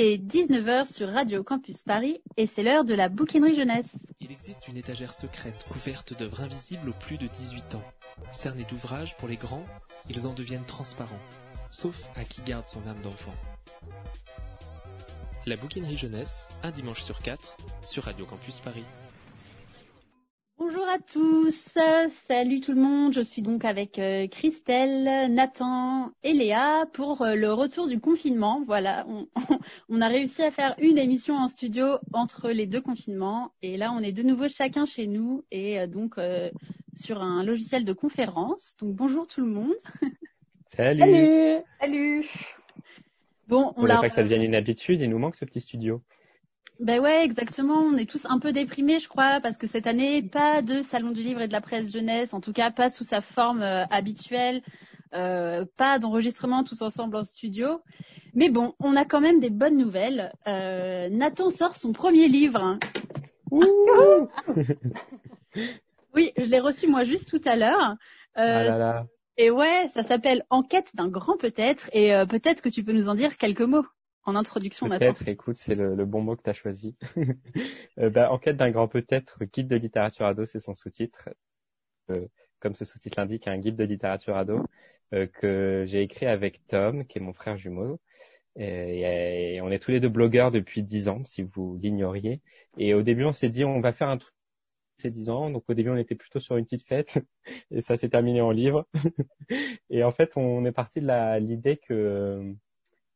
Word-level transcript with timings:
Il 0.00 0.06
est 0.06 0.16
19h 0.16 0.90
sur 0.90 1.10
Radio 1.10 1.44
Campus 1.44 1.82
Paris 1.82 2.22
et 2.38 2.46
c'est 2.46 2.62
l'heure 2.62 2.86
de 2.86 2.94
la 2.94 3.10
bouquinerie 3.10 3.54
jeunesse. 3.54 3.98
Il 4.22 4.32
existe 4.32 4.66
une 4.66 4.78
étagère 4.78 5.12
secrète 5.12 5.66
couverte 5.68 6.18
d'œuvres 6.18 6.40
invisibles 6.40 6.88
aux 6.88 6.94
plus 6.94 7.18
de 7.18 7.26
18 7.26 7.74
ans. 7.74 7.84
Cernés 8.32 8.64
d'ouvrages 8.64 9.14
pour 9.18 9.28
les 9.28 9.36
grands, 9.36 9.66
ils 10.08 10.26
en 10.26 10.32
deviennent 10.32 10.64
transparents, 10.64 11.20
sauf 11.68 12.02
à 12.16 12.24
qui 12.24 12.40
garde 12.40 12.64
son 12.64 12.86
âme 12.86 13.02
d'enfant. 13.02 13.34
La 15.44 15.56
bouquinerie 15.56 15.98
jeunesse, 15.98 16.48
un 16.62 16.70
dimanche 16.70 17.02
sur 17.02 17.18
quatre, 17.18 17.58
sur 17.84 18.04
Radio 18.04 18.24
Campus 18.24 18.58
Paris. 18.60 18.86
Bonjour 20.90 21.04
à 21.04 21.12
tous, 21.12 21.78
salut 22.26 22.60
tout 22.60 22.72
le 22.72 22.80
monde, 22.80 23.12
je 23.12 23.20
suis 23.20 23.42
donc 23.42 23.64
avec 23.64 23.98
euh, 24.00 24.26
Christelle, 24.26 25.32
Nathan 25.32 26.10
et 26.24 26.32
Léa 26.32 26.84
pour 26.92 27.22
euh, 27.22 27.36
le 27.36 27.52
retour 27.52 27.86
du 27.86 28.00
confinement. 28.00 28.64
Voilà, 28.66 29.06
on, 29.06 29.28
on, 29.88 30.00
a 30.00 30.08
réussi 30.08 30.42
à 30.42 30.50
faire 30.50 30.74
une 30.78 30.98
émission 30.98 31.36
en 31.36 31.46
studio 31.46 31.98
entre 32.12 32.50
les 32.50 32.66
deux 32.66 32.80
confinements 32.80 33.52
et 33.62 33.76
là 33.76 33.92
on 33.94 34.00
est 34.00 34.10
de 34.10 34.24
nouveau 34.24 34.48
chacun 34.48 34.84
chez 34.84 35.06
nous 35.06 35.44
et 35.52 35.78
euh, 35.78 35.86
donc 35.86 36.16
sur 36.94 37.22
un 37.22 37.44
logiciel 37.44 37.84
de 37.84 37.92
conférence. 37.92 38.74
Donc 38.80 38.94
bonjour 38.96 39.28
tout 39.28 39.42
le 39.42 39.48
monde. 39.48 39.74
Salut. 40.66 41.00
Salut. 41.00 41.62
Salut. 41.80 42.26
Bon, 43.46 43.72
on, 43.76 43.84
l'a. 43.84 44.00
pas 44.00 44.08
que 44.08 44.14
ça 44.14 44.24
devienne 44.24 44.42
une 44.42 44.56
habitude, 44.56 45.00
il 45.00 45.10
nous 45.10 45.18
manque 45.18 45.36
ce 45.36 45.44
petit 45.44 45.60
studio. 45.60 46.02
Ben 46.80 46.98
ouais, 46.98 47.24
exactement. 47.24 47.74
On 47.74 47.96
est 47.98 48.08
tous 48.08 48.24
un 48.24 48.38
peu 48.38 48.52
déprimés, 48.54 49.00
je 49.00 49.08
crois, 49.08 49.38
parce 49.42 49.58
que 49.58 49.66
cette 49.66 49.86
année, 49.86 50.22
pas 50.22 50.62
de 50.62 50.80
salon 50.80 51.10
du 51.10 51.22
livre 51.22 51.42
et 51.42 51.46
de 51.46 51.52
la 51.52 51.60
presse 51.60 51.92
jeunesse, 51.92 52.32
en 52.32 52.40
tout 52.40 52.54
cas 52.54 52.70
pas 52.70 52.88
sous 52.88 53.04
sa 53.04 53.20
forme 53.20 53.60
euh, 53.60 53.84
habituelle, 53.90 54.62
euh, 55.12 55.66
pas 55.76 55.98
d'enregistrement 55.98 56.64
tous 56.64 56.80
ensemble 56.80 57.16
en 57.16 57.24
studio. 57.24 57.82
Mais 58.32 58.48
bon, 58.48 58.74
on 58.80 58.96
a 58.96 59.04
quand 59.04 59.20
même 59.20 59.40
des 59.40 59.50
bonnes 59.50 59.76
nouvelles. 59.76 60.32
Euh, 60.48 61.10
Nathan 61.10 61.50
sort 61.50 61.76
son 61.76 61.92
premier 61.92 62.28
livre. 62.28 62.62
Hein. 62.62 62.78
oui, 66.14 66.32
je 66.38 66.46
l'ai 66.46 66.60
reçu 66.60 66.86
moi 66.86 67.04
juste 67.04 67.28
tout 67.28 67.46
à 67.46 67.56
l'heure. 67.56 67.96
Ah 68.36 69.04
et 69.36 69.50
ouais, 69.50 69.88
ça 69.92 70.02
s'appelle 70.02 70.44
Enquête 70.48 70.88
d'un 70.94 71.08
grand 71.08 71.36
peut-être, 71.36 71.90
et 71.94 72.12
peut-être 72.28 72.62
que 72.62 72.68
tu 72.68 72.84
peux 72.84 72.92
nous 72.92 73.08
en 73.08 73.14
dire 73.14 73.38
quelques 73.38 73.62
mots 73.62 73.86
en 74.24 74.36
introduction, 74.36 74.88
Peut-être, 74.88 75.26
écoute, 75.28 75.56
c'est 75.56 75.74
le, 75.74 76.04
bon 76.04 76.20
mot 76.20 76.36
que 76.36 76.42
tu 76.42 76.50
as 76.50 76.54
choisi. 76.54 76.96
euh, 77.98 78.10
bah, 78.10 78.30
Enquête 78.30 78.56
d'un 78.56 78.70
grand 78.70 78.88
peut-être, 78.88 79.44
guide 79.44 79.68
de 79.68 79.76
littérature 79.76 80.26
ado, 80.26 80.44
c'est 80.44 80.60
son 80.60 80.74
sous-titre. 80.74 81.30
Euh, 82.10 82.26
comme 82.60 82.74
ce 82.74 82.84
sous-titre 82.84 83.18
l'indique, 83.18 83.48
un 83.48 83.58
guide 83.58 83.76
de 83.76 83.84
littérature 83.84 84.36
ado 84.36 84.62
euh, 85.14 85.26
que 85.26 85.84
j'ai 85.86 86.02
écrit 86.02 86.26
avec 86.26 86.66
Tom, 86.66 87.06
qui 87.06 87.18
est 87.18 87.22
mon 87.22 87.32
frère 87.32 87.56
jumeau. 87.56 87.98
Et, 88.56 89.58
on 89.62 89.70
est 89.70 89.78
tous 89.78 89.90
les 89.92 90.00
deux 90.00 90.08
blogueurs 90.08 90.50
depuis 90.50 90.82
dix 90.82 91.08
ans, 91.08 91.24
si 91.24 91.42
vous 91.42 91.78
l'ignoriez. 91.80 92.42
Et 92.76 92.92
au 92.94 93.02
début, 93.02 93.24
on 93.24 93.32
s'est 93.32 93.48
dit, 93.48 93.64
on 93.64 93.80
va 93.80 93.92
faire 93.92 94.08
un 94.08 94.18
truc 94.18 94.34
ces 95.00 95.10
dix 95.10 95.30
ans. 95.30 95.50
Donc 95.50 95.64
au 95.68 95.74
début, 95.74 95.90
on 95.90 95.96
était 95.96 96.14
plutôt 96.14 96.40
sur 96.40 96.56
une 96.56 96.64
petite 96.64 96.86
fête 96.86 97.18
et 97.70 97.80
ça 97.80 97.96
s'est 97.96 98.10
terminé 98.10 98.40
en 98.40 98.50
livre. 98.50 98.86
et 99.90 100.04
en 100.04 100.10
fait, 100.10 100.36
on 100.36 100.64
est 100.64 100.72
parti 100.72 101.00
de 101.00 101.38
l'idée 101.38 101.78
que 101.78 102.54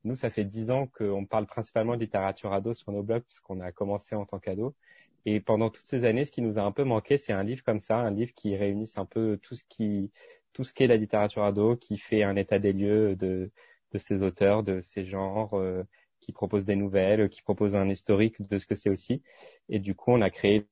nous, 0.05 0.17
ça 0.17 0.31
fait 0.31 0.45
dix 0.45 0.71
ans 0.71 0.87
qu'on 0.87 1.25
parle 1.27 1.47
principalement 1.47 1.95
de 1.97 2.01
littérature 2.01 2.53
ado 2.53 2.75
sur 2.75 2.93
nos 2.93 3.03
blogs 3.03 3.23
puisqu'on 3.25 3.61
a 3.61 3.73
commencé 3.73 4.15
en 4.15 4.27
tant 4.27 4.39
qu'ado. 4.39 4.75
Et 5.27 5.41
pendant 5.41 5.71
toutes 5.71 5.87
ces 5.87 6.05
années, 6.05 6.25
ce 6.25 6.33
qui 6.33 6.43
nous 6.43 6.59
a 6.59 6.63
un 6.63 6.73
peu 6.73 6.85
manqué, 6.85 7.17
c'est 7.19 7.33
un 7.33 7.43
livre 7.45 7.63
comme 7.65 7.81
ça, 7.81 7.97
un 7.99 8.11
livre 8.11 8.33
qui 8.35 8.57
réunisse 8.57 8.99
un 8.99 9.07
peu 9.07 9.39
tout 9.43 9.55
ce 9.55 9.65
qui, 9.69 10.13
tout 10.53 10.65
ce 10.65 10.73
qu'est 10.75 10.87
la 10.87 10.97
littérature 10.97 11.45
ado, 11.45 11.77
qui 11.77 11.99
fait 11.99 12.23
un 12.23 12.37
état 12.37 12.59
des 12.59 12.73
lieux 12.73 13.17
de, 13.17 13.51
de 13.93 13.99
ces 13.99 14.23
auteurs, 14.23 14.63
de 14.63 14.81
ces 14.81 15.05
genres, 15.07 15.55
euh, 15.55 15.83
qui 16.21 16.33
propose 16.33 16.65
des 16.65 16.77
nouvelles, 16.77 17.29
qui 17.31 17.43
propose 17.43 17.75
un 17.77 17.89
historique 17.89 18.43
de 18.43 18.59
ce 18.59 18.67
que 18.67 18.75
c'est 18.75 18.91
aussi. 18.91 19.23
Et 19.69 19.79
du 19.79 19.95
coup, 19.95 20.13
on 20.13 20.21
a 20.21 20.31
créé 20.31 20.67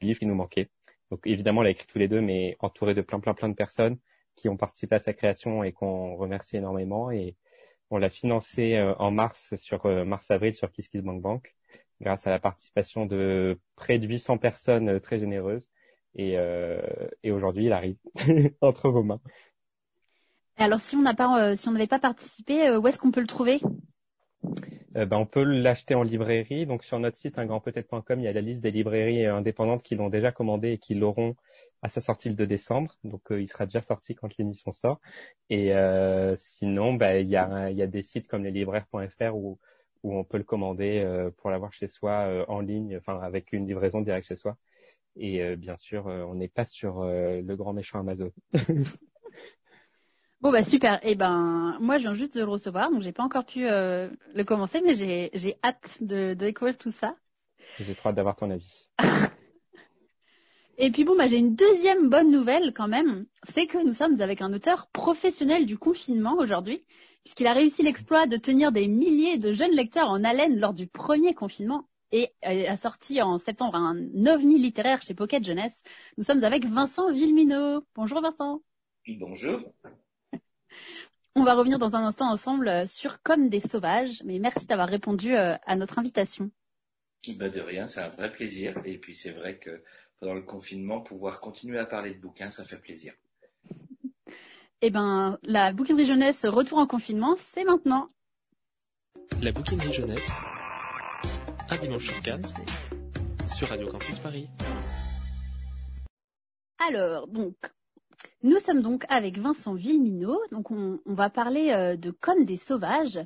le 0.00 0.06
livre 0.06 0.18
qui 0.18 0.26
nous 0.26 0.34
manquait. 0.34 0.70
Donc 1.10 1.26
évidemment, 1.26 1.60
on 1.60 1.64
l'a 1.64 1.70
écrit 1.70 1.86
tous 1.86 1.98
les 1.98 2.08
deux, 2.08 2.20
mais 2.20 2.56
entouré 2.60 2.94
de 2.94 3.02
plein, 3.02 3.20
plein, 3.20 3.34
plein 3.34 3.48
de 3.48 3.54
personnes 3.54 3.98
qui 4.36 4.48
ont 4.48 4.56
participé 4.56 4.96
à 4.96 4.98
sa 5.00 5.12
création 5.12 5.64
et 5.64 5.72
qu'on 5.72 6.16
remercie 6.16 6.56
énormément. 6.56 7.10
Et, 7.10 7.36
on 7.90 7.98
l'a 7.98 8.10
financé 8.10 8.76
euh, 8.76 8.94
en 8.98 9.10
mars 9.10 9.54
sur 9.56 9.86
euh, 9.86 10.04
mars-avril 10.04 10.54
sur 10.54 10.70
KissKissBankBank 10.70 11.54
grâce 12.00 12.26
à 12.26 12.30
la 12.30 12.38
participation 12.38 13.06
de 13.06 13.58
près 13.76 13.98
de 13.98 14.06
800 14.06 14.38
personnes 14.38 14.88
euh, 14.88 15.00
très 15.00 15.18
généreuses. 15.18 15.68
Et, 16.16 16.36
et 17.24 17.32
aujourd'hui, 17.32 17.64
il 17.64 17.72
arrive 17.72 17.96
entre 18.60 18.88
vos 18.88 19.02
mains. 19.02 19.20
Alors, 20.56 20.78
si 20.78 20.94
on 20.94 21.02
pas, 21.02 21.56
si 21.56 21.68
on 21.68 21.72
n'avait 21.72 21.88
pas 21.88 21.98
participé, 21.98 22.70
où 22.76 22.86
est-ce 22.86 23.00
qu'on 23.00 23.10
peut 23.10 23.20
le 23.20 23.26
trouver? 23.26 23.60
Euh, 24.96 25.06
ben, 25.06 25.16
on 25.16 25.26
peut 25.26 25.42
l'acheter 25.42 25.94
en 25.94 26.02
librairie. 26.02 26.66
Donc 26.66 26.84
sur 26.84 26.98
notre 26.98 27.16
site 27.16 27.38
ungrandpeutêtre.com, 27.38 28.20
il 28.20 28.24
y 28.24 28.28
a 28.28 28.32
la 28.32 28.40
liste 28.40 28.62
des 28.62 28.70
librairies 28.70 29.26
euh, 29.26 29.36
indépendantes 29.36 29.82
qui 29.82 29.96
l'ont 29.96 30.08
déjà 30.08 30.32
commandé 30.32 30.72
et 30.72 30.78
qui 30.78 30.94
l'auront 30.94 31.36
à 31.82 31.88
sa 31.88 32.00
sortie 32.00 32.28
le 32.28 32.34
2 32.36 32.46
décembre. 32.46 32.96
Donc 33.04 33.32
euh, 33.32 33.40
il 33.40 33.48
sera 33.48 33.66
déjà 33.66 33.82
sorti 33.82 34.14
quand 34.14 34.36
l'émission 34.38 34.72
sort. 34.72 35.00
Et 35.50 35.72
sinon, 36.36 36.94
ben, 36.94 37.16
il, 37.20 37.28
y 37.28 37.36
a, 37.36 37.70
il 37.70 37.76
y 37.76 37.82
a 37.82 37.86
des 37.86 38.02
sites 38.02 38.28
comme 38.28 38.44
leslibraires.fr 38.44 39.34
où, 39.34 39.58
où 40.02 40.16
on 40.16 40.24
peut 40.24 40.38
le 40.38 40.44
commander 40.44 41.04
pour 41.38 41.50
l'avoir 41.50 41.72
chez 41.72 41.88
soi 41.88 42.44
en 42.48 42.60
ligne, 42.60 42.96
enfin 42.96 43.20
avec 43.20 43.52
une 43.52 43.66
livraison 43.66 44.00
directe 44.00 44.28
chez 44.28 44.36
soi. 44.36 44.56
Et 45.16 45.56
bien 45.56 45.76
sûr, 45.76 46.06
on 46.06 46.34
n'est 46.34 46.48
pas 46.48 46.66
sur 46.66 47.04
le 47.04 47.54
grand 47.54 47.72
méchant 47.72 48.00
Amazon. 48.00 48.32
Bon 50.44 50.52
bah 50.52 50.62
super. 50.62 50.96
Et 50.96 51.12
eh 51.12 51.14
ben 51.14 51.78
moi 51.80 51.96
je 51.96 52.02
viens 52.02 52.14
juste 52.14 52.34
de 52.34 52.40
le 52.40 52.48
recevoir, 52.50 52.90
donc 52.90 53.00
j'ai 53.00 53.12
pas 53.12 53.22
encore 53.22 53.46
pu 53.46 53.66
euh, 53.66 54.10
le 54.34 54.44
commencer, 54.44 54.82
mais 54.84 54.94
j'ai 54.94 55.30
j'ai 55.32 55.56
hâte 55.64 55.96
de, 56.02 56.34
découvrir 56.34 56.76
tout 56.76 56.90
ça. 56.90 57.16
J'ai 57.80 57.94
trop 57.94 58.10
hâte 58.10 58.16
d'avoir 58.16 58.36
ton 58.36 58.50
avis. 58.50 58.90
Et 60.76 60.90
puis 60.90 61.04
bon 61.04 61.16
bah 61.16 61.28
j'ai 61.28 61.38
une 61.38 61.54
deuxième 61.54 62.10
bonne 62.10 62.30
nouvelle 62.30 62.74
quand 62.74 62.88
même, 62.88 63.24
c'est 63.48 63.66
que 63.66 63.82
nous 63.82 63.94
sommes 63.94 64.20
avec 64.20 64.42
un 64.42 64.52
auteur 64.52 64.88
professionnel 64.88 65.64
du 65.64 65.78
confinement 65.78 66.36
aujourd'hui, 66.36 66.84
puisqu'il 67.24 67.46
a 67.46 67.54
réussi 67.54 67.82
l'exploit 67.82 68.26
de 68.26 68.36
tenir 68.36 68.70
des 68.70 68.86
milliers 68.86 69.38
de 69.38 69.50
jeunes 69.50 69.74
lecteurs 69.74 70.10
en 70.10 70.24
haleine 70.24 70.60
lors 70.60 70.74
du 70.74 70.86
premier 70.86 71.32
confinement 71.32 71.88
et 72.12 72.34
a 72.42 72.76
sorti 72.76 73.22
en 73.22 73.38
septembre 73.38 73.76
un 73.76 73.96
ovni 74.26 74.58
littéraire 74.58 75.00
chez 75.00 75.14
Pocket 75.14 75.42
Jeunesse. 75.42 75.82
Nous 76.18 76.22
sommes 76.22 76.44
avec 76.44 76.66
Vincent 76.66 77.10
Villeminot. 77.10 77.82
Bonjour 77.94 78.20
Vincent. 78.20 78.60
Bonjour. 79.08 79.62
On 81.36 81.42
va 81.42 81.54
revenir 81.54 81.78
dans 81.78 81.96
un 81.96 82.06
instant 82.06 82.30
ensemble 82.30 82.68
euh, 82.68 82.86
sur 82.86 83.20
Comme 83.22 83.48
des 83.48 83.60
sauvages, 83.60 84.22
mais 84.24 84.38
merci 84.38 84.66
d'avoir 84.66 84.88
répondu 84.88 85.34
euh, 85.34 85.56
à 85.66 85.76
notre 85.76 85.98
invitation. 85.98 86.50
Bah 87.36 87.48
de 87.48 87.60
rien, 87.60 87.86
c'est 87.86 88.00
un 88.00 88.08
vrai 88.08 88.30
plaisir. 88.30 88.78
Et 88.84 88.98
puis 88.98 89.16
c'est 89.16 89.32
vrai 89.32 89.58
que 89.58 89.82
pendant 90.20 90.34
le 90.34 90.42
confinement, 90.42 91.00
pouvoir 91.00 91.40
continuer 91.40 91.78
à 91.78 91.86
parler 91.86 92.14
de 92.14 92.20
bouquins, 92.20 92.50
ça 92.50 92.64
fait 92.64 92.78
plaisir. 92.78 93.14
Eh 94.80 94.90
ben, 94.90 95.38
la 95.42 95.72
bouquinerie 95.72 96.06
jeunesse 96.06 96.44
retour 96.44 96.78
en 96.78 96.86
confinement, 96.86 97.34
c'est 97.36 97.64
maintenant. 97.64 98.08
La 99.40 99.50
bouquinerie 99.50 99.92
jeunesse, 99.92 100.30
un 101.70 101.76
dimanche 101.78 102.06
sur 102.06 102.20
quatre, 102.20 102.52
sur 103.46 103.68
Radio 103.68 103.88
Campus 103.88 104.18
Paris. 104.18 104.48
Alors, 106.78 107.26
donc, 107.28 107.56
nous 108.42 108.58
sommes 108.58 108.82
donc 108.82 109.04
avec 109.08 109.38
Vincent 109.38 109.74
Villeminot. 109.74 110.40
Donc 110.50 110.70
on, 110.70 111.00
va 111.06 111.30
parler 111.30 111.70
euh, 111.70 111.96
de 111.96 112.10
Comme 112.10 112.44
des 112.44 112.56
sauvages, 112.56 113.18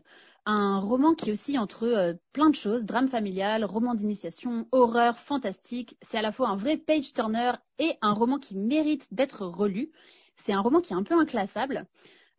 un 0.47 0.78
roman 0.78 1.15
qui 1.15 1.31
est 1.31 1.32
aussi 1.32 1.59
entre 1.59 1.84
euh, 1.84 2.15
plein 2.32 2.50
de 2.50 2.54
choses, 2.54 2.84
drame 2.84 3.09
familial, 3.09 3.65
roman 3.65 3.94
d'initiation, 3.94 4.69
horreur, 4.72 5.19
fantastique. 5.19 5.97
C'est 6.03 6.19
à 6.19 6.22
la 6.22 6.32
fois 6.32 6.49
un 6.49 6.56
vrai 6.56 6.76
page 6.76 7.12
turner 7.12 7.53
et 7.78 7.93
un 8.00 8.12
roman 8.12 8.38
qui 8.38 8.56
mérite 8.56 9.12
d'être 9.12 9.44
relu. 9.44 9.91
C'est 10.37 10.53
un 10.53 10.60
roman 10.60 10.81
qui 10.81 10.93
est 10.93 10.97
un 10.97 11.03
peu 11.03 11.19
inclassable, 11.19 11.87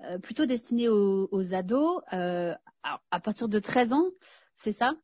euh, 0.06 0.18
plutôt 0.18 0.46
destiné 0.46 0.88
aux, 0.88 1.54
ados, 1.54 2.02
à, 2.12 3.20
partir 3.22 3.50
de 3.50 3.60
13 3.60 3.92
ans, 3.92 4.06
c'est 4.56 4.72
ça? 4.72 4.96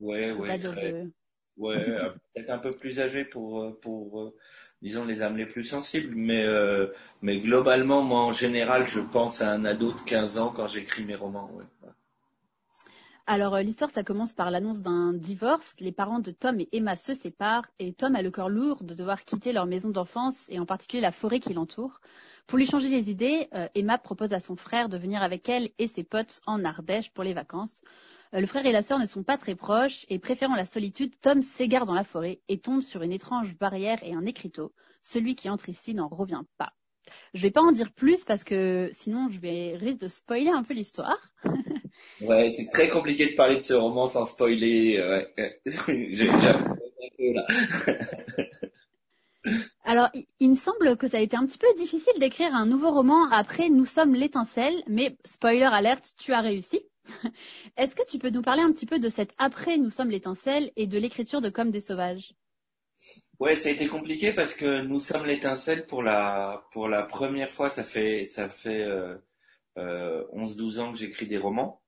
Ouais, 0.00 0.32
ouais. 0.32 0.58
Ouais, 1.58 1.76
peut-être 2.34 2.50
un 2.50 2.58
peu 2.58 2.74
plus 2.74 3.00
âgé 3.00 3.26
pour 3.26 3.78
pour 3.80 4.32
disons 4.82 5.04
les 5.04 5.22
âmes 5.22 5.36
les 5.36 5.46
plus 5.46 5.64
sensibles, 5.64 6.14
mais 6.14 6.44
euh, 6.44 6.86
mais 7.22 7.40
globalement, 7.40 8.02
moi 8.02 8.20
en 8.20 8.32
général, 8.32 8.86
je 8.88 9.00
pense 9.00 9.42
à 9.42 9.52
un 9.52 9.64
ado 9.64 9.92
de 9.92 10.00
15 10.00 10.38
ans 10.38 10.52
quand 10.54 10.68
j'écris 10.68 11.04
mes 11.04 11.14
romans. 11.14 11.50
Alors 13.26 13.54
euh, 13.54 13.62
l'histoire, 13.62 13.90
ça 13.90 14.02
commence 14.02 14.32
par 14.32 14.50
l'annonce 14.50 14.82
d'un 14.82 15.12
divorce. 15.12 15.74
Les 15.78 15.92
parents 15.92 16.18
de 16.18 16.30
Tom 16.30 16.58
et 16.60 16.68
Emma 16.72 16.96
se 16.96 17.14
séparent 17.14 17.66
et 17.78 17.92
Tom 17.92 18.16
a 18.16 18.22
le 18.22 18.30
cœur 18.30 18.48
lourd 18.48 18.82
de 18.82 18.94
devoir 18.94 19.24
quitter 19.24 19.52
leur 19.52 19.66
maison 19.66 19.90
d'enfance 19.90 20.44
et 20.48 20.58
en 20.58 20.66
particulier 20.66 21.00
la 21.00 21.12
forêt 21.12 21.40
qui 21.40 21.54
l'entoure. 21.54 22.00
Pour 22.46 22.58
lui 22.58 22.66
changer 22.66 22.88
les 22.88 23.08
idées, 23.08 23.48
euh, 23.54 23.68
Emma 23.76 23.98
propose 23.98 24.32
à 24.32 24.40
son 24.40 24.56
frère 24.56 24.88
de 24.88 24.98
venir 24.98 25.22
avec 25.22 25.48
elle 25.48 25.70
et 25.78 25.86
ses 25.86 26.02
potes 26.02 26.40
en 26.46 26.64
Ardèche 26.64 27.12
pour 27.12 27.22
les 27.22 27.32
vacances. 27.34 27.82
Euh, 28.34 28.40
le 28.40 28.46
frère 28.46 28.64
et 28.66 28.72
la 28.72 28.82
sœur 28.82 28.98
ne 28.98 29.06
sont 29.06 29.22
pas 29.22 29.36
très 29.36 29.54
proches 29.54 30.06
et 30.08 30.18
préférant 30.18 30.54
la 30.54 30.64
solitude, 30.64 31.18
Tom 31.20 31.42
s'égare 31.42 31.84
dans 31.84 31.94
la 31.94 32.04
forêt 32.04 32.40
et 32.48 32.60
tombe 32.60 32.80
sur 32.80 33.02
une 33.02 33.12
étrange 33.12 33.56
barrière 33.56 33.98
et 34.02 34.14
un 34.14 34.26
écriteau. 34.26 34.72
Celui 35.02 35.34
qui 35.34 35.48
entre 35.50 35.68
ici 35.68 35.94
n'en 35.94 36.08
revient 36.08 36.42
pas. 36.56 36.72
Je 37.34 37.42
vais 37.42 37.50
pas 37.50 37.62
en 37.62 37.72
dire 37.72 37.92
plus 37.92 38.24
parce 38.24 38.44
que 38.44 38.90
sinon 38.92 39.28
je 39.30 39.40
vais 39.40 39.74
risque 39.76 40.00
de 40.00 40.08
spoiler 40.08 40.50
un 40.50 40.62
peu 40.62 40.74
l'histoire. 40.74 41.18
ouais, 42.20 42.50
c'est 42.50 42.68
très 42.70 42.88
compliqué 42.88 43.30
de 43.30 43.34
parler 43.34 43.56
de 43.56 43.62
ce 43.62 43.74
roman 43.74 44.06
sans 44.06 44.24
spoiler. 44.24 45.00
Ouais. 45.00 45.60
là. 47.34 47.46
Alors, 49.84 50.10
il 50.38 50.50
me 50.50 50.54
semble 50.54 50.96
que 50.98 51.08
ça 51.08 51.16
a 51.16 51.20
été 51.20 51.36
un 51.36 51.46
petit 51.46 51.58
peu 51.58 51.66
difficile 51.76 52.12
d'écrire 52.18 52.54
un 52.54 52.66
nouveau 52.66 52.90
roman 52.90 53.28
après 53.30 53.70
Nous 53.70 53.86
sommes 53.86 54.14
l'étincelle, 54.14 54.82
mais 54.86 55.16
spoiler 55.24 55.62
alerte, 55.62 56.12
tu 56.18 56.32
as 56.32 56.42
réussi. 56.42 56.82
Est-ce 57.76 57.94
que 57.94 58.06
tu 58.06 58.18
peux 58.18 58.30
nous 58.30 58.42
parler 58.42 58.62
un 58.62 58.72
petit 58.72 58.86
peu 58.86 58.98
de 58.98 59.08
cet 59.08 59.32
après 59.38 59.76
Nous 59.76 59.90
sommes 59.90 60.10
l'étincelle 60.10 60.70
et 60.76 60.86
de 60.86 60.98
l'écriture 60.98 61.40
de 61.40 61.48
Comme 61.48 61.70
des 61.70 61.80
sauvages? 61.80 62.34
Ouais, 63.38 63.56
ça 63.56 63.68
a 63.68 63.72
été 63.72 63.86
compliqué 63.88 64.32
parce 64.32 64.54
que 64.54 64.82
Nous 64.82 65.00
sommes 65.00 65.24
l'étincelle 65.24 65.86
pour 65.86 66.02
la 66.02 66.62
première 67.08 67.50
fois, 67.50 67.70
ça 67.70 67.84
fait 67.84 68.26
ça 68.26 68.48
fait 68.48 68.82
euh, 68.82 69.16
euh, 69.78 70.24
11-12 70.34 70.80
ans 70.80 70.92
que 70.92 70.98
j'écris 70.98 71.26
des 71.26 71.38
romans 71.38 71.80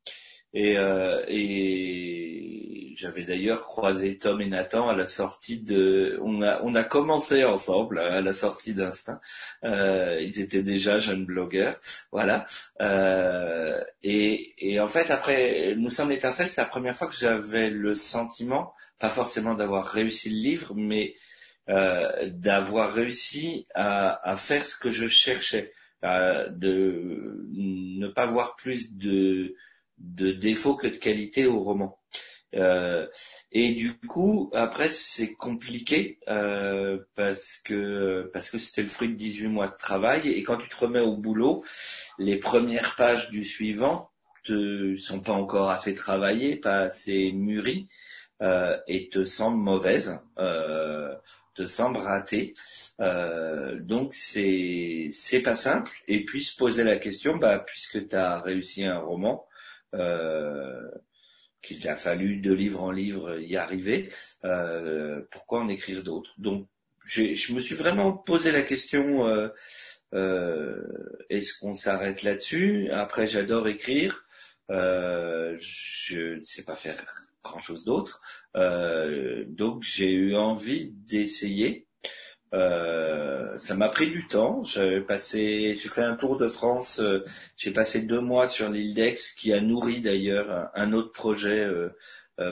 et, 0.54 0.76
euh, 0.76 1.24
et 1.28 2.62
j'avais 2.96 3.24
d'ailleurs 3.24 3.66
croisé 3.66 4.18
Tom 4.18 4.40
et 4.40 4.46
Nathan 4.46 4.88
à 4.88 4.94
la 4.94 5.06
sortie 5.06 5.58
de. 5.58 6.18
On 6.22 6.42
a, 6.42 6.60
on 6.62 6.74
a 6.74 6.84
commencé 6.84 7.44
ensemble 7.44 7.98
à 7.98 8.20
la 8.20 8.32
sortie 8.32 8.74
d'Instinct. 8.74 9.20
Euh, 9.64 10.20
ils 10.20 10.40
étaient 10.40 10.62
déjà 10.62 10.98
jeunes 10.98 11.24
blogueurs, 11.24 11.78
voilà. 12.10 12.44
Euh, 12.80 13.82
et, 14.02 14.54
et 14.58 14.80
en 14.80 14.88
fait, 14.88 15.10
après, 15.10 15.74
nous 15.76 15.90
sommes 15.90 16.10
l'étincelle. 16.10 16.48
C'est 16.48 16.60
la 16.60 16.68
première 16.68 16.96
fois 16.96 17.08
que 17.08 17.16
j'avais 17.16 17.70
le 17.70 17.94
sentiment, 17.94 18.74
pas 18.98 19.10
forcément 19.10 19.54
d'avoir 19.54 19.86
réussi 19.86 20.28
le 20.28 20.36
livre, 20.36 20.74
mais 20.76 21.14
euh, 21.68 22.28
d'avoir 22.30 22.92
réussi 22.92 23.66
à, 23.74 24.30
à, 24.30 24.36
faire 24.36 24.64
ce 24.64 24.76
que 24.76 24.90
je 24.90 25.06
cherchais, 25.06 25.72
de 26.02 27.46
ne 27.52 28.08
pas 28.08 28.26
voir 28.26 28.56
plus 28.56 28.94
de 28.96 29.54
de 30.02 30.32
défauts 30.32 30.74
que 30.74 30.88
de 30.88 30.96
qualité 30.96 31.46
au 31.46 31.60
roman. 31.60 31.98
Euh, 32.54 33.06
et 33.50 33.72
du 33.72 33.98
coup, 33.98 34.50
après, 34.52 34.90
c'est 34.90 35.32
compliqué 35.32 36.18
euh, 36.28 36.98
parce 37.14 37.58
que 37.64 38.30
parce 38.32 38.50
que 38.50 38.58
c'était 38.58 38.82
le 38.82 38.88
fruit 38.88 39.08
de 39.08 39.14
18 39.14 39.48
mois 39.48 39.68
de 39.68 39.76
travail 39.76 40.28
et 40.28 40.42
quand 40.42 40.58
tu 40.58 40.68
te 40.68 40.76
remets 40.76 41.00
au 41.00 41.16
boulot, 41.16 41.64
les 42.18 42.36
premières 42.38 42.94
pages 42.96 43.30
du 43.30 43.44
suivant 43.44 44.10
te 44.44 44.96
sont 44.96 45.20
pas 45.20 45.32
encore 45.32 45.70
assez 45.70 45.94
travaillées, 45.94 46.56
pas 46.56 46.80
assez 46.80 47.32
mûries 47.32 47.88
euh, 48.42 48.76
et 48.86 49.08
te 49.08 49.24
semblent 49.24 49.62
mauvaises, 49.62 50.18
euh, 50.38 51.14
te 51.54 51.66
semblent 51.66 51.98
ratées. 51.98 52.54
Euh, 53.00 53.78
donc 53.80 54.14
c'est 54.14 55.10
c'est 55.12 55.42
pas 55.42 55.54
simple. 55.54 55.90
Et 56.08 56.24
puis 56.24 56.44
se 56.44 56.56
poser 56.56 56.84
la 56.84 56.96
question, 56.96 57.36
bah 57.36 57.58
puisque 57.60 58.08
tu 58.08 58.16
as 58.16 58.40
réussi 58.40 58.84
un 58.84 58.98
roman, 58.98 59.46
euh, 59.94 60.90
qu'il 61.62 61.86
a 61.88 61.96
fallu 61.96 62.38
de 62.38 62.52
livre 62.52 62.82
en 62.82 62.90
livre 62.90 63.38
y 63.38 63.56
arriver, 63.56 64.10
euh, 64.44 65.22
pourquoi 65.30 65.60
en 65.60 65.68
écrire 65.68 66.02
d'autres? 66.02 66.32
Donc, 66.38 66.66
je 67.04 67.52
me 67.52 67.60
suis 67.60 67.74
vraiment 67.74 68.12
posé 68.12 68.52
la 68.52 68.62
question 68.62 69.26
euh, 69.26 69.48
euh, 70.14 70.82
est-ce 71.30 71.58
qu'on 71.58 71.74
s'arrête 71.74 72.22
là-dessus? 72.22 72.88
Après, 72.90 73.26
j'adore 73.26 73.68
écrire. 73.68 74.24
Euh, 74.70 75.56
je 75.58 76.38
ne 76.38 76.44
sais 76.44 76.64
pas 76.64 76.74
faire 76.74 77.04
grand-chose 77.42 77.84
d'autre. 77.84 78.20
Euh, 78.56 79.44
donc, 79.48 79.82
j'ai 79.82 80.12
eu 80.12 80.36
envie 80.36 80.90
d'essayer. 80.90 81.86
Euh, 82.54 83.56
ça 83.58 83.74
m'a 83.74 83.88
pris 83.88 84.10
du 84.10 84.26
temps. 84.26 84.62
J'ai 84.64 85.00
passé, 85.00 85.74
j'ai 85.76 85.88
fait 85.88 86.02
un 86.02 86.16
tour 86.16 86.36
de 86.36 86.48
France. 86.48 87.00
Euh, 87.00 87.24
j'ai 87.56 87.72
passé 87.72 88.02
deux 88.02 88.20
mois 88.20 88.46
sur 88.46 88.68
l'île 88.70 88.94
d'Aix, 88.94 89.14
qui 89.38 89.52
a 89.52 89.60
nourri 89.60 90.00
d'ailleurs 90.00 90.70
un, 90.74 90.92
autre 90.92 91.12
projet 91.12 91.60
euh, 91.64 91.90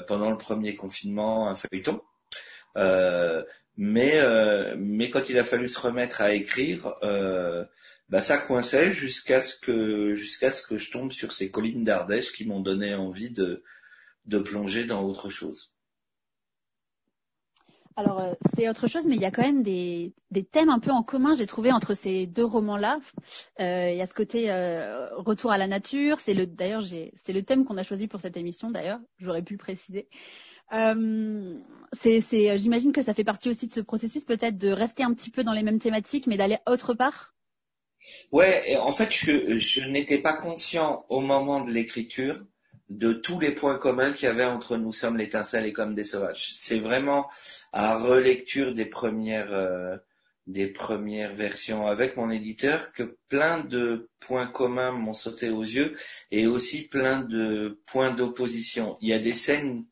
pendant 0.06 0.31
le 0.31 0.38
premier 0.38 0.76
confinement, 0.76 1.49
un 1.49 1.55
feuilleton. 1.55 2.02
mais 3.76 4.20
mais 4.76 5.11
quand 5.11 5.29
il 5.29 5.38
a 5.38 5.44
fallu 5.44 5.69
se 5.69 5.81
remettre 5.81 6.20
à 6.20 6.32
écrire, 6.35 6.94
bah 8.08 8.20
ça 8.20 8.38
coinçait 8.38 8.93
jusqu'à 8.93 9.41
ce 9.41 9.56
que 9.58 10.14
jusqu'à 10.14 10.50
ce 10.50 10.67
que 10.67 10.76
je 10.76 10.91
tombe 10.91 11.12
sur 11.12 11.32
ces 11.32 11.50
collines 11.50 11.85
d'Ardèche 11.85 12.32
qui 12.32 12.44
m'ont 12.44 12.61
donné 12.61 12.94
envie 12.94 13.31
de 13.31 13.62
de 14.26 14.38
plonger 14.38 14.85
dans 14.85 15.02
autre 15.05 15.29
chose. 15.29 15.73
Alors, 18.00 18.19
euh, 18.20 18.32
c'est 18.56 18.67
autre 18.70 18.87
chose, 18.87 19.06
mais 19.06 19.17
il 19.17 19.20
y 19.20 19.26
a 19.26 19.31
quand 19.31 19.43
même 19.43 19.62
des, 19.62 20.14
thèmes 20.52 20.70
un 20.70 20.79
peu 20.79 20.91
en 20.91 21.02
commun, 21.02 21.35
j'ai 21.35 21.44
trouvé, 21.44 21.70
entre 21.70 21.93
ces 21.93 22.26
deux 22.26 22.47
romans-là. 22.47 22.99
Euh, 23.61 23.91
il 23.93 23.99
y 23.99 24.00
a 24.00 24.06
ce 24.06 24.14
côté 24.14 24.50
euh, 24.50 25.14
retour 25.17 25.52
à 25.52 25.58
la 25.58 25.67
nature. 25.67 26.19
C'est 26.19 26.32
le, 26.32 26.47
d'ailleurs, 26.47 26.82
c'est 26.82 27.32
le 27.35 27.43
thème 27.43 27.67
qu'on 27.67 27.76
a 27.76 27.82
choisi 27.82 28.08
pour 28.08 28.23
cette 28.23 28.38
émission, 28.38 28.70
d'ailleurs. 28.70 29.00
J'aurais 29.19 29.43
pu 29.43 29.58
préciser. 29.58 30.08
c'est, 30.70 32.58
j'imagine 32.58 32.93
que 32.93 33.02
ça 33.02 33.12
fait 33.12 33.25
partie 33.25 33.50
aussi 33.50 33.67
de 33.67 33.73
ce 33.73 33.81
processus, 33.81 34.25
peut-être, 34.25 34.56
de 34.56 34.70
rester 34.70 35.02
un 35.02 35.12
petit 35.12 35.31
peu 35.31 35.44
dans 35.44 35.52
les 35.52 35.62
mêmes 35.62 35.79
thématiques, 35.79 36.26
mais 36.26 36.38
d'aller 36.38 36.56
autre 36.67 36.94
part? 36.94 37.35
Ouais, 38.32 38.79
en 38.79 38.93
fait, 38.93 39.12
je, 39.12 39.56
je 39.56 39.85
n'étais 39.85 40.23
pas 40.23 40.32
conscient 40.32 41.05
au 41.11 41.20
moment 41.20 41.61
de 41.62 41.70
l'écriture 41.70 42.43
de 42.91 43.13
tous 43.13 43.39
les 43.41 43.53
points 43.53 43.79
communs 43.79 44.13
qu'il 44.13 44.27
y 44.27 44.31
avait 44.31 44.45
entre 44.45 44.77
Nous 44.77 44.93
sommes 44.93 45.17
l'étincelle 45.17 45.65
et 45.65 45.73
Comme 45.73 45.95
des 45.95 46.05
sauvages. 46.05 46.51
C'est 46.55 46.81
vraiment 46.81 47.31
à 47.73 47.97
relecture 47.97 48.75
des 48.75 48.87
premières 48.87 49.53
euh, 49.53 49.97
des 50.47 50.67
premières 50.67 51.33
versions 51.33 51.87
avec 51.87 52.17
mon 52.17 52.29
éditeur 52.31 52.93
que 52.93 53.17
plein 53.29 53.61
de 53.61 54.09
points 54.19 54.49
communs 54.49 54.91
m'ont 54.91 55.13
sauté 55.13 55.51
aux 55.51 55.63
yeux 55.63 55.97
et 56.33 56.47
aussi 56.49 56.89
plein 56.89 57.21
de 57.21 57.81
points 57.87 58.13
d'opposition. 58.13 58.97
Il 59.01 59.09
y 59.09 59.13
a 59.13 59.21
des 59.21 59.35
scènes 59.35 59.85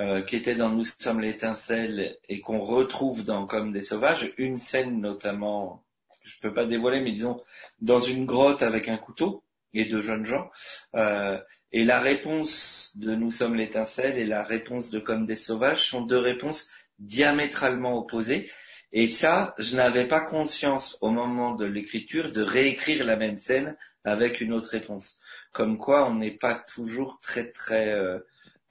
euh, 0.00 0.20
qui 0.22 0.36
étaient 0.36 0.56
dans 0.56 0.68
Nous 0.68 0.84
sommes 1.00 1.20
l'étincelle 1.20 2.18
et 2.28 2.40
qu'on 2.40 2.60
retrouve 2.60 3.24
dans 3.24 3.46
Comme 3.46 3.72
des 3.72 3.82
sauvages. 3.82 4.32
Une 4.36 4.58
scène 4.58 5.00
notamment, 5.00 5.84
je 6.22 6.38
peux 6.40 6.52
pas 6.52 6.66
dévoiler, 6.66 7.00
mais 7.00 7.12
disons 7.12 7.42
dans 7.80 7.98
une 7.98 8.26
grotte 8.26 8.62
avec 8.62 8.88
un 8.88 8.98
couteau 8.98 9.42
et 9.72 9.86
de 9.86 10.00
jeunes 10.00 10.24
gens. 10.24 10.50
Euh, 10.94 11.38
et 11.72 11.84
la 11.84 12.00
réponse 12.00 12.92
de 12.96 13.14
Nous 13.14 13.30
sommes 13.30 13.54
l'étincelle 13.54 14.18
et 14.18 14.24
la 14.24 14.42
réponse 14.42 14.90
de 14.90 14.98
Comme 14.98 15.26
des 15.26 15.36
sauvages 15.36 15.88
sont 15.88 16.02
deux 16.02 16.18
réponses 16.18 16.68
diamétralement 16.98 17.98
opposées. 17.98 18.50
Et 18.92 19.06
ça, 19.06 19.54
je 19.58 19.76
n'avais 19.76 20.08
pas 20.08 20.20
conscience 20.20 20.96
au 21.02 21.10
moment 21.10 21.54
de 21.54 21.66
l'écriture 21.66 22.32
de 22.32 22.42
réécrire 22.42 23.04
la 23.04 23.16
même 23.16 23.38
scène 23.38 23.76
avec 24.04 24.40
une 24.40 24.54
autre 24.54 24.70
réponse. 24.70 25.20
Comme 25.52 25.76
quoi, 25.76 26.08
on 26.08 26.14
n'est 26.14 26.36
pas 26.36 26.54
toujours 26.54 27.18
très 27.20 27.50
très 27.50 27.88
euh, 27.90 28.18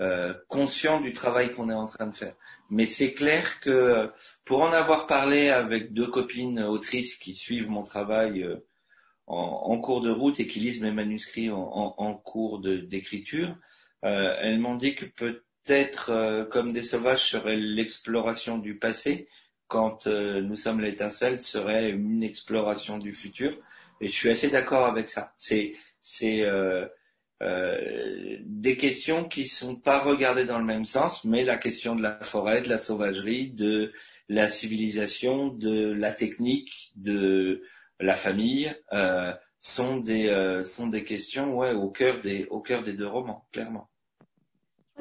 euh, 0.01 0.33
conscient 0.47 0.99
du 0.99 1.11
travail 1.11 1.51
qu'on 1.53 1.69
est 1.69 1.73
en 1.73 1.85
train 1.85 2.07
de 2.07 2.15
faire. 2.15 2.33
Mais 2.69 2.87
c'est 2.87 3.13
clair 3.13 3.59
que 3.59 4.11
pour 4.43 4.61
en 4.61 4.71
avoir 4.71 5.05
parlé 5.05 5.49
avec 5.49 5.93
deux 5.93 6.07
copines 6.07 6.61
autrices 6.61 7.15
qui 7.15 7.35
suivent 7.35 7.69
mon 7.69 7.83
travail 7.83 8.43
euh, 8.43 8.57
en, 9.27 9.77
cours 9.79 10.01
de 10.01 10.09
route 10.09 10.39
et 10.39 10.47
qui 10.47 10.59
lisent 10.59 10.81
mes 10.81 10.91
manuscrits 10.91 11.51
en, 11.51 12.13
cours 12.13 12.59
d'écriture, 12.59 13.55
euh, 14.05 14.35
elles 14.39 14.59
m'ont 14.59 14.75
dit 14.75 14.95
que 14.95 15.05
peut-être 15.05 16.11
euh, 16.11 16.45
comme 16.45 16.71
des 16.71 16.83
sauvages 16.83 17.29
serait 17.29 17.57
l'exploration 17.57 18.57
du 18.57 18.77
passé, 18.77 19.27
quand 19.67 20.07
euh, 20.07 20.41
nous 20.41 20.55
sommes 20.55 20.79
l'étincelle 20.79 21.39
serait 21.39 21.89
une 21.89 22.23
exploration 22.23 22.97
du 22.97 23.13
futur. 23.13 23.57
Et 23.99 24.07
je 24.07 24.13
suis 24.13 24.29
assez 24.29 24.49
d'accord 24.49 24.85
avec 24.85 25.09
ça. 25.09 25.33
C'est 25.37 25.73
c'est 25.99 26.43
des 27.39 28.77
questions 28.77 29.25
qui 29.25 29.45
sont 29.45 29.75
pas 29.75 29.99
regardées 29.99 30.45
dans 30.45 30.57
le 30.57 30.65
même 30.65 30.85
sens, 30.85 31.23
mais 31.25 31.43
la 31.43 31.57
question 31.57 31.95
de 31.95 32.01
la 32.01 32.17
forêt, 32.21 32.61
de 32.61 32.69
la 32.69 32.77
sauvagerie, 32.77 33.49
de 33.49 33.91
la 34.29 34.47
civilisation, 34.47 35.47
de 35.47 35.91
la 35.91 36.11
technique, 36.11 36.91
de 36.95 37.61
la 37.99 38.15
famille, 38.15 38.73
euh, 38.93 39.33
sont 39.59 39.97
des 39.97 40.27
euh, 40.27 40.63
sont 40.63 40.87
des 40.87 41.03
questions 41.03 41.57
ouais 41.57 41.73
au 41.73 41.89
cœur 41.89 42.19
des 42.19 42.45
au 42.45 42.61
cœur 42.61 42.83
des 42.83 42.93
deux 42.93 43.07
romans, 43.07 43.45
clairement. 43.51 43.89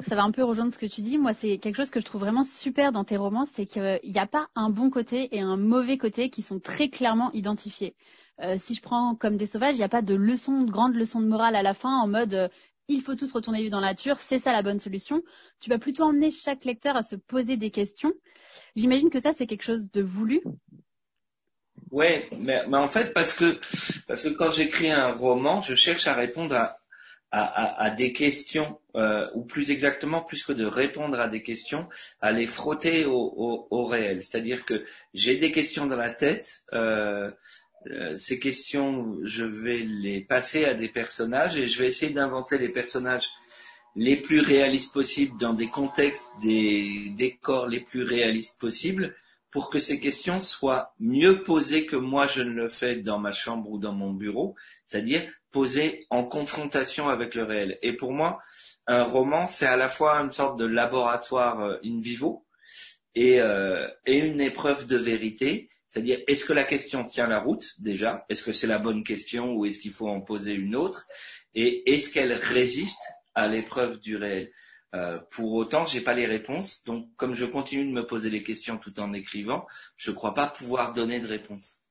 Ça 0.07 0.15
va 0.15 0.23
un 0.23 0.31
peu 0.31 0.43
rejoindre 0.43 0.71
ce 0.71 0.77
que 0.77 0.85
tu 0.85 1.01
dis. 1.01 1.17
Moi, 1.17 1.33
c'est 1.33 1.57
quelque 1.57 1.77
chose 1.77 1.89
que 1.89 1.99
je 1.99 2.05
trouve 2.05 2.21
vraiment 2.21 2.43
super 2.43 2.91
dans 2.91 3.03
tes 3.03 3.17
romans, 3.17 3.45
c'est 3.45 3.65
qu'il 3.65 3.99
n'y 4.03 4.19
a 4.19 4.27
pas 4.27 4.47
un 4.53 4.69
bon 4.69 4.91
côté 4.91 5.35
et 5.35 5.39
un 5.39 5.57
mauvais 5.57 5.97
côté 5.97 6.29
qui 6.29 6.43
sont 6.43 6.59
très 6.59 6.89
clairement 6.89 7.31
identifiés. 7.31 7.95
Euh, 8.41 8.57
si 8.59 8.75
je 8.75 8.81
prends 8.83 9.15
comme 9.15 9.37
des 9.37 9.47
sauvages, 9.47 9.73
il 9.73 9.79
n'y 9.79 9.83
a 9.83 9.89
pas 9.89 10.03
de 10.03 10.13
leçon, 10.13 10.61
de 10.61 10.71
grande 10.71 10.93
leçon 10.93 11.19
de 11.19 11.27
morale 11.27 11.55
à 11.55 11.63
la 11.63 11.73
fin 11.73 11.99
en 11.99 12.07
mode 12.07 12.51
il 12.87 13.01
faut 13.01 13.15
tous 13.15 13.31
retourner 13.31 13.59
vivre 13.59 13.71
dans 13.71 13.81
la 13.81 13.87
nature, 13.87 14.17
c'est 14.17 14.39
ça 14.39 14.51
la 14.51 14.61
bonne 14.61 14.79
solution. 14.79 15.21
Tu 15.59 15.69
vas 15.69 15.77
plutôt 15.77 16.03
emmener 16.03 16.31
chaque 16.31 16.63
lecteur 16.65 16.95
à 16.95 17.03
se 17.03 17.15
poser 17.15 17.57
des 17.57 17.69
questions. 17.69 18.13
J'imagine 18.75 19.09
que 19.09 19.19
ça, 19.19 19.33
c'est 19.33 19.47
quelque 19.47 19.63
chose 19.63 19.91
de 19.91 20.01
voulu. 20.01 20.41
Ouais, 21.91 22.27
mais, 22.39 22.63
mais, 22.67 22.77
en 22.77 22.87
fait, 22.87 23.13
parce 23.13 23.33
que, 23.33 23.59
parce 24.07 24.23
que 24.23 24.29
quand 24.29 24.51
j'écris 24.51 24.91
un 24.91 25.13
roman, 25.13 25.61
je 25.61 25.75
cherche 25.75 26.07
à 26.07 26.13
répondre 26.13 26.55
à, 26.55 26.79
à, 27.31 27.89
des 27.89 28.13
questions, 28.13 28.79
euh, 28.95 29.29
ou 29.33 29.43
plus 29.43 29.71
exactement, 29.71 30.21
plus 30.21 30.43
que 30.43 30.53
de 30.53 30.65
répondre 30.65 31.19
à 31.19 31.27
des 31.27 31.43
questions, 31.43 31.87
à 32.21 32.31
les 32.31 32.45
frotter 32.45 33.05
au, 33.05 33.67
au, 33.69 33.85
réel. 33.85 34.23
C'est-à-dire 34.23 34.65
que 34.65 34.85
j'ai 35.13 35.37
des 35.37 35.51
questions 35.51 35.85
dans 35.85 35.97
la 35.97 36.13
tête, 36.13 36.63
euh, 36.73 37.31
ces 38.17 38.39
questions, 38.39 39.17
je 39.23 39.43
vais 39.43 39.79
les 39.79 40.21
passer 40.21 40.65
à 40.65 40.73
des 40.73 40.89
personnages 40.89 41.57
et 41.57 41.67
je 41.67 41.79
vais 41.79 41.87
essayer 41.87 42.13
d'inventer 42.13 42.57
les 42.57 42.69
personnages 42.69 43.29
les 43.95 44.17
plus 44.17 44.41
réalistes 44.41 44.93
possibles 44.93 45.37
dans 45.39 45.53
des 45.53 45.69
contextes, 45.69 46.31
des 46.41 47.11
décors 47.15 47.67
les 47.67 47.79
plus 47.79 48.03
réalistes 48.03 48.59
possibles 48.59 49.15
pour 49.51 49.69
que 49.69 49.79
ces 49.79 49.99
questions 49.99 50.39
soient 50.39 50.93
mieux 50.99 51.43
posées 51.43 51.85
que 51.85 51.95
moi 51.95 52.27
je 52.27 52.41
ne 52.41 52.51
le 52.51 52.69
fais 52.69 52.97
dans 52.97 53.19
ma 53.19 53.31
chambre 53.31 53.69
ou 53.69 53.77
dans 53.77 53.93
mon 53.93 54.11
bureau, 54.11 54.55
c'est-à-dire 54.85 55.27
posées 55.51 56.05
en 56.09 56.23
confrontation 56.23 57.09
avec 57.09 57.33
le 57.33 57.43
réel. 57.43 57.79
Et 57.81 57.93
pour 57.93 58.11
moi, 58.11 58.39
un 58.85 59.03
roman, 59.03 59.45
c'est 59.45 59.65
à 59.65 59.77
la 59.77 59.89
fois 59.89 60.19
une 60.19 60.31
sorte 60.31 60.59
de 60.59 60.65
laboratoire 60.65 61.61
euh, 61.61 61.77
in 61.83 61.99
vivo 61.99 62.45
euh, 63.17 63.89
et 64.05 64.17
une 64.17 64.41
épreuve 64.41 64.85
de 64.85 64.97
vérité, 64.97 65.69
c'est-à-dire 65.87 66.19
est-ce 66.27 66.45
que 66.45 66.53
la 66.53 66.63
question 66.63 67.03
tient 67.05 67.27
la 67.27 67.39
route 67.39 67.65
déjà, 67.79 68.25
est-ce 68.29 68.43
que 68.43 68.51
c'est 68.51 68.67
la 68.67 68.77
bonne 68.77 69.03
question 69.03 69.53
ou 69.53 69.65
est-ce 69.65 69.79
qu'il 69.79 69.91
faut 69.91 70.09
en 70.09 70.21
poser 70.21 70.53
une 70.53 70.75
autre, 70.75 71.07
et 71.55 71.91
est-ce 71.93 72.11
qu'elle 72.11 72.33
résiste 72.33 73.01
à 73.33 73.47
l'épreuve 73.47 73.99
du 73.99 74.17
réel? 74.17 74.51
Euh, 74.95 75.19
pour 75.31 75.53
autant, 75.53 75.85
j'ai 75.85 76.01
pas 76.01 76.13
les 76.13 76.25
réponses. 76.25 76.83
Donc, 76.85 77.13
comme 77.15 77.33
je 77.33 77.45
continue 77.45 77.85
de 77.85 77.91
me 77.91 78.05
poser 78.05 78.29
les 78.29 78.43
questions 78.43 78.77
tout 78.77 78.99
en 78.99 79.13
écrivant, 79.13 79.67
je 79.95 80.11
ne 80.11 80.15
crois 80.15 80.33
pas 80.33 80.47
pouvoir 80.47 80.93
donner 80.93 81.19
de 81.19 81.27
réponse. 81.27 81.83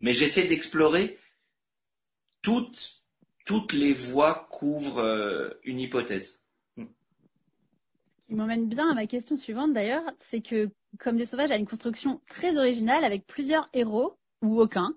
Mais 0.00 0.14
j'essaie 0.14 0.44
d'explorer 0.44 1.18
toutes, 2.42 3.02
toutes 3.46 3.72
les 3.72 3.92
voies 3.92 4.48
couvrent 4.50 4.98
euh, 4.98 5.50
une 5.64 5.80
hypothèse. 5.80 6.40
Ce 6.76 6.82
qui 8.28 8.34
m'emmène 8.34 8.68
bien 8.68 8.90
à 8.90 8.94
ma 8.94 9.06
question 9.06 9.36
suivante 9.36 9.72
d'ailleurs, 9.72 10.04
c'est 10.18 10.40
que 10.40 10.70
Comme 10.98 11.16
des 11.16 11.24
sauvages 11.24 11.50
a 11.50 11.56
une 11.56 11.66
construction 11.66 12.20
très 12.28 12.58
originale 12.58 13.04
avec 13.04 13.26
plusieurs 13.26 13.66
héros 13.72 14.18
ou 14.42 14.60
aucun, 14.60 14.94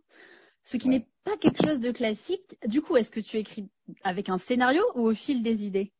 ce 0.63 0.77
qui 0.77 0.89
n'est 0.89 1.07
pas 1.23 1.37
quelque 1.37 1.63
chose 1.63 1.79
de 1.79 1.91
classique. 1.91 2.57
Du 2.67 2.81
coup, 2.81 2.97
est-ce 2.97 3.11
que 3.11 3.21
tu 3.21 3.37
écris 3.37 3.69
avec 4.03 4.29
un 4.29 4.37
scénario 4.37 4.83
ou 4.95 5.07
au 5.07 5.15
fil 5.15 5.41
des 5.41 5.65
idées? 5.65 5.93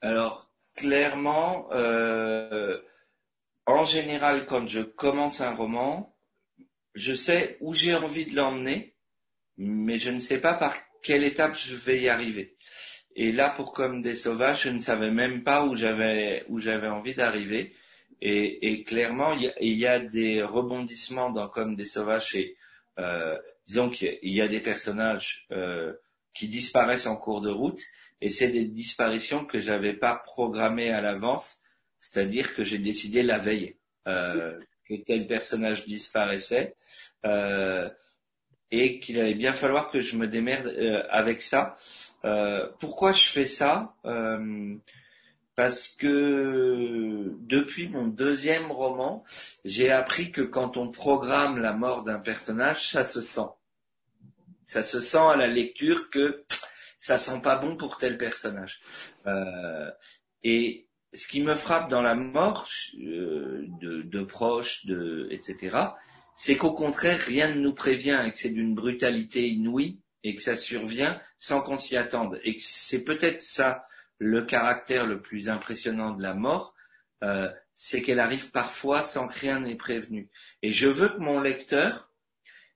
Alors, 0.00 0.50
clairement, 0.76 1.68
euh, 1.72 2.80
en 3.66 3.84
général, 3.84 4.46
quand 4.46 4.66
je 4.66 4.80
commence 4.80 5.40
un 5.40 5.54
roman, 5.54 6.16
je 6.94 7.12
sais 7.14 7.56
où 7.60 7.74
j'ai 7.74 7.94
envie 7.94 8.26
de 8.26 8.34
l'emmener, 8.34 8.94
mais 9.56 9.98
je 9.98 10.10
ne 10.10 10.18
sais 10.18 10.40
pas 10.40 10.54
par 10.54 10.74
quelle 11.02 11.24
étape 11.24 11.54
je 11.56 11.74
vais 11.74 12.00
y 12.00 12.08
arriver. 12.08 12.56
Et 13.16 13.32
là, 13.32 13.50
pour 13.50 13.72
Comme 13.72 14.02
des 14.02 14.14
sauvages, 14.14 14.64
je 14.64 14.70
ne 14.70 14.80
savais 14.80 15.10
même 15.10 15.42
pas 15.44 15.64
où 15.64 15.76
j'avais 15.76 16.44
où 16.48 16.60
j'avais 16.60 16.88
envie 16.88 17.14
d'arriver. 17.14 17.74
Et, 18.22 18.84
clairement, 18.84 19.32
il 19.32 19.78
y, 19.78 19.86
a, 19.86 19.98
des 19.98 20.42
rebondissements 20.42 21.30
dans 21.30 21.48
Comme 21.48 21.74
des 21.74 21.86
sauvages. 21.86 22.34
Et 22.34 22.56
euh, 22.98 23.38
disons 23.66 23.90
qu'il 23.90 24.18
y 24.22 24.40
a 24.42 24.48
des 24.48 24.60
personnages 24.60 25.46
euh, 25.52 25.94
qui 26.34 26.48
disparaissent 26.48 27.06
en 27.06 27.16
cours 27.16 27.40
de 27.40 27.50
route, 27.50 27.80
et 28.20 28.30
c'est 28.30 28.48
des 28.48 28.64
disparitions 28.64 29.44
que 29.44 29.58
j'avais 29.58 29.94
pas 29.94 30.14
programmées 30.14 30.90
à 30.90 31.00
l'avance, 31.00 31.62
c'est-à-dire 31.98 32.54
que 32.54 32.64
j'ai 32.64 32.78
décidé 32.78 33.22
la 33.22 33.38
veille 33.38 33.76
euh, 34.08 34.50
que 34.88 34.94
tel 34.94 35.26
personnage 35.26 35.86
disparaissait, 35.86 36.74
euh, 37.24 37.88
et 38.70 39.00
qu'il 39.00 39.18
allait 39.20 39.34
bien 39.34 39.52
falloir 39.52 39.90
que 39.90 40.00
je 40.00 40.16
me 40.16 40.26
démerde 40.26 40.68
euh, 40.68 41.02
avec 41.10 41.42
ça. 41.42 41.76
Euh, 42.24 42.68
pourquoi 42.78 43.12
je 43.12 43.24
fais 43.24 43.46
ça 43.46 43.94
Parce 45.56 45.88
que 45.88 47.34
depuis 47.40 47.88
mon 47.88 48.06
deuxième 48.06 48.70
roman, 48.70 49.24
j'ai 49.64 49.90
appris 49.90 50.30
que 50.30 50.42
quand 50.42 50.76
on 50.76 50.90
programme 50.90 51.58
la 51.58 51.72
mort 51.72 52.04
d'un 52.04 52.18
personnage, 52.18 52.88
ça 52.88 53.04
se 53.04 53.20
sent. 53.20 53.48
Ça 54.70 54.84
se 54.84 55.00
sent 55.00 55.18
à 55.18 55.34
la 55.34 55.48
lecture 55.48 56.10
que 56.10 56.44
ça 57.00 57.18
sent 57.18 57.40
pas 57.42 57.56
bon 57.56 57.76
pour 57.76 57.98
tel 57.98 58.16
personnage. 58.16 58.80
Euh, 59.26 59.90
et 60.44 60.86
ce 61.12 61.26
qui 61.26 61.42
me 61.42 61.56
frappe 61.56 61.90
dans 61.90 62.02
la 62.02 62.14
mort 62.14 62.68
euh, 63.02 63.66
de, 63.80 64.22
proches, 64.22 64.86
de, 64.86 65.26
etc., 65.32 65.76
c'est 66.36 66.56
qu'au 66.56 66.72
contraire, 66.72 67.18
rien 67.18 67.52
ne 67.52 67.58
nous 67.58 67.74
prévient 67.74 68.22
et 68.24 68.30
que 68.30 68.38
c'est 68.38 68.50
d'une 68.50 68.76
brutalité 68.76 69.48
inouïe 69.48 69.98
et 70.22 70.36
que 70.36 70.42
ça 70.42 70.54
survient 70.54 71.20
sans 71.40 71.62
qu'on 71.62 71.76
s'y 71.76 71.96
attende. 71.96 72.38
Et 72.44 72.54
que 72.54 72.62
c'est 72.62 73.02
peut-être 73.02 73.42
ça 73.42 73.88
le 74.18 74.44
caractère 74.44 75.04
le 75.04 75.20
plus 75.20 75.48
impressionnant 75.48 76.12
de 76.12 76.22
la 76.22 76.34
mort, 76.34 76.76
euh, 77.24 77.50
c'est 77.74 78.02
qu'elle 78.02 78.20
arrive 78.20 78.52
parfois 78.52 79.02
sans 79.02 79.26
que 79.26 79.36
rien 79.36 79.58
n'ait 79.58 79.74
prévenu. 79.74 80.30
Et 80.62 80.70
je 80.70 80.86
veux 80.86 81.08
que 81.08 81.18
mon 81.18 81.40
lecteur 81.40 82.12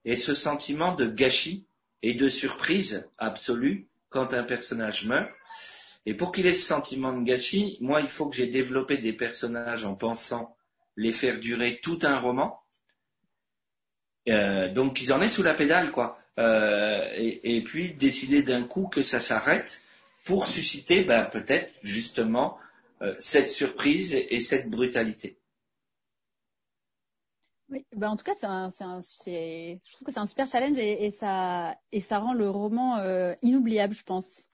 ait 0.05 0.17
ce 0.17 0.35
sentiment 0.35 0.93
de 0.97 1.07
gâchis 1.07 1.69
et 2.05 2.13
de 2.13 2.29
surprise 2.29 3.09
absolue 3.17 3.89
quand 4.11 4.35
un 4.35 4.43
personnage 4.43 5.07
meurt. 5.07 5.31
Et 6.05 6.13
pour 6.13 6.33
qu'il 6.33 6.47
ait 6.47 6.53
ce 6.53 6.67
sentiment 6.67 7.19
de 7.19 7.25
gâchis, 7.25 7.79
moi, 7.81 8.03
il 8.03 8.09
faut 8.09 8.29
que 8.29 8.37
j'ai 8.37 8.47
développé 8.47 8.99
des 8.99 9.15
personnages 9.15 9.87
en 9.87 9.95
pensant 9.95 10.55
les 10.97 11.13
faire 11.13 11.41
durer 11.41 11.81
tout 11.83 11.99
un 12.03 12.19
roman. 12.19 12.61
Euh, 14.29 14.71
donc 14.71 14.97
qu'ils 14.97 15.15
en 15.15 15.23
aient 15.23 15.31
sous 15.31 15.43
la 15.43 15.55
pédale, 15.55 15.93
quoi. 15.93 16.19
Euh, 16.39 17.09
et, 17.17 17.63
puis 17.65 17.95
décider 17.95 18.43
d'un 18.43 18.65
coup 18.65 18.87
que 18.89 19.03
ça 19.03 19.21
s'arrête 19.21 19.83
pour 20.27 20.47
susciter 20.47 21.05
ben, 21.05 21.25
peut-être 21.25 21.73
justement 21.83 22.59
euh, 23.01 23.15
cette 23.19 23.49
surprise 23.49 24.15
et 24.15 24.41
cette 24.41 24.69
brutalité. 24.69 25.39
Oui, 27.75 27.85
ben 27.97 28.11
en 28.11 28.15
tout 28.15 28.23
cas, 28.23 28.35
c'est 28.39 28.47
un, 28.47 28.69
un, 28.69 29.01
je 29.01 29.93
trouve 29.93 30.07
que 30.07 30.13
c'est 30.13 30.21
un 30.21 30.27
super 30.27 30.47
challenge 30.47 30.79
et, 30.79 31.07
et, 31.07 31.11
ça, 31.11 31.77
et 31.91 31.99
ça 31.99 32.21
rend 32.21 32.33
le 32.33 32.49
roman 32.49 32.99
euh, 32.99 33.35
inoubliable, 33.43 33.95
je 33.95 34.05
pense. 34.05 34.45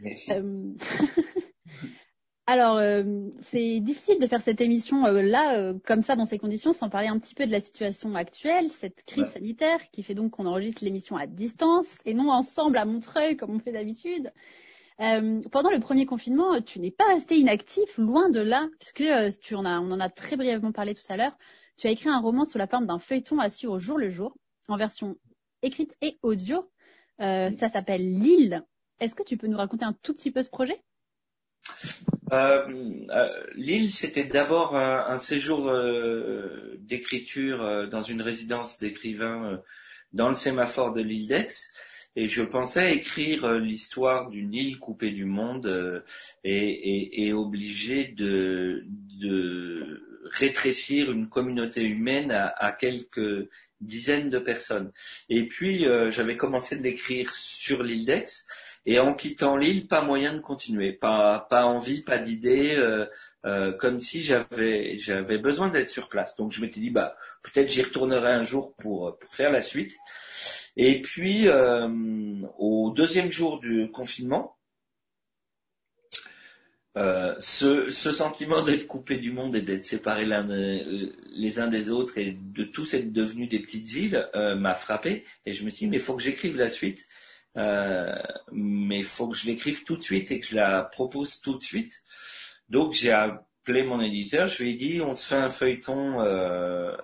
Merci. 0.00 0.32
Euh... 0.32 0.72
Alors, 2.46 2.78
euh, 2.78 3.04
c'est 3.42 3.78
difficile 3.78 4.18
de 4.18 4.26
faire 4.26 4.40
cette 4.40 4.60
émission 4.60 5.06
euh, 5.06 5.22
là, 5.22 5.72
comme 5.86 6.02
ça, 6.02 6.16
dans 6.16 6.24
ces 6.24 6.38
conditions, 6.40 6.72
sans 6.72 6.88
parler 6.88 7.06
un 7.06 7.20
petit 7.20 7.36
peu 7.36 7.46
de 7.46 7.52
la 7.52 7.60
situation 7.60 8.12
actuelle, 8.16 8.70
cette 8.70 9.04
crise 9.04 9.28
sanitaire 9.28 9.78
qui 9.92 10.02
fait 10.02 10.14
donc 10.14 10.32
qu'on 10.32 10.46
enregistre 10.46 10.82
l'émission 10.82 11.16
à 11.16 11.28
distance 11.28 11.96
et 12.06 12.14
non 12.14 12.28
ensemble 12.28 12.78
à 12.78 12.84
Montreuil 12.84 13.36
comme 13.36 13.54
on 13.54 13.60
fait 13.60 13.70
d'habitude. 13.70 14.32
pendant 14.96 15.70
le 15.70 15.78
premier 15.78 16.06
confinement, 16.06 16.60
tu 16.60 16.80
n'es 16.80 16.90
pas 16.90 17.06
resté 17.06 17.36
inactif, 17.36 17.98
loin 17.98 18.30
de 18.30 18.40
là, 18.40 18.66
puisque 18.80 19.04
tu 19.42 19.54
en 19.54 19.64
as, 19.64 19.78
on 19.78 19.92
en 19.92 20.00
a 20.00 20.08
très 20.08 20.36
brièvement 20.36 20.72
parlé 20.72 20.94
tout 20.94 21.02
à 21.08 21.16
l'heure. 21.16 21.38
Tu 21.78 21.86
as 21.86 21.90
écrit 21.90 22.08
un 22.08 22.18
roman 22.18 22.44
sous 22.44 22.58
la 22.58 22.66
forme 22.66 22.86
d'un 22.86 22.98
feuilleton 22.98 23.38
à 23.38 23.48
suivre 23.48 23.74
au 23.74 23.78
jour 23.78 23.98
le 23.98 24.10
jour, 24.10 24.36
en 24.66 24.76
version 24.76 25.16
écrite 25.62 25.96
et 26.02 26.18
audio. 26.22 26.68
Euh, 27.20 27.50
ça 27.52 27.68
s'appelle 27.68 28.02
Lille. 28.02 28.64
Est-ce 28.98 29.14
que 29.14 29.22
tu 29.22 29.36
peux 29.36 29.46
nous 29.46 29.56
raconter 29.56 29.84
un 29.84 29.96
tout 30.02 30.12
petit 30.12 30.32
peu 30.32 30.42
ce 30.42 30.50
projet? 30.50 30.82
Euh, 32.32 32.66
euh, 33.10 33.44
Lille, 33.54 33.92
c'était 33.92 34.24
d'abord 34.24 34.76
un, 34.76 35.18
séjour 35.18 35.72
d'écriture 36.80 37.88
dans 37.88 38.02
une 38.02 38.22
résidence 38.22 38.80
d'écrivains 38.80 39.62
dans 40.12 40.28
le 40.28 40.34
sémaphore 40.34 40.90
de 40.90 41.00
l'île 41.00 41.28
d'Aix. 41.28 41.48
Et 42.16 42.26
je 42.26 42.42
pensais 42.42 42.96
écrire 42.96 43.52
l'histoire 43.52 44.30
d'une 44.30 44.52
île 44.52 44.80
coupée 44.80 45.12
du 45.12 45.26
monde 45.26 46.02
et, 46.42 47.24
et, 47.24 47.32
obligée 47.32 48.08
de, 48.08 48.84
de 49.20 50.07
rétrécir 50.32 51.10
une 51.10 51.28
communauté 51.28 51.82
humaine 51.82 52.30
à, 52.32 52.72
quelques 52.72 53.48
dizaines 53.80 54.30
de 54.30 54.38
personnes. 54.38 54.92
Et 55.28 55.46
puis, 55.46 55.86
euh, 55.86 56.10
j'avais 56.10 56.36
commencé 56.36 56.76
de 56.76 56.82
l'écrire 56.82 57.30
sur 57.30 57.82
l'île 57.82 58.06
d'Aix, 58.06 58.26
et 58.86 58.98
en 58.98 59.14
quittant 59.14 59.56
l'île, 59.56 59.86
pas 59.86 60.02
moyen 60.02 60.34
de 60.34 60.40
continuer, 60.40 60.92
pas, 60.92 61.46
pas 61.50 61.66
envie, 61.66 62.02
pas 62.02 62.18
d'idée, 62.18 62.74
euh, 62.74 63.06
euh, 63.44 63.72
comme 63.72 64.00
si 64.00 64.22
j'avais, 64.22 64.98
j'avais 64.98 65.38
besoin 65.38 65.68
d'être 65.68 65.90
sur 65.90 66.08
place. 66.08 66.36
Donc 66.36 66.52
je 66.52 66.60
m'étais 66.60 66.80
dit, 66.80 66.90
bah, 66.90 67.16
peut-être 67.42 67.70
j'y 67.70 67.82
retournerai 67.82 68.32
un 68.32 68.44
jour 68.44 68.74
pour, 68.76 69.16
pour 69.18 69.34
faire 69.34 69.52
la 69.52 69.62
suite. 69.62 69.94
Et 70.76 71.02
puis, 71.02 71.48
au 71.48 72.92
deuxième 72.94 73.32
jour 73.32 73.58
du 73.58 73.90
confinement, 73.90 74.57
euh, 76.96 77.34
ce, 77.38 77.90
ce, 77.90 78.12
sentiment 78.12 78.62
d'être 78.62 78.86
coupé 78.86 79.18
du 79.18 79.30
monde 79.30 79.54
et 79.54 79.60
d'être 79.60 79.84
séparé 79.84 80.24
l'un 80.24 80.46
les 80.46 81.60
uns 81.60 81.68
des 81.68 81.90
autres 81.90 82.18
et 82.18 82.36
de 82.40 82.64
tous 82.64 82.94
être 82.94 83.12
devenus 83.12 83.48
des 83.48 83.60
petites 83.60 83.94
îles 83.94 84.28
euh, 84.34 84.56
m'a 84.56 84.74
frappé. 84.74 85.24
Et 85.46 85.52
je 85.52 85.64
me 85.64 85.70
suis 85.70 85.86
dit 85.86 85.90
mais 85.90 85.98
faut 85.98 86.16
que 86.16 86.22
j'écrive 86.22 86.56
la 86.56 86.70
suite. 86.70 87.06
Euh, 87.56 88.14
mais 88.52 89.02
faut 89.02 89.28
que 89.28 89.36
je 89.36 89.46
l'écrive 89.46 89.84
tout 89.84 89.96
de 89.96 90.02
suite 90.02 90.30
et 90.30 90.40
que 90.40 90.46
je 90.46 90.56
la 90.56 90.82
propose 90.82 91.40
tout 91.40 91.56
de 91.56 91.62
suite. 91.62 92.02
Donc 92.68 92.92
j'ai 92.94 93.12
appelé 93.12 93.84
mon 93.84 94.00
éditeur. 94.00 94.48
Je 94.48 94.62
lui 94.62 94.72
ai 94.72 94.74
dit 94.74 95.00
on 95.00 95.14
se 95.14 95.26
fait 95.26 95.40
un 95.40 95.50
feuilleton 95.50 96.20
euh, 96.20 96.96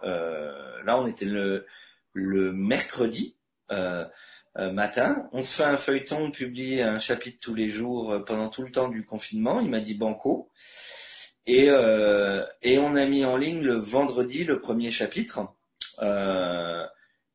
là 0.84 1.00
on 1.00 1.06
était 1.06 1.24
le, 1.24 1.66
le 2.12 2.52
mercredi 2.52 3.36
euh, 3.70 4.04
matin. 4.56 5.28
On 5.32 5.40
se 5.40 5.56
fait 5.56 5.68
un 5.68 5.76
feuilleton, 5.76 6.26
on 6.26 6.30
publie 6.30 6.80
un 6.80 6.98
chapitre 6.98 7.38
tous 7.40 7.54
les 7.54 7.70
jours 7.70 8.12
euh, 8.12 8.18
pendant 8.20 8.48
tout 8.48 8.62
le 8.62 8.70
temps 8.70 8.88
du 8.88 9.04
confinement. 9.04 9.60
Il 9.60 9.70
m'a 9.70 9.80
dit 9.80 9.94
banco. 9.94 10.48
Et, 11.46 11.68
euh, 11.68 12.44
et 12.62 12.78
on 12.78 12.94
a 12.94 13.04
mis 13.04 13.24
en 13.24 13.36
ligne 13.36 13.62
le 13.62 13.74
vendredi 13.74 14.44
le 14.44 14.60
premier 14.60 14.90
chapitre. 14.90 15.40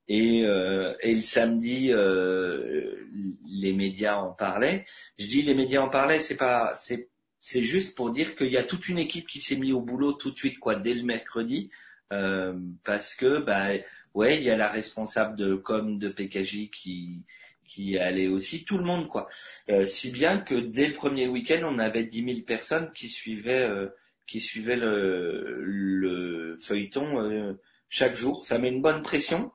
et, 0.07 0.43
euh, 0.43 0.93
et 1.01 1.13
le 1.13 1.21
samedi, 1.21 1.91
euh, 1.91 3.07
les 3.45 3.73
médias 3.73 4.17
en 4.17 4.31
parlaient. 4.31 4.85
Je 5.17 5.27
dis 5.27 5.43
les 5.43 5.53
médias 5.53 5.81
en 5.81 5.89
parlaient, 5.89 6.19
c'est 6.19 6.37
pas, 6.37 6.73
c'est, 6.75 7.09
c'est 7.39 7.63
juste 7.63 7.95
pour 7.95 8.11
dire 8.11 8.35
qu'il 8.35 8.51
y 8.51 8.57
a 8.57 8.63
toute 8.63 8.89
une 8.89 8.99
équipe 8.99 9.27
qui 9.27 9.39
s'est 9.39 9.55
mise 9.55 9.73
au 9.73 9.81
boulot 9.81 10.13
tout 10.13 10.31
de 10.31 10.37
suite, 10.37 10.59
quoi, 10.59 10.75
dès 10.75 10.93
le 10.93 11.03
mercredi, 11.03 11.69
euh, 12.11 12.53
parce 12.83 13.13
que, 13.13 13.39
bah, 13.39 13.67
ouais, 14.13 14.37
il 14.37 14.43
y 14.43 14.49
a 14.49 14.57
la 14.57 14.69
responsable 14.69 15.35
de 15.37 15.55
com 15.55 15.99
de 15.99 16.09
PKJ 16.09 16.69
qui 16.71 17.23
qui 17.69 17.99
allait 17.99 18.27
aussi, 18.27 18.65
tout 18.65 18.79
le 18.79 18.83
monde, 18.83 19.07
quoi. 19.07 19.27
Euh, 19.69 19.85
si 19.85 20.09
bien 20.11 20.39
que 20.39 20.55
dès 20.55 20.87
le 20.87 20.93
premier 20.93 21.27
week-end, 21.27 21.61
on 21.63 21.77
avait 21.77 22.03
10 22.03 22.25
000 22.25 22.39
personnes 22.41 22.91
qui 22.93 23.09
suivaient 23.09 23.61
euh, 23.61 23.87
qui 24.27 24.41
suivaient 24.41 24.75
le, 24.75 25.61
le 25.63 26.57
feuilleton 26.57 27.55
chaque 27.89 28.15
jour. 28.15 28.45
Ça 28.45 28.57
met 28.59 28.69
une 28.69 28.81
bonne 28.81 29.01
pression. 29.01 29.51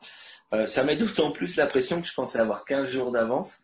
Euh, 0.52 0.66
ça 0.66 0.84
met 0.84 0.96
d'autant 0.96 1.32
plus 1.32 1.56
la 1.56 1.66
pression 1.66 2.00
que 2.00 2.06
je 2.06 2.14
pensais 2.14 2.38
avoir 2.38 2.64
15 2.64 2.90
jours 2.90 3.12
d'avance. 3.12 3.62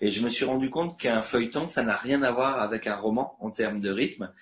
Et 0.00 0.10
je 0.10 0.22
me 0.22 0.28
suis 0.28 0.44
rendu 0.44 0.70
compte 0.70 0.98
qu'un 0.98 1.22
feuilleton, 1.22 1.66
ça 1.66 1.82
n'a 1.84 1.96
rien 1.96 2.22
à 2.22 2.32
voir 2.32 2.60
avec 2.60 2.86
un 2.86 2.96
roman 2.96 3.36
en 3.40 3.50
termes 3.50 3.80
de 3.80 3.90
rythme. 3.90 4.32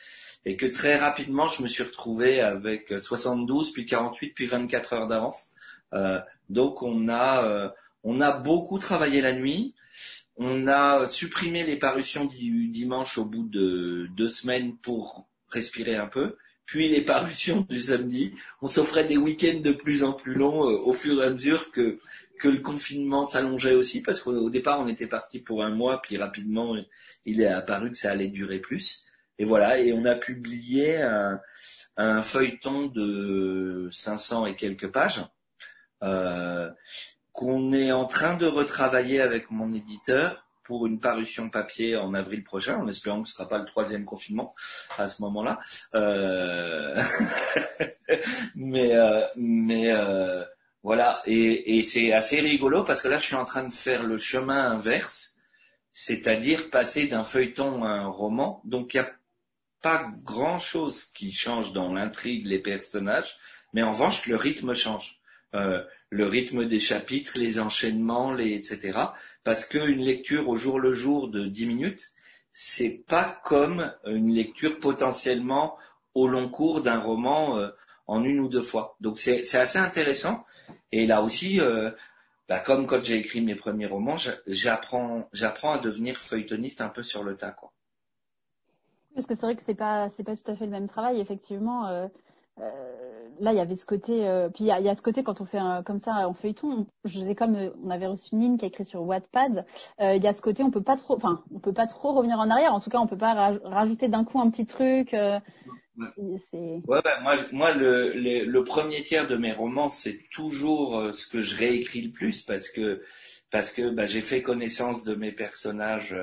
Et 0.47 0.57
que 0.57 0.67
très 0.67 0.97
rapidement, 0.97 1.49
je 1.49 1.63
me 1.63 1.69
suis 1.69 1.83
retrouvé 1.83 2.41
avec 2.41 2.95
72, 2.99 3.73
puis 3.73 3.85
48, 3.85 4.31
puis 4.31 4.47
24 4.47 4.93
heures 4.95 5.07
d'avance. 5.07 5.51
Euh, 5.95 6.21
donc 6.49 6.83
on 6.83 7.09
a, 7.09 7.45
euh, 7.45 7.69
on 8.05 8.21
a 8.21 8.33
beaucoup 8.33 8.79
travaillé 8.79 9.21
la 9.21 9.33
nuit. 9.33 9.75
On 10.37 10.67
a 10.67 11.07
supprimé 11.07 11.65
les 11.65 11.77
parutions 11.77 12.25
du 12.25 12.69
dimanche 12.69 13.19
au 13.19 13.25
bout 13.25 13.45
de 13.45 14.09
deux 14.17 14.29
semaines 14.29 14.77
pour 14.79 15.29
respirer 15.51 15.97
un 15.97 16.07
peu 16.07 16.37
puis 16.71 16.89
les 16.89 17.01
parutions 17.01 17.67
du 17.69 17.81
samedi. 17.81 18.33
On 18.63 18.69
s'offrait 18.69 19.05
des 19.05 19.17
week-ends 19.17 19.59
de 19.59 19.73
plus 19.73 20.05
en 20.05 20.13
plus 20.13 20.35
longs 20.35 20.71
euh, 20.71 20.79
au 20.79 20.93
fur 20.93 21.21
et 21.21 21.27
à 21.27 21.31
mesure 21.31 21.73
que, 21.73 21.99
que 22.39 22.47
le 22.47 22.61
confinement 22.61 23.25
s'allongeait 23.25 23.75
aussi, 23.75 24.03
parce 24.03 24.23
qu'au 24.23 24.51
départ 24.51 24.79
on 24.79 24.87
était 24.87 25.09
parti 25.09 25.41
pour 25.41 25.65
un 25.65 25.71
mois, 25.71 26.01
puis 26.01 26.17
rapidement 26.17 26.77
il 27.27 27.41
est 27.41 27.49
apparu 27.49 27.91
que 27.91 27.99
ça 27.99 28.13
allait 28.13 28.29
durer 28.29 28.61
plus. 28.61 29.05
Et 29.39 29.45
voilà, 29.45 29.81
et 29.81 29.93
on 29.93 30.05
a 30.05 30.15
publié 30.15 31.03
un, 31.03 31.41
un 31.97 32.23
feuilleton 32.23 32.87
de 32.87 33.89
500 33.91 34.47
et 34.47 34.55
quelques 34.55 34.93
pages 34.93 35.21
euh, 36.03 36.71
qu'on 37.33 37.73
est 37.73 37.93
en 37.93 38.07
train 38.07 38.37
de 38.37 38.47
retravailler 38.47 39.21
avec 39.21 39.51
mon 39.51 39.73
éditeur 39.73 40.47
pour 40.65 40.87
une 40.87 41.01
parution 41.01 41.51
papier 41.51 41.97
en 41.97 42.15
avril 42.15 42.45
prochain, 42.45 42.79
en 42.79 42.87
espérant 42.87 43.23
que 43.23 43.29
ce 43.29 43.33
ne 43.33 43.37
sera 43.39 43.49
pas 43.49 43.59
le 43.59 43.65
troisième 43.65 44.05
confinement 44.05 44.55
à 44.99 45.09
ce 45.09 45.21
moment-là. 45.23 45.59
Euh... 45.95 47.01
mais 48.55 48.95
euh, 48.95 49.27
mais 49.35 49.91
euh, 49.91 50.45
voilà, 50.83 51.21
et, 51.27 51.79
et 51.79 51.83
c'est 51.83 52.13
assez 52.13 52.41
rigolo 52.41 52.85
parce 52.85 53.03
que 53.03 53.09
là, 53.09 53.19
je 53.19 53.25
suis 53.25 53.35
en 53.35 53.45
train 53.45 53.65
de 53.65 53.73
faire 53.73 54.03
le 54.03 54.17
chemin 54.17 54.71
inverse, 54.71 55.37
c'est-à-dire 55.93 56.71
passer 56.71 57.07
d'un 57.07 57.25
feuilleton 57.25 57.85
à 57.85 57.89
un 57.89 58.07
roman. 58.07 58.63
Donc, 58.65 58.95
il 58.95 59.01
n'y 59.01 59.07
a 59.07 59.11
pas 59.83 60.11
grand-chose 60.23 61.05
qui 61.07 61.33
change 61.33 61.73
dans 61.73 61.93
l'intrigue, 61.93 62.47
les 62.47 62.59
personnages, 62.59 63.37
mais 63.73 63.83
en 63.83 63.93
revanche, 63.93 64.27
le 64.27 64.37
rythme 64.37 64.75
change. 64.75 65.20
Euh, 65.55 65.83
le 66.11 66.27
rythme 66.27 66.65
des 66.67 66.81
chapitres, 66.81 67.33
les 67.37 67.59
enchaînements, 67.61 68.33
les 68.33 68.55
etc. 68.55 68.99
Parce 69.45 69.65
qu'une 69.65 70.01
lecture 70.01 70.49
au 70.49 70.57
jour 70.57 70.79
le 70.79 70.95
jour 70.95 71.29
de 71.29 71.47
10 71.47 71.67
minutes, 71.67 72.13
c'est 72.53 73.05
pas 73.07 73.41
comme 73.45 73.93
une 74.07 74.33
lecture 74.33 74.79
potentiellement 74.79 75.77
au 76.15 76.29
long 76.29 76.49
cours 76.49 76.83
d'un 76.83 76.99
roman 76.99 77.59
euh, 77.59 77.69
en 78.07 78.25
une 78.25 78.41
ou 78.41 78.49
deux 78.49 78.63
fois. 78.63 78.97
Donc 79.01 79.19
c'est 79.19 79.55
assez 79.55 79.79
intéressant. 79.79 80.45
Et 80.93 81.07
là 81.07 81.23
aussi, 81.23 81.61
euh, 81.61 81.91
bah, 82.49 82.61
comme 82.61 82.87
quand 82.87 83.05
j'ai 83.05 83.17
écrit 83.17 83.41
mes 83.41 83.55
premiers 83.55 83.87
romans, 83.87 84.17
j'apprends 84.47 85.29
à 85.33 85.79
devenir 85.79 86.17
feuilletoniste 86.17 86.81
un 86.81 86.89
peu 86.89 87.03
sur 87.03 87.23
le 87.23 87.37
tas, 87.37 87.53
quoi. 87.53 87.73
Parce 89.15 89.27
que 89.27 89.35
c'est 89.35 89.43
vrai 89.43 89.57
que 89.57 89.63
c'est 89.67 89.75
pas 89.75 90.09
pas 90.25 90.37
tout 90.37 90.51
à 90.51 90.57
fait 90.57 90.67
le 90.67 90.71
même 90.71 90.89
travail, 90.89 91.21
effectivement. 91.21 92.09
Là, 93.41 93.53
il 93.53 93.57
y 93.57 93.61
avait 93.61 93.77
ce 93.77 93.87
côté, 93.87 94.27
euh, 94.27 94.49
puis 94.49 94.65
il 94.65 94.67
y, 94.67 94.71
a, 94.71 94.95
ce 94.95 95.03
côté 95.03 95.23
quand 95.23 95.41
on 95.41 95.45
fait 95.45 95.59
comme 95.85 95.99
ça 95.99 96.29
en 96.29 96.35
feuilleton, 96.35 96.87
je 97.05 97.21
sais 97.21 97.35
comme 97.35 97.57
euh, 97.57 97.71
on 97.83 97.91
avait 97.91 98.07
reçu 98.07 98.35
Nine 98.37 98.59
qui 98.59 98.65
a 98.65 98.69
écrit 98.69 98.85
sur 98.85 99.03
Wattpad, 99.03 99.65
il 100.01 100.23
y 100.23 100.27
a 100.27 100.33
ce 100.33 100.43
côté 100.43 100.63
on 100.63 100.71
peut 100.71 100.83
pas 100.83 100.97
trop, 100.97 101.17
enfin 101.17 101.43
on 101.55 101.59
peut 101.59 101.73
pas 101.73 101.87
trop 101.87 102.13
revenir 102.13 102.39
en 102.39 102.51
arrière. 102.51 102.75
En 102.75 102.81
tout 102.81 102.91
cas, 102.91 102.99
on 102.99 103.07
peut 103.07 103.19
pas 103.19 103.59
rajouter 103.65 104.09
d'un 104.09 104.25
coup 104.25 104.41
un 104.41 104.51
petit 104.51 104.67
truc. 104.67 105.13
Ouais, 105.13 105.41
bah, 107.05 107.21
moi, 107.23 107.37
moi 107.53 107.73
le, 107.75 108.13
le, 108.15 108.65
premier 108.65 109.03
tiers 109.03 109.27
de 109.27 109.37
mes 109.37 109.53
romans, 109.53 109.91
c'est 109.91 110.21
toujours 110.33 111.13
ce 111.13 111.27
que 111.27 111.41
je 111.41 111.57
réécris 111.57 112.03
le 112.03 112.13
plus 112.13 112.41
parce 112.43 112.69
que 112.69 113.03
parce 113.51 113.71
que 113.71 113.91
bah, 113.91 114.07
j'ai 114.07 114.23
fait 114.23 114.43
connaissance 114.43 115.05
de 115.05 115.15
mes 115.15 115.33
personnages 115.33 116.17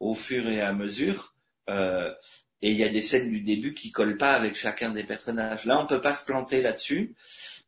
au 0.00 0.14
fur 0.14 0.48
et 0.48 0.60
à 0.60 0.72
mesure. 0.72 1.34
Euh, 1.70 2.12
et 2.64 2.70
il 2.70 2.78
y 2.78 2.82
a 2.82 2.88
des 2.88 3.02
scènes 3.02 3.28
du 3.28 3.42
début 3.42 3.74
qui 3.74 3.92
collent 3.92 4.16
pas 4.16 4.32
avec 4.32 4.56
chacun 4.56 4.88
des 4.88 5.04
personnages. 5.04 5.66
Là, 5.66 5.78
on 5.78 5.86
peut 5.86 6.00
pas 6.00 6.14
se 6.14 6.24
planter 6.24 6.62
là-dessus. 6.62 7.14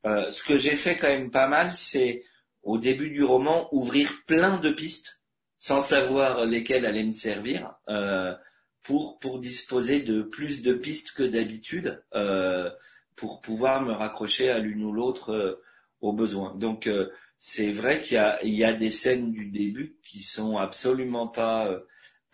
Euh, 0.06 0.30
ce 0.30 0.42
que 0.42 0.56
j'ai 0.56 0.74
fait 0.74 0.96
quand 0.96 1.08
même 1.08 1.30
pas 1.30 1.48
mal, 1.48 1.70
c'est 1.76 2.24
au 2.62 2.78
début 2.78 3.10
du 3.10 3.22
roman 3.22 3.68
ouvrir 3.72 4.22
plein 4.26 4.56
de 4.56 4.70
pistes 4.70 5.20
sans 5.58 5.80
savoir 5.80 6.46
lesquelles 6.46 6.86
allaient 6.86 7.04
me 7.04 7.12
servir 7.12 7.74
euh, 7.90 8.34
pour 8.82 9.18
pour 9.18 9.38
disposer 9.38 10.00
de 10.00 10.22
plus 10.22 10.62
de 10.62 10.72
pistes 10.72 11.12
que 11.12 11.24
d'habitude 11.24 12.02
euh, 12.14 12.70
pour 13.16 13.42
pouvoir 13.42 13.82
me 13.82 13.92
raccrocher 13.92 14.48
à 14.48 14.58
l'une 14.58 14.82
ou 14.82 14.92
l'autre 14.92 15.30
euh, 15.34 15.62
au 16.00 16.14
besoin. 16.14 16.54
Donc 16.54 16.86
euh, 16.86 17.10
c'est 17.36 17.70
vrai 17.70 18.00
qu'il 18.00 18.14
y 18.14 18.18
a, 18.18 18.42
il 18.42 18.54
y 18.54 18.64
a 18.64 18.72
des 18.72 18.90
scènes 18.90 19.30
du 19.30 19.46
début 19.50 19.98
qui 20.08 20.22
sont 20.22 20.56
absolument 20.56 21.26
pas 21.28 21.66
euh, 21.66 21.80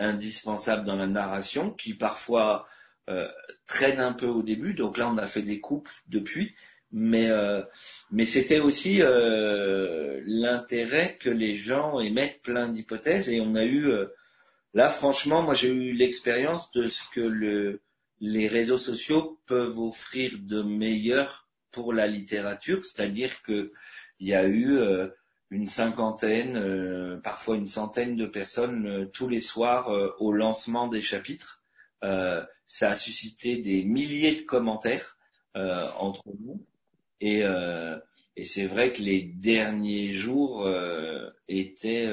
indispensable 0.03 0.85
dans 0.85 0.97
la 0.97 1.07
narration, 1.07 1.71
qui 1.71 1.95
parfois 1.95 2.67
euh, 3.09 3.29
traîne 3.67 4.01
un 4.01 4.12
peu 4.12 4.27
au 4.27 4.43
début. 4.43 4.75
Donc 4.75 4.99
là, 4.99 5.09
on 5.09 5.19
a 5.19 5.27
fait 5.27 5.43
des 5.43 5.61
coupes 5.61 5.88
depuis, 6.09 6.55
mais 6.93 7.31
euh, 7.31 7.62
mais 8.11 8.27
c'était 8.27 8.61
aussi 8.61 9.03
euh, 9.03 10.21
l'intérêt 10.27 11.17
que 11.19 11.31
les 11.31 11.57
gens 11.57 12.01
émettent 12.01 12.43
plein 12.43 12.69
d'hypothèses. 12.69 13.29
Et 13.29 13.41
on 13.41 13.55
a 13.55 13.65
eu 13.65 13.91
là, 14.75 14.91
franchement, 14.91 15.43
moi 15.43 15.55
j'ai 15.55 15.69
eu 15.69 15.93
l'expérience 15.93 16.71
de 16.73 16.88
ce 16.88 17.03
que 17.15 17.21
le, 17.21 17.81
les 18.21 18.49
réseaux 18.49 18.79
sociaux 18.79 19.41
peuvent 19.47 19.79
offrir 19.79 20.38
de 20.41 20.62
meilleur 20.62 21.49
pour 21.71 21.93
la 21.93 22.07
littérature, 22.07 22.85
c'est-à-dire 22.85 23.43
que 23.43 23.73
il 24.21 24.29
y 24.29 24.35
a 24.35 24.47
eu 24.47 24.79
une 25.53 25.67
cinquantaine, 25.67 26.57
euh, 26.57 27.19
parfois 27.19 27.57
une 27.57 27.67
centaine 27.67 28.17
de 28.17 28.25
personnes 28.25 28.87
euh, 28.87 29.05
tous 29.05 29.29
les 29.29 29.43
soirs 29.43 29.91
euh, 29.91 30.09
au 30.19 30.33
lancement 30.33 30.88
des 30.88 31.03
chapitres. 31.03 31.62
ça 32.67 32.91
a 32.91 32.95
suscité 32.95 33.59
des 33.59 33.85
milliers 33.85 34.35
de 34.35 34.43
commentaires 34.43 35.19
entre 35.55 36.25
nous. 36.41 36.65
Et, 37.21 37.43
et 38.37 38.45
c'est 38.45 38.67
vrai 38.67 38.91
que 38.93 39.03
les 39.03 39.23
derniers 39.23 40.12
jours 40.12 40.69
étaient 41.47 42.11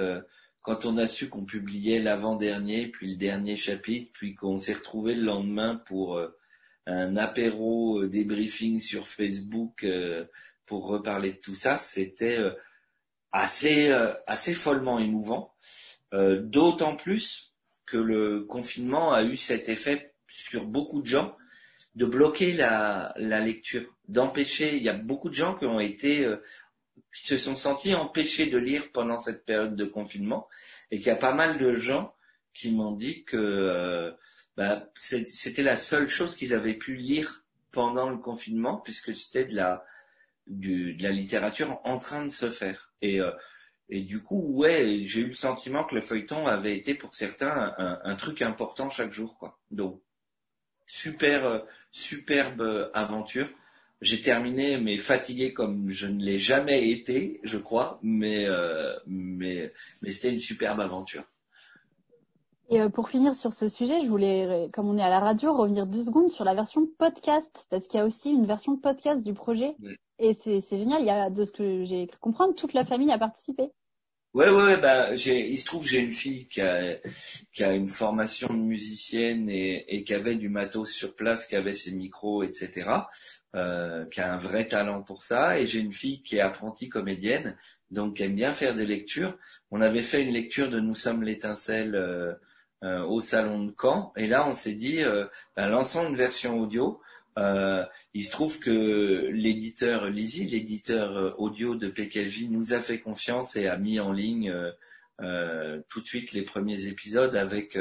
quand 0.61 0.85
on 0.85 0.97
a 0.97 1.07
su 1.07 1.29
qu'on 1.29 1.45
publiait 1.45 1.99
l'avant-dernier, 1.99 2.87
puis 2.87 3.11
le 3.11 3.15
dernier 3.15 3.55
chapitre, 3.55 4.11
puis 4.13 4.35
qu'on 4.35 4.59
s'est 4.59 4.75
retrouvé 4.75 5.15
le 5.15 5.23
lendemain 5.23 5.81
pour 5.87 6.21
un 6.85 7.15
apéro 7.15 8.05
débriefing 8.05 8.81
sur 8.81 9.07
Facebook 9.07 9.83
pour 10.67 10.85
reparler 10.85 11.31
de 11.31 11.37
tout 11.37 11.55
ça, 11.55 11.77
c'était 11.77 12.37
assez, 13.31 13.89
euh, 13.89 14.13
assez 14.27 14.53
follement 14.53 14.99
émouvant, 14.99 15.53
euh, 16.13 16.41
d'autant 16.41 16.95
plus 16.95 17.53
que 17.85 17.97
le 17.97 18.41
confinement 18.41 19.13
a 19.13 19.23
eu 19.23 19.35
cet 19.37 19.69
effet 19.69 20.13
sur 20.27 20.65
beaucoup 20.65 21.01
de 21.01 21.07
gens 21.07 21.35
de 21.95 22.05
bloquer 22.05 22.53
la, 22.53 23.13
lecture, 23.17 23.83
d'empêcher. 24.07 24.77
Il 24.77 24.83
y 24.83 24.89
a 24.89 24.93
beaucoup 24.93 25.29
de 25.29 25.33
gens 25.33 25.55
qui 25.55 25.65
ont 25.65 25.79
été, 25.79 26.23
euh, 26.23 26.37
qui 27.13 27.27
se 27.27 27.37
sont 27.37 27.55
sentis 27.55 27.93
empêchés 27.95 28.47
de 28.47 28.57
lire 28.57 28.91
pendant 28.91 29.17
cette 29.17 29.43
période 29.45 29.75
de 29.75 29.85
confinement, 29.85 30.47
et 30.91 30.97
qu'il 30.97 31.07
y 31.07 31.11
a 31.11 31.15
pas 31.15 31.33
mal 31.33 31.57
de 31.57 31.75
gens 31.75 32.13
qui 32.53 32.71
m'ont 32.71 32.91
dit 32.91 33.23
que 33.23 34.13
bah, 34.55 34.87
c'était 34.95 35.63
la 35.63 35.77
seule 35.77 36.07
chose 36.07 36.35
qu'ils 36.35 36.53
avaient 36.53 36.73
pu 36.73 36.95
lire 36.95 37.43
pendant 37.71 38.09
le 38.09 38.17
confinement, 38.17 38.77
puisque 38.77 39.15
c'était 39.15 39.45
de 39.45 39.55
la, 39.55 39.83
de 40.47 41.01
la 41.01 41.11
littérature 41.11 41.79
en 41.83 41.97
train 41.97 42.23
de 42.23 42.29
se 42.29 42.51
faire. 42.51 42.88
Et, 43.01 43.21
euh, 43.21 43.31
et 43.89 44.01
du 44.01 44.21
coup, 44.21 44.41
ouais, 44.57 45.03
j'ai 45.05 45.21
eu 45.21 45.27
le 45.27 45.33
sentiment 45.33 45.83
que 45.83 45.95
le 45.95 46.01
feuilleton 46.01 46.47
avait 46.47 46.75
été 46.75 46.93
pour 46.93 47.15
certains 47.15 47.73
un, 47.77 48.15
truc 48.15 48.41
important 48.41 48.89
chaque 48.89 49.11
jour, 49.11 49.37
quoi. 49.37 49.59
Donc, 49.71 50.01
super, 50.85 51.45
euh, 51.45 51.59
superbe 51.91 52.91
aventure. 52.93 53.49
J'ai 54.01 54.21
terminé, 54.21 54.77
mais 54.77 54.97
fatigué 54.97 55.53
comme 55.53 55.89
je 55.89 56.07
ne 56.07 56.23
l'ai 56.23 56.39
jamais 56.39 56.89
été, 56.89 57.39
je 57.43 57.57
crois, 57.57 57.99
mais, 58.01 58.45
euh, 58.47 58.95
mais, 59.07 59.73
mais 60.01 60.11
c'était 60.11 60.31
une 60.31 60.39
superbe 60.39 60.79
aventure. 60.79 61.25
Et 62.69 62.81
euh, 62.81 62.89
pour 62.89 63.09
finir 63.09 63.35
sur 63.35 63.53
ce 63.53 63.67
sujet, 63.67 63.99
je 64.01 64.07
voulais, 64.07 64.69
comme 64.73 64.87
on 64.87 64.97
est 64.97 65.03
à 65.03 65.09
la 65.09 65.19
radio, 65.19 65.53
revenir 65.53 65.87
deux 65.87 66.03
secondes 66.03 66.29
sur 66.29 66.45
la 66.45 66.53
version 66.53 66.87
podcast, 66.97 67.65
parce 67.69 67.87
qu'il 67.87 67.99
y 67.99 68.01
a 68.01 68.05
aussi 68.05 68.29
une 68.29 68.45
version 68.45 68.77
podcast 68.77 69.25
du 69.25 69.33
projet. 69.33 69.75
Et 70.19 70.33
c'est 70.33 70.61
génial, 70.71 71.01
il 71.01 71.07
y 71.07 71.09
a, 71.09 71.29
de 71.29 71.45
ce 71.45 71.51
que 71.51 71.83
j'ai 71.83 72.05
cru 72.07 72.19
comprendre, 72.19 72.53
toute 72.53 72.73
la 72.73 72.85
famille 72.85 73.11
a 73.11 73.17
participé. 73.17 73.71
Ouais, 74.35 74.49
ouais, 74.49 74.77
bah, 74.77 75.15
j'ai, 75.15 75.49
il 75.49 75.57
se 75.57 75.65
trouve, 75.65 75.87
j'ai 75.87 75.97
une 75.97 76.11
fille 76.11 76.47
qui 76.47 76.61
a, 76.61 76.97
qui 77.51 77.63
a 77.63 77.73
une 77.73 77.89
formation 77.89 78.47
de 78.49 78.59
musicienne 78.59 79.49
et, 79.49 79.85
et 79.87 80.03
qui 80.03 80.13
avait 80.13 80.35
du 80.35 80.49
matos 80.49 80.91
sur 80.91 81.15
place, 81.15 81.47
qui 81.47 81.55
avait 81.55 81.73
ses 81.73 81.91
micros, 81.91 82.43
etc., 82.43 82.91
euh, 83.55 84.05
qui 84.05 84.21
a 84.21 84.31
un 84.31 84.37
vrai 84.37 84.67
talent 84.67 85.01
pour 85.01 85.23
ça. 85.23 85.59
Et 85.59 85.65
j'ai 85.65 85.79
une 85.79 85.93
fille 85.93 86.21
qui 86.21 86.37
est 86.37 86.41
apprentie 86.41 86.89
comédienne, 86.89 87.57
donc 87.89 88.17
qui 88.17 88.23
aime 88.23 88.35
bien 88.35 88.53
faire 88.53 88.75
des 88.75 88.85
lectures. 88.85 89.35
On 89.71 89.81
avait 89.81 90.03
fait 90.03 90.21
une 90.21 90.33
lecture 90.33 90.69
de 90.69 90.79
Nous 90.79 90.93
sommes 90.93 91.23
l'étincelle 91.23 91.95
euh, 91.95 92.35
euh, 92.83 93.03
au 93.03 93.21
salon 93.21 93.65
de 93.65 93.73
Caen, 93.79 94.13
et 94.15 94.27
là, 94.27 94.47
on 94.47 94.51
s'est 94.51 94.73
dit, 94.73 95.03
euh, 95.03 95.25
ben, 95.55 95.67
lançons 95.67 96.07
une 96.07 96.15
version 96.15 96.59
audio. 96.59 97.01
Euh, 97.39 97.85
il 98.13 98.25
se 98.25 98.31
trouve 98.31 98.59
que 98.59 99.29
l'éditeur 99.31 100.05
Lizzy, 100.07 100.45
l'éditeur 100.45 101.17
euh, 101.17 101.31
audio 101.37 101.75
de 101.75 101.87
PKJ, 101.87 102.49
nous 102.49 102.73
a 102.73 102.79
fait 102.79 102.99
confiance 102.99 103.55
et 103.55 103.67
a 103.67 103.77
mis 103.77 103.99
en 103.99 104.11
ligne 104.11 104.53
euh, 105.21 105.81
tout 105.89 106.01
de 106.01 106.07
suite 106.07 106.33
les 106.33 106.41
premiers 106.41 106.87
épisodes 106.87 107.35
avec 107.35 107.77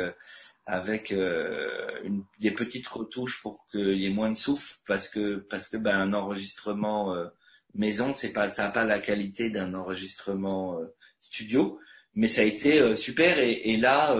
avec 0.66 1.12
une, 1.12 2.24
des 2.40 2.50
petites 2.50 2.86
retouches 2.86 3.40
pour 3.42 3.66
qu'il 3.70 3.96
y 3.96 4.06
ait 4.06 4.10
moins 4.10 4.30
de 4.30 4.36
souffle 4.36 4.76
parce 4.86 5.08
que 5.08 5.36
parce 5.36 5.68
que 5.68 5.76
ben, 5.76 5.98
un 5.98 6.12
enregistrement 6.12 7.14
maison 7.74 8.12
c'est 8.12 8.32
pas 8.32 8.50
ça 8.50 8.64
n'a 8.64 8.70
pas 8.70 8.84
la 8.84 8.98
qualité 8.98 9.50
d'un 9.50 9.74
enregistrement 9.74 10.78
studio. 11.20 11.78
Mais 12.14 12.28
ça 12.28 12.42
a 12.42 12.44
été 12.44 12.96
super. 12.96 13.38
Et, 13.38 13.70
et 13.70 13.76
là 13.76 14.14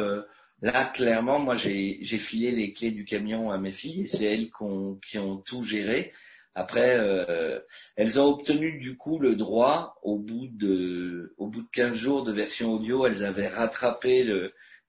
Là, 0.60 0.84
clairement, 0.86 1.38
moi, 1.38 1.56
j'ai 1.56 2.02
filé 2.02 2.50
les 2.50 2.72
clés 2.72 2.90
du 2.90 3.04
camion 3.04 3.50
à 3.50 3.58
mes 3.58 3.70
filles 3.70 4.02
et 4.02 4.06
c'est 4.06 4.24
elles 4.24 4.50
qui 4.50 5.18
ont 5.18 5.36
tout 5.38 5.62
géré. 5.62 6.12
Après, 6.58 6.98
euh, 6.98 7.60
elles 7.94 8.20
ont 8.20 8.26
obtenu 8.26 8.80
du 8.80 8.96
coup 8.96 9.20
le 9.20 9.36
droit 9.36 9.96
au 10.02 10.18
bout 10.18 10.48
de 10.48 11.32
au 11.38 11.46
bout 11.46 11.62
de 11.62 11.68
15 11.70 11.92
jours 11.94 12.24
de 12.24 12.32
version 12.32 12.72
audio, 12.72 13.06
elles 13.06 13.24
avaient 13.24 13.46
rattrapé 13.46 14.28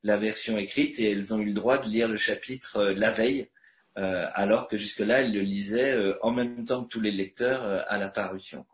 la 0.04 0.18
version 0.18 0.58
écrite 0.58 0.98
et 0.98 1.12
elles 1.12 1.32
ont 1.32 1.38
eu 1.38 1.46
le 1.46 1.54
droit 1.54 1.78
de 1.78 1.88
lire 1.88 2.08
le 2.08 2.18
chapitre 2.18 2.78
euh, 2.78 2.94
la 2.96 3.12
veille, 3.12 3.50
euh, 4.00 4.26
alors 4.34 4.68
que 4.68 4.80
jusque-là, 4.80 5.22
elles 5.22 5.34
le 5.34 5.42
lisaient 5.42 5.96
en 6.24 6.32
même 6.32 6.66
temps 6.66 6.84
que 6.84 6.90
tous 6.90 7.02
les 7.02 7.12
lecteurs 7.12 7.64
à 7.88 8.00
la 8.00 8.10
parution. 8.10 8.66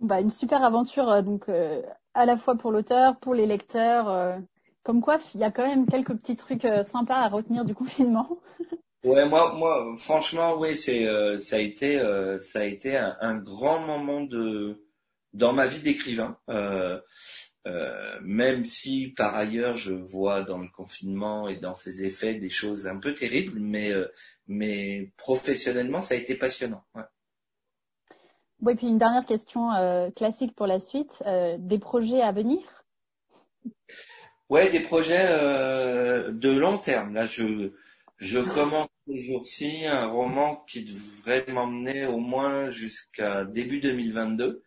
Bah, 0.00 0.20
une 0.20 0.30
super 0.30 0.64
aventure 0.64 1.22
donc 1.22 1.48
à 1.48 2.26
la 2.26 2.36
fois 2.36 2.56
pour 2.56 2.72
l'auteur, 2.72 3.20
pour 3.20 3.34
les 3.34 3.46
lecteurs 3.46 4.42
comme 4.82 5.00
quoi, 5.00 5.18
il 5.34 5.40
y 5.40 5.44
a 5.44 5.50
quand 5.50 5.66
même 5.66 5.86
quelques 5.86 6.14
petits 6.16 6.36
trucs 6.36 6.64
euh, 6.64 6.82
sympas 6.84 7.16
à 7.16 7.28
retenir 7.28 7.64
du 7.64 7.74
confinement. 7.74 8.38
Ouais, 9.04 9.28
moi, 9.28 9.52
moi, 9.54 9.96
franchement, 9.96 10.54
oui, 10.56 10.76
c'est, 10.76 11.08
euh, 11.08 11.40
ça 11.40 11.56
a 11.56 11.58
été, 11.58 11.98
euh, 11.98 12.38
ça 12.38 12.60
a 12.60 12.64
été 12.64 12.96
un, 12.96 13.34
grand 13.34 13.80
moment 13.80 14.20
de, 14.20 14.86
dans 15.32 15.52
ma 15.52 15.66
vie 15.66 15.80
d'écrivain. 15.80 16.38
même 18.22 18.64
si 18.64 19.08
par 19.08 19.34
ailleurs 19.34 19.76
je 19.76 19.92
vois 19.92 20.42
dans 20.42 20.58
le 20.58 20.68
confinement 20.68 21.48
et 21.48 21.56
dans 21.56 21.74
ses 21.74 22.04
effets 22.04 22.36
des 22.36 22.48
choses 22.48 22.86
un 22.86 23.00
peu 23.00 23.12
terribles, 23.12 23.58
mais, 23.58 23.92
mais 24.46 25.10
professionnellement, 25.16 26.00
ça 26.00 26.14
a 26.14 26.18
été 26.18 26.36
passionnant. 26.36 26.84
Ouais. 26.94 27.02
Oui, 28.60 28.76
puis 28.76 28.86
une 28.86 28.98
dernière 28.98 29.26
question 29.26 29.70
classique 30.14 30.54
pour 30.54 30.68
la 30.68 30.78
suite, 30.78 31.24
des 31.58 31.80
projets 31.80 32.22
à 32.22 32.30
venir? 32.30 32.84
Ouais, 34.52 34.68
des 34.68 34.80
projets 34.80 35.28
euh, 35.30 36.30
de 36.30 36.50
long 36.50 36.76
terme. 36.76 37.14
Là, 37.14 37.26
je, 37.26 37.70
je 38.18 38.38
commence 38.38 38.90
ces 39.08 39.22
jours-ci 39.22 39.86
un 39.86 40.08
roman 40.08 40.56
qui 40.68 40.84
devrait 40.84 41.46
m'emmener 41.48 42.04
au 42.04 42.18
moins 42.18 42.68
jusqu'à 42.68 43.46
début 43.46 43.80
2022, 43.80 44.62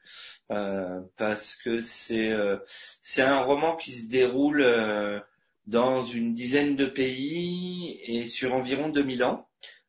euh, 0.52 1.02
parce 1.18 1.56
que 1.56 1.82
c'est 1.82 2.32
euh, 2.32 2.58
c'est 3.04 3.22
un 3.22 3.42
roman 3.42 3.76
qui 3.76 3.92
se 3.92 4.10
déroule 4.10 4.64
euh, 4.64 5.20
dans 5.68 6.02
une 6.02 6.34
dizaine 6.34 6.76
de 6.76 6.88
pays 6.88 8.00
et 8.08 8.28
sur 8.28 8.56
environ 8.56 8.90
2000 8.90 9.24
ans. 9.24 9.48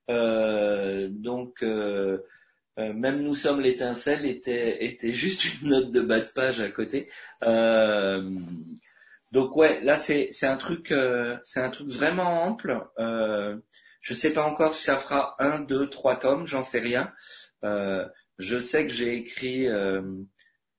Donc 0.09 1.63
même 2.77 3.23
nous 3.23 3.35
sommes 3.35 3.61
l'étincelle 3.61 4.27
était 4.27 4.85
était 4.85 5.15
juste 5.15 5.63
une 5.63 5.71
note 5.71 5.91
de 5.91 6.03
bas 6.03 6.21
de 6.21 6.29
page 6.29 6.61
à 6.61 6.69
côté. 6.69 7.09
Donc 9.33 9.57
ouais, 9.57 9.81
là 9.81 9.97
c'est 9.97 10.29
c'est 10.33 10.47
un 10.47 10.57
truc 10.57 10.93
euh, 10.93 11.37
c'est 11.43 11.61
un 11.61 11.71
truc 11.71 11.89
vraiment 11.89 12.45
ample. 12.45 12.87
Euh, 12.99 13.57
je 14.01 14.15
sais 14.15 14.33
pas 14.33 14.45
encore 14.45 14.75
si 14.75 14.85
ça 14.85 14.97
fera 14.97 15.35
un, 15.41 15.59
deux, 15.61 15.91
trois 15.91 16.17
tomes, 16.17 16.47
j'en 16.47 16.63
sais 16.63 16.79
rien. 16.79 17.13
Euh, 17.65 18.07
je 18.39 18.59
sais 18.59 18.87
que 18.87 18.93
j'ai 18.93 19.17
écrit 19.17 19.67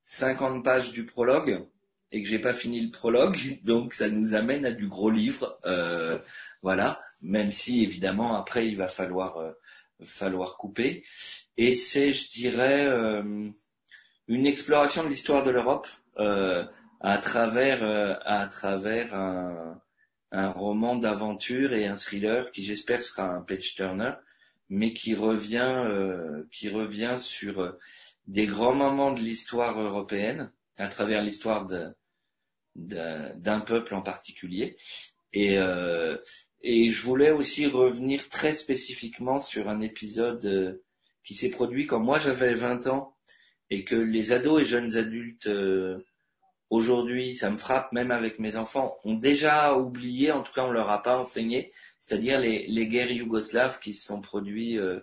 50 0.05 0.63
pages 0.63 0.91
du 0.91 1.05
prologue 1.05 1.65
et 2.11 2.23
que 2.23 2.29
j'ai 2.29 2.39
pas 2.39 2.53
fini 2.53 2.79
le 2.79 2.91
prologue, 2.91 3.37
donc 3.63 3.93
ça 3.93 4.09
nous 4.09 4.33
amène 4.33 4.65
à 4.65 4.71
du 4.71 4.87
gros 4.87 5.09
livre. 5.09 5.59
voilà, 6.61 7.01
même 7.21 7.51
si 7.51 7.83
évidemment 7.83 8.37
après 8.37 8.67
il 8.67 8.77
va 8.77 8.87
falloir 8.87 9.53
falloir 10.03 10.57
couper. 10.57 11.03
Et 11.57 11.73
c'est, 11.73 12.13
je 12.13 12.29
dirais, 12.29 12.87
une 14.27 14.45
exploration 14.45 15.03
de 15.03 15.09
l'histoire 15.09 15.43
de 15.43 15.51
l'Europe 15.51 15.87
à 16.99 17.17
travers, 17.17 17.83
euh, 17.83 18.15
à 18.25 18.47
travers 18.47 19.13
un, 19.13 19.81
un 20.31 20.49
roman 20.51 20.95
d'aventure 20.95 21.73
et 21.73 21.85
un 21.85 21.95
thriller 21.95 22.51
qui 22.51 22.63
j'espère 22.63 23.01
sera 23.01 23.27
un 23.29 23.41
page 23.41 23.75
turner, 23.75 24.11
mais 24.69 24.93
qui 24.93 25.15
revient, 25.15 25.83
euh, 25.85 26.43
qui 26.51 26.69
revient 26.69 27.15
sur 27.17 27.61
euh, 27.61 27.71
des 28.27 28.47
grands 28.47 28.75
moments 28.75 29.11
de 29.13 29.21
l'histoire 29.21 29.79
européenne 29.79 30.51
à 30.77 30.89
travers 30.89 31.23
l'histoire 31.23 31.65
d'un 32.75 33.59
peuple 33.61 33.95
en 33.95 34.01
particulier. 34.01 34.77
Et, 35.33 35.57
euh, 35.57 36.17
et 36.61 36.91
je 36.91 37.03
voulais 37.03 37.31
aussi 37.31 37.67
revenir 37.67 38.27
très 38.29 38.53
spécifiquement 38.53 39.39
sur 39.39 39.69
un 39.69 39.79
épisode 39.79 40.81
qui 41.23 41.35
s'est 41.35 41.49
produit 41.49 41.87
quand 41.87 41.99
moi 41.99 42.19
j'avais 42.19 42.53
20 42.53 42.87
ans 42.87 43.15
et 43.69 43.83
que 43.83 43.95
les 43.95 44.31
ados 44.33 44.61
et 44.61 44.65
jeunes 44.65 44.95
adultes 44.97 45.49
aujourd'hui, 46.69 47.35
ça 47.35 47.49
me 47.49 47.57
frappe 47.57 47.91
même 47.91 48.11
avec 48.11 48.39
mes 48.39 48.55
enfants, 48.55 48.97
ont 49.03 49.15
déjà 49.15 49.75
oublié, 49.75 50.31
en 50.31 50.43
tout 50.43 50.53
cas 50.53 50.63
on 50.63 50.71
leur 50.71 50.89
a 50.89 51.01
pas 51.01 51.17
enseigné, 51.17 51.71
c'est-à-dire 51.99 52.39
les, 52.39 52.67
les, 52.67 52.87
guerres 52.87 53.11
yougoslaves 53.11 53.79
qui 53.79 53.93
se 53.93 54.05
sont 54.05 54.21
produites 54.21 54.77
euh, 54.77 55.01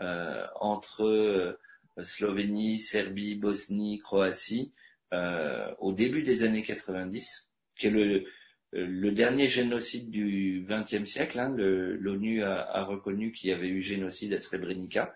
euh, 0.00 0.46
entre 0.60 1.04
euh, 1.04 1.58
Slovénie, 1.98 2.78
Serbie, 2.80 3.34
Bosnie, 3.34 3.98
Croatie 3.98 4.74
euh, 5.14 5.72
au 5.78 5.92
début 5.92 6.22
des 6.22 6.42
années 6.42 6.62
90, 6.62 7.50
qui 7.78 7.86
est 7.86 7.90
le, 7.90 8.24
le 8.72 9.10
dernier 9.12 9.48
génocide 9.48 10.10
du 10.10 10.66
XXe 10.68 11.08
siècle. 11.08 11.38
Hein, 11.38 11.54
L'ONU 11.56 12.42
a, 12.42 12.60
a, 12.60 12.84
reconnu 12.84 13.32
qu'il 13.32 13.50
y 13.50 13.52
avait 13.52 13.68
eu 13.68 13.80
génocide 13.80 14.34
à 14.34 14.40
Srebrenica, 14.40 15.14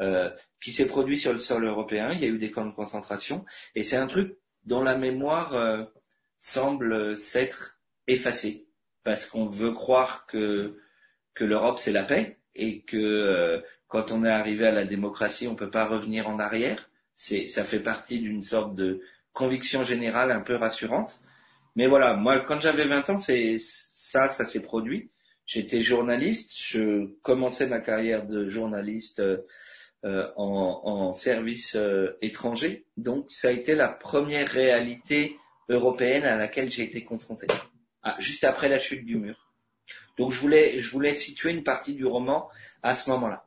euh, 0.00 0.30
qui 0.60 0.72
s'est 0.72 0.88
produit 0.88 1.18
sur 1.18 1.32
le 1.32 1.38
sol 1.38 1.64
européen. 1.64 2.10
Il 2.12 2.20
y 2.20 2.24
a 2.24 2.28
eu 2.28 2.38
des 2.38 2.50
camps 2.50 2.66
de 2.66 2.74
concentration, 2.74 3.44
et 3.76 3.84
c'est 3.84 3.96
un 3.96 4.08
truc 4.08 4.36
dont 4.66 4.82
la 4.82 4.96
mémoire 4.96 5.54
euh, 5.54 5.84
semble 6.38 7.16
s'être 7.16 7.78
effacée 8.06 8.66
parce 9.04 9.26
qu'on 9.26 9.46
veut 9.46 9.72
croire 9.72 10.26
que 10.26 10.78
que 11.34 11.44
l'Europe 11.44 11.78
c'est 11.78 11.92
la 11.92 12.04
paix 12.04 12.38
et 12.54 12.82
que 12.82 12.96
euh, 12.96 13.60
quand 13.88 14.10
on 14.12 14.24
est 14.24 14.30
arrivé 14.30 14.66
à 14.66 14.72
la 14.72 14.84
démocratie 14.84 15.48
on 15.48 15.54
peut 15.54 15.70
pas 15.70 15.86
revenir 15.86 16.28
en 16.28 16.38
arrière. 16.38 16.90
C'est 17.14 17.48
ça 17.48 17.64
fait 17.64 17.80
partie 17.80 18.20
d'une 18.20 18.42
sorte 18.42 18.74
de 18.74 19.00
conviction 19.32 19.84
générale 19.84 20.30
un 20.32 20.40
peu 20.40 20.56
rassurante. 20.56 21.20
Mais 21.76 21.86
voilà, 21.86 22.14
moi 22.14 22.40
quand 22.40 22.60
j'avais 22.60 22.86
20 22.86 23.10
ans, 23.10 23.18
c'est 23.18 23.58
ça, 23.60 24.28
ça 24.28 24.44
s'est 24.44 24.62
produit. 24.62 25.10
J'étais 25.46 25.82
journaliste, 25.82 26.52
je 26.56 27.06
commençais 27.22 27.68
ma 27.68 27.80
carrière 27.80 28.26
de 28.26 28.48
journaliste 28.48 29.20
euh, 29.20 29.38
euh, 30.06 30.30
en, 30.36 31.12
service 31.12 31.74
euh, 31.74 32.16
étranger. 32.22 32.86
Donc 32.96 33.26
ça 33.28 33.48
a 33.48 33.50
été 33.50 33.74
la 33.74 33.88
première 33.88 34.48
réalité 34.48 35.36
européenne 35.68 36.22
à 36.22 36.36
laquelle 36.36 36.70
j'ai 36.70 36.84
été 36.84 37.04
confronté, 37.04 37.48
ah, 38.04 38.14
juste 38.20 38.44
après 38.44 38.68
la 38.68 38.78
chute 38.78 39.04
du 39.04 39.16
mur. 39.16 39.34
Donc 40.16 40.30
je 40.30 40.40
voulais, 40.40 40.78
je 40.78 40.90
voulais 40.92 41.14
situer 41.14 41.50
une 41.50 41.64
partie 41.64 41.94
du 41.94 42.06
roman 42.06 42.48
à 42.84 42.94
ce 42.94 43.10
moment-là. 43.10 43.46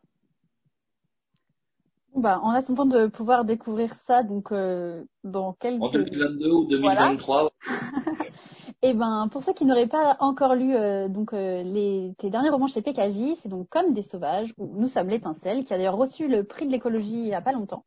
Bah, 2.15 2.41
en 2.43 2.49
attendant 2.49 2.85
de 2.85 3.07
pouvoir 3.07 3.45
découvrir 3.45 3.93
ça, 4.05 4.23
donc 4.23 4.51
euh, 4.51 5.05
dans 5.23 5.53
quelques... 5.53 5.81
En 5.81 5.89
2022 5.89 6.51
ou 6.51 6.67
2023. 6.67 7.53
Eh 8.81 8.93
ben, 8.93 9.27
pour 9.29 9.43
ceux 9.43 9.53
qui 9.53 9.65
n'auraient 9.65 9.87
pas 9.87 10.15
encore 10.19 10.55
lu 10.55 10.73
euh, 10.73 11.09
donc 11.09 11.33
euh, 11.33 11.63
les 11.63 12.13
tes 12.17 12.29
derniers 12.29 12.49
romans 12.49 12.67
chez 12.67 12.81
PKJ, 12.81 13.35
c'est 13.41 13.49
donc 13.49 13.67
Comme 13.67 13.93
des 13.93 14.01
sauvages 14.01 14.53
où 14.57 14.71
nous 14.79 14.87
sommes 14.87 15.09
l'étincelle, 15.09 15.65
qui 15.65 15.73
a 15.73 15.77
d'ailleurs 15.77 15.97
reçu 15.97 16.29
le 16.29 16.45
prix 16.45 16.65
de 16.65 16.71
l'écologie 16.71 17.19
il 17.19 17.27
y 17.27 17.33
a 17.33 17.41
pas 17.41 17.51
longtemps. 17.51 17.83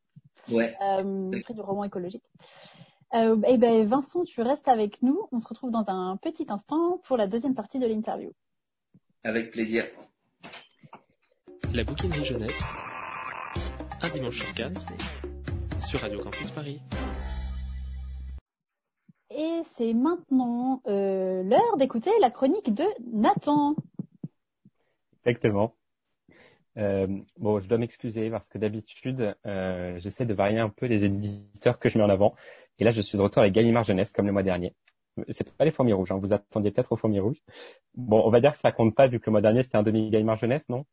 Ouais. 0.51 0.77
Euh, 0.83 1.31
le 1.31 1.41
prix 1.41 1.55
du 1.55 1.61
roman 1.61 1.85
écologique. 1.85 2.25
Euh, 3.15 3.37
eh 3.47 3.57
ben, 3.59 3.87
Vincent, 3.87 4.25
tu 4.25 4.43
restes 4.43 4.69
avec 4.69 5.03
nous. 5.03 5.29
On 5.33 5.39
se 5.39 5.47
retrouve 5.47 5.71
dans 5.71 5.89
un 5.89 6.17
petit 6.17 6.47
instant 6.49 6.99
pour 7.05 7.17
la 7.17 7.27
deuxième 7.27 7.55
partie 7.55 7.79
de 7.79 7.87
l'interview. 7.87 8.33
Avec 9.25 9.51
plaisir. 9.51 9.85
La 11.73 11.85
bouquinerie 11.85 12.25
jeunesse, 12.25 12.63
un 14.03 14.09
dimanche 14.11 14.41
sur 14.41 14.53
quatre, 14.55 14.85
sur 15.79 16.01
Radio 16.01 16.21
Campus 16.21 16.51
Paris. 16.51 16.83
C'est 19.83 19.95
maintenant 19.95 20.81
euh, 20.87 21.43
l'heure 21.43 21.77
d'écouter 21.77 22.13
la 22.21 22.31
chronique 22.31 22.73
de 22.73 22.85
Nathan. 23.13 23.75
Exactement. 25.25 25.75
Euh, 26.79 27.09
bon, 27.37 27.59
je 27.59 27.69
dois 27.69 27.79
m'excuser 27.79 28.31
parce 28.31 28.49
que 28.49 28.59
d'habitude, 28.59 29.35
euh, 29.45 29.99
j'essaie 29.99 30.25
de 30.25 30.35
varier 30.35 30.61
un 30.61 30.69
peu 30.69 30.87
les 30.87 31.05
éditeurs 31.05 31.81
que 31.81 31.89
je 31.89 31.99
mets 31.99 32.05
en 32.05 32.11
avant. 32.11 32.37
Et 32.79 32.85
là, 32.85 32.93
je 32.93 33.01
suis 33.01 33.19
de 33.19 33.23
retour 33.25 33.43
avec 33.43 33.55
Gallimard 33.55 33.83
Jeunesse 33.83 34.13
comme 34.13 34.27
le 34.27 34.31
mois 34.31 34.45
dernier. 34.45 34.77
C'est 35.31 35.51
pas 35.53 35.65
les 35.65 35.73
fourmis 35.73 35.95
rouges, 35.95 36.13
hein. 36.13 36.19
vous 36.23 36.33
attendiez 36.33 36.71
peut-être 36.71 36.93
aux 36.93 36.97
fourmis 36.97 37.19
rouges. 37.19 37.43
Bon, 37.97 38.23
on 38.25 38.31
va 38.31 38.41
dire 38.41 38.53
que 38.53 38.59
ça 38.59 38.71
compte 38.71 38.95
pas 38.95 39.09
vu 39.09 39.19
que 39.19 39.27
le 39.27 39.33
mois 39.33 39.43
dernier 39.43 39.65
c'était 39.65 39.79
un 39.79 39.83
demi 39.83 40.11
Gallimard 40.11 40.37
Jeunesse, 40.37 40.69
non? 40.69 40.87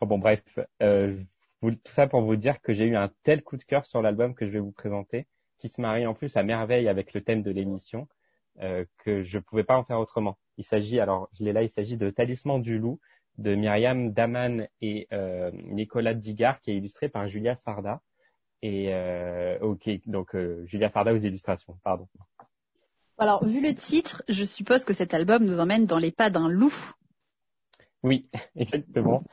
Bon, 0.00 0.18
bref, 0.18 0.44
tout 0.78 1.92
ça 1.92 2.06
pour 2.06 2.20
vous 2.20 2.36
dire 2.36 2.60
que 2.60 2.72
j'ai 2.72 2.84
eu 2.84 2.94
un 2.94 3.10
tel 3.24 3.42
coup 3.42 3.56
de 3.56 3.64
cœur 3.64 3.84
sur 3.84 4.00
l'album 4.00 4.36
que 4.36 4.46
je 4.46 4.52
vais 4.52 4.60
vous 4.60 4.70
présenter, 4.70 5.26
qui 5.58 5.68
se 5.68 5.80
marie 5.80 6.06
en 6.06 6.14
plus 6.14 6.36
à 6.36 6.44
merveille 6.44 6.86
avec 6.86 7.14
le 7.14 7.20
thème 7.20 7.42
de 7.42 7.50
l'émission, 7.50 8.06
euh, 8.60 8.84
que 8.98 9.22
je 9.22 9.38
pouvais 9.38 9.64
pas 9.64 9.76
en 9.76 9.84
faire 9.84 9.98
autrement. 9.98 10.38
Il 10.56 10.64
s'agit, 10.64 11.00
alors 11.00 11.28
je 11.32 11.44
l'ai 11.44 11.52
là, 11.52 11.62
il 11.62 11.68
s'agit 11.68 11.96
de 11.96 12.10
Talisman 12.10 12.60
du 12.60 12.78
loup 12.78 12.98
de 13.38 13.54
Myriam 13.54 14.12
Daman 14.12 14.68
et 14.80 15.06
euh, 15.12 15.50
Nicolas 15.54 16.14
Digard, 16.14 16.60
qui 16.60 16.72
est 16.72 16.76
illustré 16.76 17.08
par 17.08 17.28
Julia 17.28 17.56
Sarda. 17.56 18.02
Et 18.62 18.92
euh, 18.92 19.58
ok, 19.60 19.88
donc 20.06 20.34
euh, 20.34 20.64
Julia 20.66 20.88
Sarda 20.88 21.12
aux 21.14 21.18
illustrations, 21.18 21.78
pardon. 21.84 22.08
Alors, 23.16 23.44
vu 23.44 23.60
le 23.60 23.74
titre, 23.74 24.22
je 24.28 24.44
suppose 24.44 24.84
que 24.84 24.92
cet 24.92 25.14
album 25.14 25.44
nous 25.44 25.60
emmène 25.60 25.86
dans 25.86 25.98
les 25.98 26.10
pas 26.10 26.30
d'un 26.30 26.48
loup. 26.48 26.74
Oui, 28.02 28.28
exactement. 28.56 29.24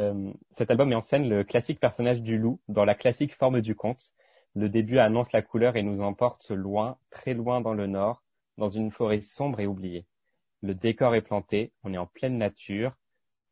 Euh, 0.00 0.32
cet 0.50 0.70
album 0.70 0.90
met 0.90 0.94
en 0.94 1.00
scène 1.00 1.28
le 1.28 1.44
classique 1.44 1.80
personnage 1.80 2.22
du 2.22 2.38
loup 2.38 2.60
dans 2.68 2.84
la 2.84 2.94
classique 2.94 3.34
forme 3.34 3.60
du 3.60 3.74
conte. 3.74 4.12
Le 4.54 4.68
début 4.68 4.98
annonce 4.98 5.32
la 5.32 5.42
couleur 5.42 5.76
et 5.76 5.82
nous 5.82 6.00
emporte 6.00 6.50
loin, 6.50 6.96
très 7.10 7.34
loin 7.34 7.60
dans 7.60 7.74
le 7.74 7.86
nord, 7.86 8.22
dans 8.58 8.68
une 8.68 8.90
forêt 8.90 9.20
sombre 9.20 9.60
et 9.60 9.66
oubliée. 9.66 10.04
Le 10.60 10.74
décor 10.74 11.14
est 11.14 11.22
planté, 11.22 11.72
on 11.84 11.94
est 11.94 11.98
en 11.98 12.06
pleine 12.06 12.36
nature, 12.36 12.96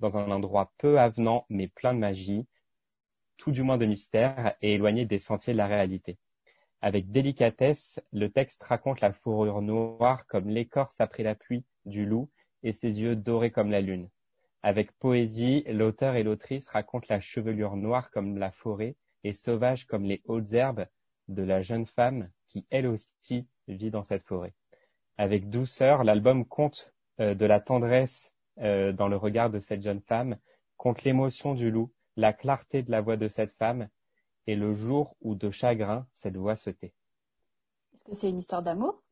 dans 0.00 0.18
un 0.18 0.30
endroit 0.30 0.72
peu 0.78 0.98
avenant 0.98 1.46
mais 1.48 1.68
plein 1.68 1.94
de 1.94 2.00
magie, 2.00 2.44
tout 3.38 3.52
du 3.52 3.62
moins 3.62 3.78
de 3.78 3.86
mystère 3.86 4.56
et 4.60 4.74
éloigné 4.74 5.06
des 5.06 5.20
sentiers 5.20 5.52
de 5.52 5.58
la 5.58 5.68
réalité. 5.68 6.18
Avec 6.82 7.10
délicatesse, 7.10 8.00
le 8.12 8.30
texte 8.30 8.62
raconte 8.64 9.00
la 9.00 9.12
fourrure 9.12 9.62
noire 9.62 10.26
comme 10.26 10.48
l'écorce 10.48 11.00
après 11.00 11.22
la 11.22 11.34
pluie 11.34 11.64
du 11.84 12.04
loup 12.04 12.28
et 12.62 12.72
ses 12.72 13.00
yeux 13.00 13.16
dorés 13.16 13.52
comme 13.52 13.70
la 13.70 13.80
lune. 13.80 14.10
Avec 14.62 14.90
poésie, 14.98 15.62
l'auteur 15.68 16.16
et 16.16 16.24
l'autrice 16.24 16.68
racontent 16.68 17.06
la 17.08 17.20
chevelure 17.20 17.76
noire 17.76 18.10
comme 18.10 18.36
la 18.36 18.50
forêt 18.50 18.96
et 19.22 19.32
sauvage 19.32 19.86
comme 19.86 20.04
les 20.04 20.22
hautes 20.24 20.52
herbes 20.52 20.86
de 21.28 21.42
la 21.42 21.62
jeune 21.62 21.86
femme 21.86 22.28
qui 22.48 22.66
elle 22.70 22.88
aussi 22.88 23.46
vit 23.68 23.90
dans 23.90 24.02
cette 24.02 24.24
forêt. 24.24 24.52
Avec 25.18 25.48
douceur, 25.48 26.04
l'album 26.04 26.44
compte 26.44 26.92
euh, 27.20 27.34
de 27.34 27.46
la 27.46 27.60
tendresse 27.60 28.32
euh, 28.58 28.92
dans 28.92 29.08
le 29.08 29.16
regard 29.16 29.50
de 29.50 29.60
cette 29.60 29.82
jeune 29.82 30.00
femme, 30.00 30.36
compte 30.76 31.04
l'émotion 31.04 31.54
du 31.54 31.70
loup, 31.70 31.90
la 32.16 32.32
clarté 32.32 32.82
de 32.82 32.90
la 32.90 33.00
voix 33.00 33.16
de 33.16 33.28
cette 33.28 33.52
femme, 33.52 33.88
et 34.46 34.56
le 34.56 34.74
jour 34.74 35.16
où 35.20 35.34
de 35.34 35.50
chagrin 35.50 36.06
cette 36.12 36.36
voix 36.36 36.56
se 36.56 36.70
tait. 36.70 36.92
Est-ce 37.94 38.04
que 38.04 38.14
c'est 38.14 38.30
une 38.30 38.38
histoire 38.38 38.62
d'amour? 38.62 39.02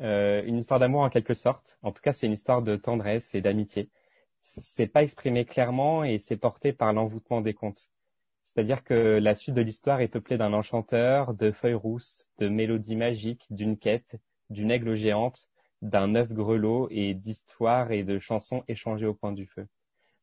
Euh, 0.00 0.42
Une 0.44 0.56
histoire 0.56 0.80
d'amour 0.80 1.02
en 1.02 1.10
quelque 1.10 1.34
sorte. 1.34 1.78
En 1.82 1.92
tout 1.92 2.00
cas, 2.00 2.12
c'est 2.12 2.26
une 2.26 2.32
histoire 2.32 2.62
de 2.62 2.76
tendresse 2.76 3.34
et 3.34 3.42
d'amitié. 3.42 3.90
C'est 4.40 4.86
pas 4.86 5.02
exprimé 5.02 5.44
clairement 5.44 6.02
et 6.02 6.18
c'est 6.18 6.38
porté 6.38 6.72
par 6.72 6.94
l'envoûtement 6.94 7.42
des 7.42 7.52
contes. 7.52 7.90
C'est-à-dire 8.42 8.82
que 8.82 9.18
la 9.22 9.34
suite 9.34 9.54
de 9.54 9.60
l'histoire 9.60 10.00
est 10.00 10.08
peuplée 10.08 10.38
d'un 10.38 10.54
enchanteur, 10.54 11.34
de 11.34 11.52
feuilles 11.52 11.74
rousses, 11.74 12.28
de 12.38 12.48
mélodies 12.48 12.96
magiques, 12.96 13.46
d'une 13.50 13.76
quête, 13.76 14.16
d'une 14.50 14.70
aigle 14.70 14.94
géante, 14.94 15.48
d'un 15.82 16.14
œuf 16.14 16.30
grelot 16.32 16.88
et 16.90 17.14
d'histoires 17.14 17.90
et 17.92 18.02
de 18.02 18.18
chansons 18.18 18.62
échangées 18.68 19.06
au 19.06 19.14
point 19.14 19.32
du 19.32 19.46
feu. 19.46 19.66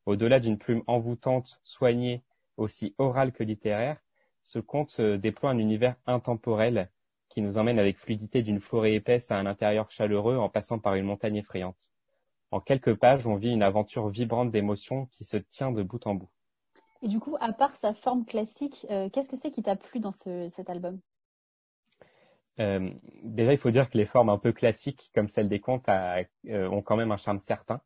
Au-delà 0.06 0.38
d'une 0.38 0.58
plume 0.58 0.82
envoûtante, 0.86 1.60
soignée, 1.64 2.22
aussi 2.56 2.94
orale 2.98 3.32
que 3.32 3.42
littéraire, 3.42 4.00
ce 4.44 4.58
conte 4.58 5.00
déploie 5.00 5.50
un 5.50 5.58
univers 5.58 5.96
intemporel 6.06 6.90
qui 7.28 7.42
nous 7.42 7.58
emmène 7.58 7.78
avec 7.78 7.98
fluidité 7.98 8.42
d'une 8.42 8.60
forêt 8.60 8.94
épaisse 8.94 9.30
à 9.30 9.38
un 9.38 9.46
intérieur 9.46 9.90
chaleureux 9.90 10.36
en 10.36 10.48
passant 10.48 10.78
par 10.78 10.94
une 10.94 11.04
montagne 11.04 11.36
effrayante. 11.36 11.90
En 12.50 12.60
quelques 12.60 12.94
pages, 12.94 13.26
on 13.26 13.36
vit 13.36 13.52
une 13.52 13.62
aventure 13.62 14.08
vibrante 14.08 14.50
d'émotions 14.50 15.06
qui 15.06 15.24
se 15.24 15.36
tient 15.36 15.70
de 15.70 15.82
bout 15.82 16.06
en 16.06 16.14
bout. 16.14 16.30
Et 17.02 17.08
du 17.08 17.20
coup, 17.20 17.36
à 17.40 17.52
part 17.52 17.76
sa 17.76 17.92
forme 17.92 18.24
classique, 18.24 18.86
euh, 18.90 19.08
qu'est-ce 19.10 19.28
que 19.28 19.36
c'est 19.36 19.50
qui 19.50 19.62
t'a 19.62 19.76
plu 19.76 20.00
dans 20.00 20.12
cet 20.12 20.70
album? 20.70 20.98
Euh, 22.60 22.90
déjà, 23.22 23.52
il 23.52 23.58
faut 23.58 23.70
dire 23.70 23.88
que 23.88 23.98
les 23.98 24.06
formes 24.06 24.28
un 24.30 24.38
peu 24.38 24.52
classiques, 24.52 25.10
comme 25.14 25.28
celles 25.28 25.48
des 25.48 25.60
contes, 25.60 25.88
euh, 25.88 26.68
ont 26.68 26.82
quand 26.82 26.96
même 26.96 27.12
un 27.12 27.16
charme 27.16 27.40
certain, 27.40 27.80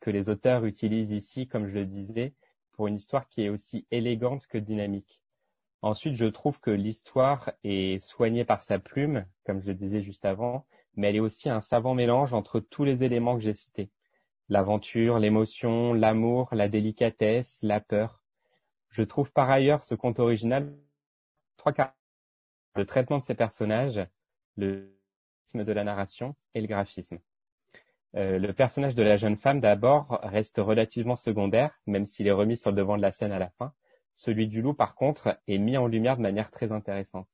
que 0.00 0.10
les 0.10 0.28
auteurs 0.28 0.64
utilisent 0.64 1.12
ici, 1.12 1.46
comme 1.46 1.66
je 1.66 1.74
le 1.74 1.86
disais, 1.86 2.34
pour 2.72 2.86
une 2.86 2.96
histoire 2.96 3.28
qui 3.28 3.42
est 3.42 3.48
aussi 3.48 3.86
élégante 3.90 4.46
que 4.46 4.58
dynamique. 4.58 5.20
Ensuite, 5.82 6.14
je 6.14 6.24
trouve 6.24 6.60
que 6.60 6.70
l'histoire 6.70 7.52
est 7.62 8.00
soignée 8.00 8.44
par 8.44 8.62
sa 8.62 8.78
plume, 8.78 9.26
comme 9.44 9.60
je 9.60 9.68
le 9.68 9.74
disais 9.74 10.02
juste 10.02 10.24
avant, 10.24 10.66
mais 10.96 11.08
elle 11.08 11.16
est 11.16 11.20
aussi 11.20 11.50
un 11.50 11.60
savant 11.60 11.94
mélange 11.94 12.32
entre 12.32 12.60
tous 12.60 12.84
les 12.84 13.04
éléments 13.04 13.36
que 13.36 13.42
j'ai 13.42 13.54
cités. 13.54 13.90
L'aventure, 14.48 15.18
l'émotion, 15.18 15.92
l'amour, 15.92 16.48
la 16.52 16.68
délicatesse, 16.68 17.58
la 17.62 17.80
peur. 17.80 18.22
Je 18.90 19.02
trouve 19.02 19.30
par 19.32 19.50
ailleurs 19.50 19.82
ce 19.82 19.94
conte 19.94 20.20
original 20.20 20.74
trois 21.56 21.72
quarts 21.72 21.94
le 22.76 22.86
traitement 22.86 23.18
de 23.18 23.24
ces 23.24 23.34
personnages, 23.34 24.00
le 24.56 24.96
rythme 25.46 25.64
de 25.64 25.72
la 25.72 25.84
narration 25.84 26.34
et 26.54 26.60
le 26.60 26.66
graphisme. 26.66 27.18
Euh, 28.16 28.38
le 28.38 28.52
personnage 28.52 28.94
de 28.94 29.02
la 29.02 29.16
jeune 29.16 29.36
femme 29.36 29.60
d'abord 29.60 30.20
reste 30.22 30.58
relativement 30.58 31.16
secondaire, 31.16 31.80
même 31.86 32.06
s'il 32.06 32.26
est 32.26 32.32
remis 32.32 32.56
sur 32.56 32.70
le 32.70 32.76
devant 32.76 32.96
de 32.96 33.02
la 33.02 33.12
scène 33.12 33.32
à 33.32 33.38
la 33.38 33.50
fin. 33.50 33.72
Celui 34.14 34.46
du 34.46 34.62
loup, 34.62 34.74
par 34.74 34.94
contre, 34.94 35.40
est 35.48 35.58
mis 35.58 35.76
en 35.76 35.88
lumière 35.88 36.16
de 36.16 36.22
manière 36.22 36.50
très 36.50 36.70
intéressante. 36.70 37.28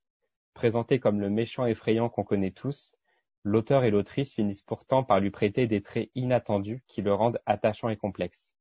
Présenté 0.53 0.99
comme 0.99 1.21
le 1.21 1.29
méchant 1.29 1.65
effrayant 1.65 2.09
qu'on 2.09 2.23
connaît 2.23 2.51
tous, 2.51 2.95
l'auteur 3.43 3.83
et 3.83 3.91
l'autrice 3.91 4.33
finissent 4.33 4.63
pourtant 4.63 5.03
par 5.03 5.19
lui 5.19 5.29
prêter 5.29 5.67
des 5.67 5.81
traits 5.81 6.09
inattendus 6.15 6.83
qui 6.87 7.01
le 7.01 7.13
rendent 7.13 7.39
attachant 7.45 7.89
et 7.89 7.97
complexe. 7.97 8.51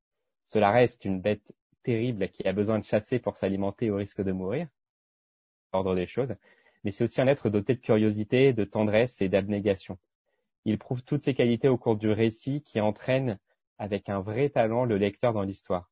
Cela 0.44 0.70
reste 0.70 1.04
une 1.04 1.20
bête 1.20 1.54
terrible 1.82 2.28
qui 2.28 2.46
a 2.46 2.52
besoin 2.52 2.78
de 2.78 2.84
chasser 2.84 3.18
pour 3.18 3.36
s'alimenter 3.36 3.90
au 3.90 3.96
risque 3.96 4.22
de 4.22 4.32
mourir, 4.32 4.68
ordre 5.72 5.94
des 5.94 6.06
choses, 6.06 6.34
mais 6.84 6.90
c'est 6.90 7.04
aussi 7.04 7.20
un 7.20 7.26
être 7.26 7.50
doté 7.50 7.74
de 7.74 7.80
curiosité, 7.80 8.52
de 8.52 8.64
tendresse 8.64 9.20
et 9.20 9.28
d'abnégation. 9.28 9.98
Il 10.64 10.78
prouve 10.78 11.02
toutes 11.02 11.22
ses 11.22 11.34
qualités 11.34 11.68
au 11.68 11.78
cours 11.78 11.96
du 11.96 12.10
récit 12.10 12.62
qui 12.62 12.80
entraîne 12.80 13.38
avec 13.78 14.08
un 14.08 14.20
vrai 14.20 14.50
talent 14.50 14.84
le 14.84 14.98
lecteur 14.98 15.32
dans 15.32 15.42
l'histoire. 15.42 15.90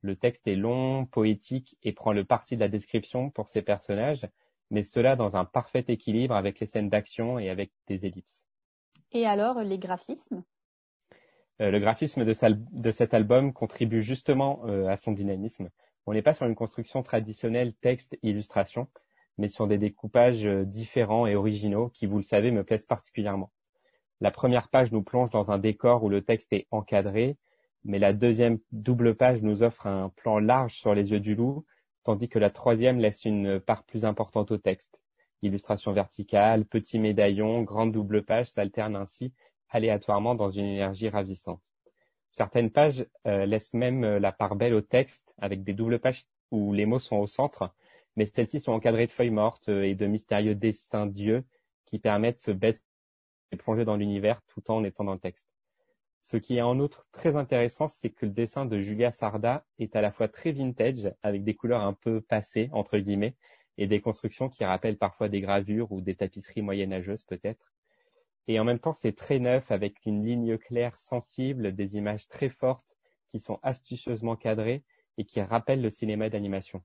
Le 0.00 0.16
texte 0.16 0.46
est 0.46 0.56
long, 0.56 1.06
poétique 1.06 1.76
et 1.82 1.92
prend 1.92 2.12
le 2.12 2.24
parti 2.24 2.54
de 2.54 2.60
la 2.60 2.68
description 2.68 3.30
pour 3.30 3.48
ses 3.48 3.62
personnages, 3.62 4.26
mais 4.70 4.82
cela 4.82 5.16
dans 5.16 5.36
un 5.36 5.44
parfait 5.44 5.84
équilibre 5.88 6.34
avec 6.34 6.60
les 6.60 6.66
scènes 6.66 6.88
d'action 6.88 7.38
et 7.38 7.50
avec 7.50 7.72
des 7.86 8.06
ellipses. 8.06 8.46
Et 9.12 9.26
alors, 9.26 9.62
les 9.62 9.78
graphismes? 9.78 10.44
Euh, 11.60 11.70
Le 11.70 11.80
graphisme 11.80 12.24
de, 12.24 12.90
cet 12.90 13.14
album 13.14 13.52
contribue 13.52 14.02
justement 14.02 14.62
euh, 14.66 14.86
à 14.86 14.96
son 14.96 15.12
dynamisme. 15.12 15.70
On 16.06 16.12
n'est 16.12 16.22
pas 16.22 16.34
sur 16.34 16.46
une 16.46 16.54
construction 16.54 17.02
traditionnelle 17.02 17.74
texte-illustration, 17.74 18.88
mais 19.38 19.48
sur 19.48 19.66
des 19.66 19.78
découpages 19.78 20.44
euh, 20.46 20.64
différents 20.64 21.26
et 21.26 21.34
originaux 21.34 21.88
qui, 21.88 22.06
vous 22.06 22.18
le 22.18 22.22
savez, 22.22 22.50
me 22.50 22.64
plaisent 22.64 22.86
particulièrement. 22.86 23.50
La 24.20 24.30
première 24.30 24.68
page 24.68 24.92
nous 24.92 25.02
plonge 25.02 25.30
dans 25.30 25.50
un 25.50 25.58
décor 25.58 26.02
où 26.02 26.08
le 26.08 26.22
texte 26.22 26.52
est 26.52 26.66
encadré, 26.70 27.36
mais 27.84 27.98
la 27.98 28.12
deuxième 28.12 28.58
double 28.72 29.14
page 29.14 29.42
nous 29.42 29.62
offre 29.62 29.86
un 29.86 30.10
plan 30.10 30.38
large 30.38 30.74
sur 30.74 30.94
les 30.94 31.12
yeux 31.12 31.20
du 31.20 31.34
loup, 31.34 31.64
tandis 32.04 32.28
que 32.28 32.38
la 32.38 32.50
troisième 32.50 32.98
laisse 32.98 33.24
une 33.24 33.60
part 33.60 33.84
plus 33.84 34.04
importante 34.04 34.50
au 34.50 34.58
texte. 34.58 35.00
Illustration 35.42 35.92
verticale, 35.92 36.64
petit 36.64 36.98
médaillon, 36.98 37.62
grande 37.62 37.92
double 37.92 38.24
page 38.24 38.50
s'alternent 38.50 38.96
ainsi 38.96 39.32
aléatoirement 39.70 40.34
dans 40.34 40.50
une 40.50 40.64
énergie 40.64 41.08
ravissante. 41.08 41.60
Certaines 42.32 42.70
pages 42.70 43.06
euh, 43.26 43.46
laissent 43.46 43.74
même 43.74 44.04
euh, 44.04 44.18
la 44.18 44.32
part 44.32 44.56
belle 44.56 44.74
au 44.74 44.80
texte 44.80 45.32
avec 45.38 45.62
des 45.62 45.74
doubles 45.74 45.98
pages 45.98 46.24
où 46.50 46.72
les 46.72 46.86
mots 46.86 46.98
sont 46.98 47.16
au 47.16 47.26
centre, 47.26 47.72
mais 48.18 48.26
celles-ci 48.26 48.58
sont 48.58 48.72
encadrées 48.72 49.06
de 49.06 49.12
feuilles 49.12 49.30
mortes 49.30 49.68
euh, 49.68 49.84
et 49.84 49.94
de 49.94 50.04
mystérieux 50.06 50.56
dessins 50.56 51.06
d'yeux 51.06 51.44
qui 51.84 52.00
permettent 52.00 52.40
ce 52.40 52.50
bête 52.50 52.82
de 53.52 53.56
plonger 53.56 53.84
dans 53.84 53.94
l'univers 53.94 54.42
tout 54.42 54.72
en 54.72 54.82
étant 54.82 55.04
dans 55.04 55.12
le 55.12 55.20
texte. 55.20 55.48
Ce 56.22 56.36
qui 56.36 56.56
est 56.56 56.62
en 56.62 56.80
outre 56.80 57.06
très 57.12 57.36
intéressant, 57.36 57.86
c'est 57.86 58.10
que 58.10 58.26
le 58.26 58.32
dessin 58.32 58.66
de 58.66 58.80
Julia 58.80 59.12
Sarda 59.12 59.64
est 59.78 59.94
à 59.94 60.00
la 60.00 60.10
fois 60.10 60.26
très 60.26 60.50
vintage, 60.50 61.14
avec 61.22 61.44
des 61.44 61.54
couleurs 61.54 61.82
un 61.82 61.92
peu 61.92 62.20
passées, 62.20 62.68
entre 62.72 62.98
guillemets, 62.98 63.36
et 63.76 63.86
des 63.86 64.00
constructions 64.00 64.48
qui 64.48 64.64
rappellent 64.64 64.98
parfois 64.98 65.28
des 65.28 65.40
gravures 65.40 65.92
ou 65.92 66.00
des 66.00 66.16
tapisseries 66.16 66.62
moyenâgeuses 66.62 67.22
peut-être. 67.22 67.72
Et 68.48 68.58
en 68.58 68.64
même 68.64 68.80
temps, 68.80 68.92
c'est 68.92 69.14
très 69.14 69.38
neuf 69.38 69.70
avec 69.70 70.04
une 70.06 70.26
ligne 70.26 70.58
claire 70.58 70.96
sensible, 70.96 71.72
des 71.72 71.96
images 71.96 72.26
très 72.26 72.48
fortes 72.48 72.96
qui 73.28 73.38
sont 73.38 73.60
astucieusement 73.62 74.34
cadrées 74.34 74.82
et 75.18 75.24
qui 75.24 75.40
rappellent 75.40 75.82
le 75.82 75.90
cinéma 75.90 76.28
d'animation. 76.28 76.82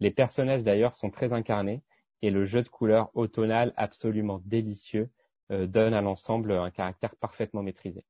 Les 0.00 0.10
personnages 0.10 0.64
d'ailleurs 0.64 0.94
sont 0.94 1.10
très 1.10 1.32
incarnés 1.32 1.82
et 2.22 2.30
le 2.30 2.44
jeu 2.44 2.62
de 2.62 2.68
couleurs 2.68 3.10
automnal 3.14 3.72
absolument 3.76 4.40
délicieux 4.44 5.10
euh, 5.50 5.66
donne 5.66 5.94
à 5.94 6.00
l'ensemble 6.00 6.52
un 6.52 6.70
caractère 6.70 7.16
parfaitement 7.16 7.62
maîtrisé. 7.62 8.04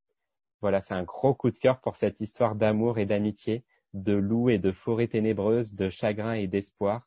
Voilà, 0.61 0.81
c'est 0.81 0.94
un 0.94 1.03
gros 1.03 1.35
coup 1.35 1.51
de 1.51 1.59
cœur 1.59 1.81
pour 1.81 1.97
cette 1.97 2.20
histoire 2.20 2.55
d'amour 2.55 2.99
et 2.99 3.07
d'amitié, 3.07 3.64
de 3.92 4.14
loups 4.14 4.51
et 4.51 4.59
de 4.59 4.73
forêts 4.73 5.09
ténébreuses, 5.09 5.75
de 5.75 5.90
chagrin 5.90 6.35
et 6.35 6.47
d'espoir, 6.47 7.07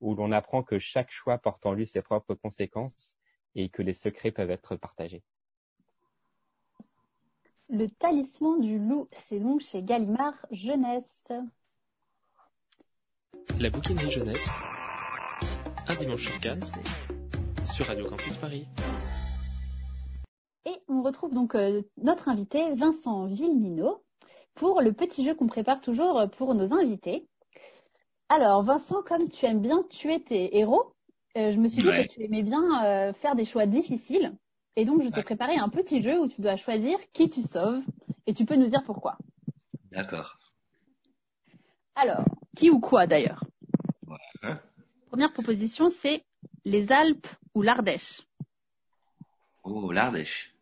où 0.00 0.14
l'on 0.14 0.32
apprend 0.32 0.62
que 0.62 0.78
chaque 0.78 1.10
choix 1.10 1.38
porte 1.38 1.64
en 1.64 1.72
lui 1.72 1.86
ses 1.86 2.02
propres 2.02 2.34
conséquences 2.34 3.14
et 3.54 3.68
que 3.68 3.82
les 3.82 3.94
secrets 3.94 4.30
peuvent 4.30 4.50
être 4.50 4.76
partagés. 4.76 5.22
Le 7.70 7.86
talisman 7.88 8.60
du 8.60 8.78
loup, 8.78 9.08
c'est 9.12 9.40
donc 9.40 9.60
chez 9.60 9.82
Gallimard 9.82 10.46
Jeunesse. 10.50 11.28
La 13.60 13.70
bouquinerie 13.70 14.10
jeunesse, 14.10 14.48
un 15.88 15.94
dimanche 15.96 16.26
sur 16.26 16.40
quatre, 16.40 16.70
sur 17.64 17.86
Radio 17.86 18.06
Campus 18.06 18.36
Paris. 18.36 18.66
Et 20.64 20.82
on 20.88 21.02
retrouve 21.02 21.34
donc 21.34 21.54
euh, 21.54 21.82
notre 21.96 22.28
invité 22.28 22.72
Vincent 22.74 23.26
Villeminot 23.26 24.04
pour 24.54 24.80
le 24.80 24.92
petit 24.92 25.24
jeu 25.24 25.34
qu'on 25.34 25.46
prépare 25.46 25.80
toujours 25.80 26.28
pour 26.36 26.54
nos 26.54 26.72
invités. 26.72 27.26
Alors 28.28 28.62
Vincent, 28.62 29.02
comme 29.02 29.28
tu 29.28 29.46
aimes 29.46 29.60
bien 29.60 29.82
tuer 29.90 30.22
tes 30.22 30.58
héros, 30.58 30.94
euh, 31.36 31.50
je 31.50 31.58
me 31.58 31.68
suis 31.68 31.82
dit 31.82 31.88
que 31.88 32.08
tu 32.08 32.24
aimais 32.24 32.42
bien 32.42 32.84
euh, 32.84 33.12
faire 33.12 33.34
des 33.34 33.44
choix 33.44 33.66
difficiles. 33.66 34.36
Et 34.76 34.84
donc, 34.84 35.02
je 35.02 35.08
t'ai 35.08 35.22
préparé 35.22 35.56
un 35.56 35.68
petit 35.68 36.00
jeu 36.00 36.20
où 36.20 36.28
tu 36.28 36.40
dois 36.40 36.56
choisir 36.56 36.98
qui 37.12 37.28
tu 37.28 37.42
sauves. 37.42 37.82
Et 38.26 38.34
tu 38.34 38.44
peux 38.44 38.56
nous 38.56 38.68
dire 38.68 38.84
pourquoi. 38.84 39.18
D'accord. 39.90 40.38
Alors, 41.96 42.24
qui 42.58 42.70
ou 42.70 42.80
quoi 42.80 43.06
d'ailleurs 43.06 43.44
Première 45.10 45.32
proposition, 45.32 45.88
c'est 45.88 46.24
les 46.64 46.92
Alpes 46.92 47.28
ou 47.54 47.62
l'Ardèche. 47.62 48.22
Oh, 49.62 49.92
l'Ardèche. 49.92 50.52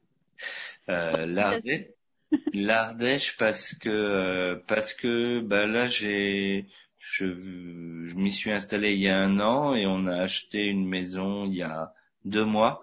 Euh, 0.91 1.27
L'Ardèche. 1.27 1.87
L'Ardèche 2.53 3.37
parce 3.39 3.75
que 3.75 4.63
parce 4.67 4.93
que 4.93 5.41
bah 5.41 5.67
là 5.67 5.87
j'ai 5.87 6.67
je, 6.99 7.25
je 7.35 8.15
m'y 8.15 8.33
suis 8.33 8.51
installé 8.51 8.93
il 8.95 9.01
y 9.01 9.09
a 9.09 9.19
un 9.19 9.39
an 9.41 9.75
et 9.75 9.87
on 9.87 10.07
a 10.07 10.17
acheté 10.17 10.65
une 10.65 10.87
maison 10.87 11.45
il 11.45 11.55
y 11.55 11.63
a 11.63 11.95
deux 12.25 12.45
mois 12.45 12.83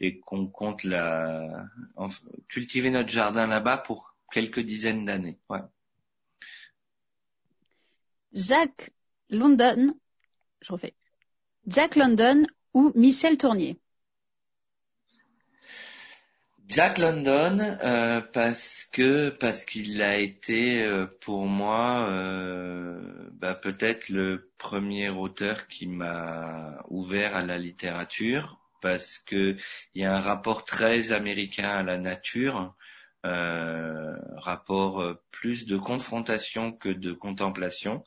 et 0.00 0.18
qu'on 0.18 0.46
compte 0.46 0.84
la 0.84 1.64
cultiver 2.48 2.90
notre 2.90 3.10
jardin 3.10 3.46
là-bas 3.46 3.78
pour 3.78 4.14
quelques 4.32 4.60
dizaines 4.60 5.04
d'années. 5.04 5.38
Ouais. 5.48 5.60
Jacques 8.32 8.90
London, 9.28 9.94
je 10.62 10.72
refais. 10.72 10.94
Jack 11.66 11.96
London 11.96 12.44
ou 12.72 12.92
Michel 12.94 13.36
Tournier? 13.36 13.78
Jack 16.68 16.96
London 16.96 17.58
euh, 17.60 18.22
parce 18.32 18.88
que 18.90 19.28
parce 19.28 19.66
qu'il 19.66 20.00
a 20.00 20.16
été 20.16 20.82
euh, 20.82 21.06
pour 21.20 21.44
moi 21.44 22.08
euh, 22.08 23.28
bah, 23.32 23.54
peut-être 23.54 24.08
le 24.08 24.50
premier 24.56 25.10
auteur 25.10 25.68
qui 25.68 25.86
m'a 25.86 26.82
ouvert 26.88 27.36
à 27.36 27.42
la 27.42 27.58
littérature 27.58 28.58
parce 28.80 29.18
que 29.18 29.56
il 29.94 30.02
y 30.02 30.04
a 30.06 30.14
un 30.14 30.20
rapport 30.20 30.64
très 30.64 31.12
américain 31.12 31.68
à 31.68 31.82
la 31.82 31.98
nature 31.98 32.74
rapport 33.24 35.16
plus 35.30 35.66
de 35.66 35.76
confrontation 35.76 36.72
que 36.72 36.88
de 36.88 37.12
contemplation 37.12 38.04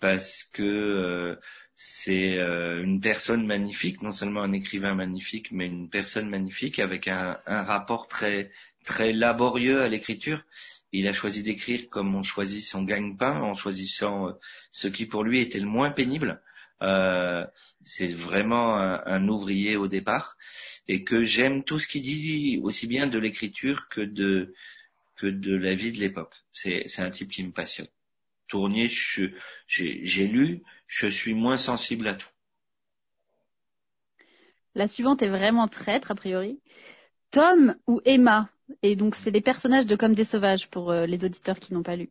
parce 0.00 0.44
que 0.52 1.38
c'est 1.84 2.38
euh, 2.38 2.80
une 2.82 3.00
personne 3.00 3.44
magnifique, 3.44 4.02
non 4.02 4.12
seulement 4.12 4.42
un 4.42 4.52
écrivain 4.52 4.94
magnifique, 4.94 5.50
mais 5.50 5.66
une 5.66 5.90
personne 5.90 6.28
magnifique 6.28 6.78
avec 6.78 7.08
un, 7.08 7.36
rapport 7.46 8.06
très 8.06 8.52
très 8.84 9.12
laborieux 9.12 9.82
à 9.82 9.88
l'écriture. 9.88 10.44
Il 10.92 11.08
a 11.08 11.12
choisi 11.12 11.42
d'écrire 11.42 11.88
comme 11.90 12.14
on 12.14 12.22
choisit 12.22 12.62
son 12.64 12.84
gagne-pain, 12.84 13.40
en 13.40 13.54
choisissant 13.54 14.28
euh, 14.28 14.32
ce 14.70 14.86
qui 14.86 15.06
pour 15.06 15.24
lui 15.24 15.40
était 15.40 15.58
le 15.58 15.66
moins 15.66 15.90
pénible. 15.90 16.40
Euh, 16.82 17.46
c'est 17.84 18.08
vraiment 18.08 18.76
un, 18.76 19.28
ouvrier 19.28 19.76
au 19.76 19.88
départ, 19.88 20.36
et 20.88 21.04
que 21.04 21.24
j'aime 21.24 21.64
tout 21.64 21.78
ce 21.78 21.88
qu'il 21.88 22.02
dit, 22.02 22.60
aussi 22.62 22.86
bien 22.86 23.06
de 23.06 23.18
l'écriture 23.18 23.88
que 23.88 24.00
de 24.00 24.54
que 25.16 25.26
de 25.26 25.54
la 25.56 25.74
vie 25.74 25.92
de 25.92 25.98
l'époque. 25.98 26.34
C'est 26.52 26.86
un 26.98 27.10
type 27.10 27.30
qui 27.30 27.44
me 27.44 27.52
passionne. 27.52 27.88
Tournier, 28.48 28.88
j'ai 29.66 30.26
lu, 30.26 30.62
je 30.86 31.06
suis 31.06 31.34
moins 31.34 31.56
sensible 31.56 32.08
à 32.08 32.14
tout. 32.14 32.28
La 34.74 34.88
suivante 34.88 35.22
est 35.22 35.28
vraiment 35.28 35.68
traître, 35.68 36.10
a 36.10 36.14
priori. 36.14 36.60
Tom 37.30 37.76
ou 37.86 38.00
Emma? 38.04 38.50
Et 38.82 38.96
donc, 38.96 39.14
c'est 39.14 39.30
des 39.30 39.40
personnages 39.40 39.86
de 39.86 39.96
Comme 39.96 40.14
des 40.14 40.24
sauvages 40.24 40.68
pour 40.68 40.90
euh, 40.90 41.06
les 41.06 41.24
auditeurs 41.24 41.60
qui 41.60 41.74
n'ont 41.74 41.82
pas 41.82 41.96
lu. 41.96 42.10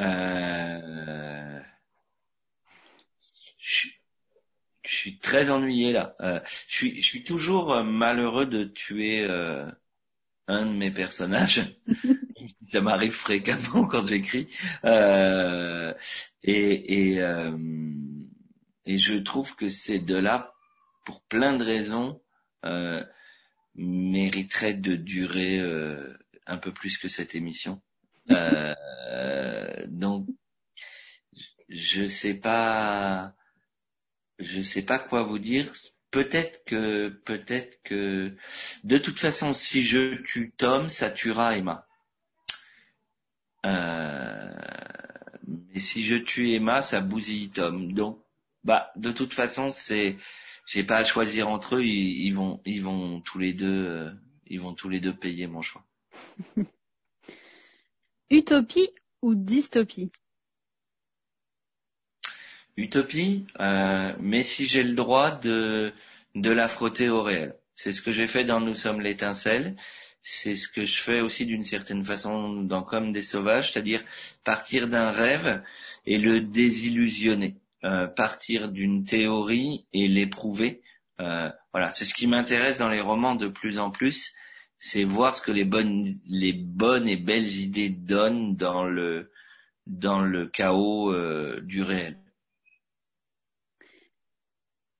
Euh, 0.00 1.60
je, 3.58 3.88
suis 5.10 5.18
très 5.18 5.50
ennuyé 5.50 5.92
là. 5.92 6.14
Euh, 6.20 6.40
je, 6.68 7.00
suis, 7.00 7.24
toujours 7.24 7.82
malheureux 7.84 8.46
de 8.46 8.64
tuer 8.64 9.24
un 10.48 10.66
de 10.66 10.72
mes 10.72 10.90
personnages. 10.90 11.62
ça 12.72 12.80
m'arrive 12.80 13.12
fréquemment 13.12 13.86
quand 13.86 14.06
j'écris. 14.06 14.48
Euh, 14.84 15.92
et 16.42 17.12
et, 17.12 17.20
euh, 17.20 17.56
et 18.84 18.98
je 18.98 19.14
trouve 19.14 19.56
que 19.56 19.68
ces 19.68 19.98
deux-là, 19.98 20.52
pour 21.04 21.22
plein 21.22 21.56
de 21.56 21.64
raisons, 21.64 22.20
euh, 22.64 23.04
mériteraient 23.74 24.74
de 24.74 24.96
durer 24.96 25.58
euh, 25.58 26.16
un 26.46 26.56
peu 26.56 26.72
plus 26.72 26.98
que 26.98 27.08
cette 27.08 27.34
émission. 27.34 27.82
Euh, 28.30 28.74
donc, 29.88 30.26
je 31.68 32.06
sais 32.06 32.34
pas, 32.34 33.34
je 34.38 34.60
sais 34.60 34.82
pas 34.82 34.98
quoi 34.98 35.22
vous 35.22 35.38
dire. 35.38 35.72
Peut-être 36.10 36.64
que, 36.64 37.08
peut-être 37.08 37.82
que, 37.82 38.34
de 38.84 38.98
toute 38.98 39.18
façon, 39.18 39.52
si 39.54 39.84
je 39.84 40.22
tue 40.22 40.52
Tom, 40.56 40.88
ça 40.88 41.10
tuera 41.10 41.56
Emma. 41.56 41.86
Euh, 43.66 44.54
mais 45.46 45.80
si 45.80 46.04
je 46.04 46.16
tue 46.16 46.52
Emma, 46.52 46.82
ça 46.82 47.00
bousille 47.00 47.50
Tom. 47.50 47.92
Donc, 47.92 48.22
bah, 48.64 48.92
de 48.96 49.12
toute 49.12 49.34
façon, 49.34 49.72
c'est, 49.72 50.16
j'ai 50.66 50.84
pas 50.84 50.98
à 50.98 51.04
choisir 51.04 51.48
entre 51.48 51.76
eux. 51.76 51.84
Ils, 51.84 52.32
vont, 52.32 52.60
ils 52.64 52.82
vont 52.82 53.20
tous 53.20 53.38
les 53.38 53.52
deux, 53.52 53.86
euh, 53.86 54.10
ils 54.46 54.60
vont 54.60 54.74
tous 54.74 54.88
les 54.88 55.00
deux 55.00 55.14
payer 55.14 55.46
mon 55.46 55.62
choix. 55.62 55.84
Utopie 58.30 58.88
ou 59.22 59.34
dystopie? 59.34 60.10
Utopie, 62.76 63.46
euh, 63.60 64.12
mais 64.20 64.42
si 64.42 64.66
j'ai 64.66 64.82
le 64.82 64.94
droit 64.94 65.30
de 65.30 65.92
de 66.34 66.50
la 66.50 66.68
frotter 66.68 67.08
au 67.08 67.22
réel. 67.22 67.54
C'est 67.74 67.92
ce 67.92 68.02
que 68.02 68.12
j'ai 68.12 68.26
fait 68.26 68.44
dans 68.44 68.60
Nous 68.60 68.74
sommes 68.74 69.00
l'étincelle 69.00 69.76
c'est 70.28 70.56
ce 70.56 70.66
que 70.66 70.84
je 70.84 71.00
fais 71.00 71.20
aussi 71.20 71.46
d'une 71.46 71.62
certaine 71.62 72.02
façon 72.02 72.62
dans 72.64 72.82
Comme 72.82 73.12
des 73.12 73.22
sauvages, 73.22 73.72
c'est-à-dire 73.72 74.02
partir 74.42 74.88
d'un 74.88 75.12
rêve 75.12 75.62
et 76.04 76.18
le 76.18 76.40
désillusionner, 76.40 77.54
euh, 77.84 78.08
partir 78.08 78.68
d'une 78.68 79.04
théorie 79.04 79.86
et 79.92 80.08
l'éprouver. 80.08 80.82
Euh, 81.20 81.48
voilà, 81.72 81.90
c'est 81.90 82.04
ce 82.04 82.12
qui 82.12 82.26
m'intéresse 82.26 82.78
dans 82.78 82.88
les 82.88 83.00
romans 83.00 83.36
de 83.36 83.46
plus 83.46 83.78
en 83.78 83.92
plus, 83.92 84.34
c'est 84.80 85.04
voir 85.04 85.32
ce 85.32 85.42
que 85.42 85.52
les 85.52 85.64
bonnes, 85.64 86.12
les 86.28 86.52
bonnes 86.52 87.08
et 87.08 87.16
belles 87.16 87.54
idées 87.54 87.90
donnent 87.90 88.56
dans 88.56 88.84
le 88.84 89.30
dans 89.86 90.20
le 90.20 90.48
chaos 90.48 91.12
euh, 91.12 91.60
du 91.62 91.84
réel. 91.84 92.18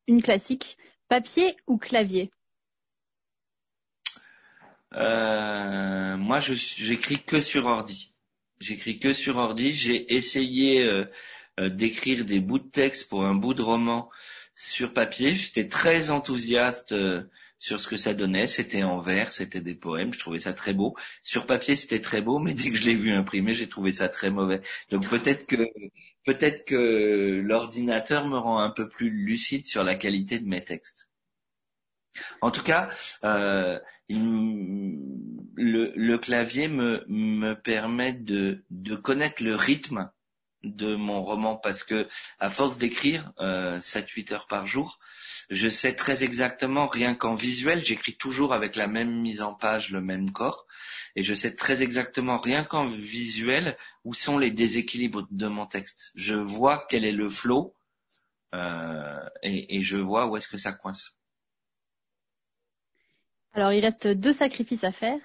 Une 0.09 0.23
classique, 0.23 0.79
papier 1.09 1.57
ou 1.67 1.79
clavier? 1.79 2.31
Euh, 4.95 6.17
moi, 6.17 6.39
j'écris 6.41 7.23
que 7.23 7.41
sur 7.41 7.67
ordi. 7.67 8.13
J'écris 8.61 8.99
que 8.99 9.13
sur 9.13 9.37
ordi. 9.37 9.73
J'ai 9.73 10.15
essayé 10.15 10.85
euh, 10.85 11.05
euh, 11.61 11.69
d'écrire 11.69 12.25
des 12.25 12.41
bouts 12.41 12.61
de 12.61 12.69
texte 12.69 13.09
pour 13.09 13.25
un 13.25 13.35
bout 13.35 13.55
de 13.55 13.63
roman 13.63 14.09
sur 14.55 14.93
papier. 14.93 15.35
J'étais 15.35 15.69
très 15.69 16.11
enthousiaste 16.11 16.95
sur 17.59 17.81
ce 17.81 17.89
que 17.89 17.97
ça 17.97 18.15
donnait. 18.15 18.47
C'était 18.47 18.85
en 18.85 19.01
vers, 19.01 19.33
c'était 19.33 19.61
des 19.61 19.75
poèmes. 19.75 20.15
Je 20.15 20.19
trouvais 20.19 20.41
ça 20.41 20.53
très 20.55 20.73
beau. 20.73 20.97
Sur 21.23 21.47
papier, 21.47 21.77
c'était 21.77 22.01
très 22.01 22.23
beau, 22.23 22.39
mais 22.39 22.55
dès 22.55 22.71
que 22.71 22.77
je 22.77 22.85
l'ai 22.85 22.95
vu 22.95 23.13
imprimé, 23.13 23.55
j'ai 23.55 23.69
trouvé 23.69 23.93
ça 23.93 24.09
très 24.09 24.31
mauvais. 24.31 24.63
Donc 24.91 25.09
peut-être 25.09 25.47
que 25.47 25.69
peut-être 26.27 26.67
que 26.67 27.41
l'ordinateur 27.43 28.29
me 28.29 28.37
rend 28.37 28.59
un 28.59 28.71
peu 28.71 28.89
plus 28.89 29.11
lucide 29.11 29.67
sur 29.67 29.85
la 29.85 29.95
qualité 29.95 30.39
de 30.39 30.47
mes 30.47 30.63
textes. 30.63 31.09
En 32.41 32.51
tout 32.51 32.63
cas, 32.63 32.89
euh, 33.25 33.79
le, 34.09 36.17
clavier 36.17 36.69
me, 36.69 37.05
me 37.09 37.55
permet 37.55 38.13
de 38.13 38.63
connaître 38.97 39.43
le 39.43 39.55
rythme 39.55 40.11
de 40.63 40.97
mon 40.97 41.23
roman 41.23 41.57
parce 41.57 41.85
que 41.85 42.09
à 42.39 42.51
force 42.51 42.79
d'écrire 42.79 43.33
euh, 43.41 43.79
7-8 43.79 44.33
heures 44.33 44.47
par 44.47 44.67
jour, 44.67 44.99
je 45.51 45.69
sais 45.69 45.95
très 45.95 46.25
exactement, 46.25 46.89
rien 46.89 47.15
qu'en 47.15 47.35
visuel, 47.35 47.85
j'écris 47.85 48.17
toujours 48.17 48.53
avec 48.53 48.77
la 48.77 48.87
même 48.87 49.21
mise 49.21 49.43
en 49.43 49.55
page, 49.55 49.91
le 49.91 50.01
même 50.01 50.31
corps, 50.33 50.67
et 51.15 51.23
je 51.23 51.35
sais 51.35 51.55
très 51.55 51.83
exactement, 51.83 52.39
rien 52.39 52.65
qu'en 52.65 52.87
visuel, 52.87 53.77
où 54.05 54.15
sont 54.15 54.39
les 54.39 54.51
déséquilibres 54.51 55.27
de 55.31 55.47
mon 55.47 55.67
texte. 55.67 56.13
Je 56.15 56.35
vois 56.35 56.87
quel 56.89 57.05
est 57.05 57.13
le 57.13 57.29
flow 57.29 57.75
euh, 58.55 59.29
et, 59.43 59.77
et 59.77 59.83
je 59.83 59.99
vois 59.99 60.27
où 60.27 60.37
est-ce 60.37 60.49
que 60.49 60.57
ça 60.57 60.73
coince. 60.73 61.17
Alors, 63.53 63.73
il 63.73 63.81
reste 63.81 64.07
deux 64.07 64.35
sacrifices 64.35 64.85
à 64.85 64.93
faire. 64.93 65.19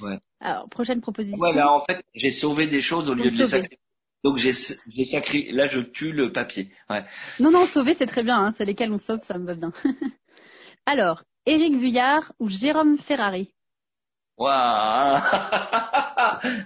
Ouais. 0.00 0.18
Alors, 0.40 0.68
prochaine 0.68 1.00
proposition. 1.00 1.38
Voilà, 1.38 1.72
en 1.72 1.84
fait, 1.84 2.04
j'ai 2.14 2.32
sauvé 2.32 2.66
des 2.66 2.82
choses 2.82 3.08
au 3.08 3.14
lieu 3.14 3.24
de 3.24 3.28
les 3.28 3.46
sacrifier. 3.46 3.78
Donc 4.24 4.36
j'ai 4.38 4.52
sacrifié. 4.52 5.52
Là, 5.52 5.66
je 5.66 5.80
tue 5.80 6.12
le 6.12 6.32
papier. 6.32 6.70
Ouais. 6.90 7.04
Non, 7.40 7.50
non, 7.50 7.66
sauver, 7.66 7.94
c'est 7.94 8.06
très 8.06 8.22
bien. 8.22 8.38
Hein. 8.38 8.54
C'est 8.56 8.64
lesquels 8.64 8.92
on 8.92 8.98
sauve, 8.98 9.20
ça 9.22 9.38
me 9.38 9.46
va 9.46 9.54
bien. 9.54 9.72
Alors, 10.86 11.22
Éric 11.46 11.74
Vuillard 11.74 12.32
ou 12.38 12.48
Jérôme 12.48 12.98
Ferrari? 12.98 13.52
Waouh 14.36 15.20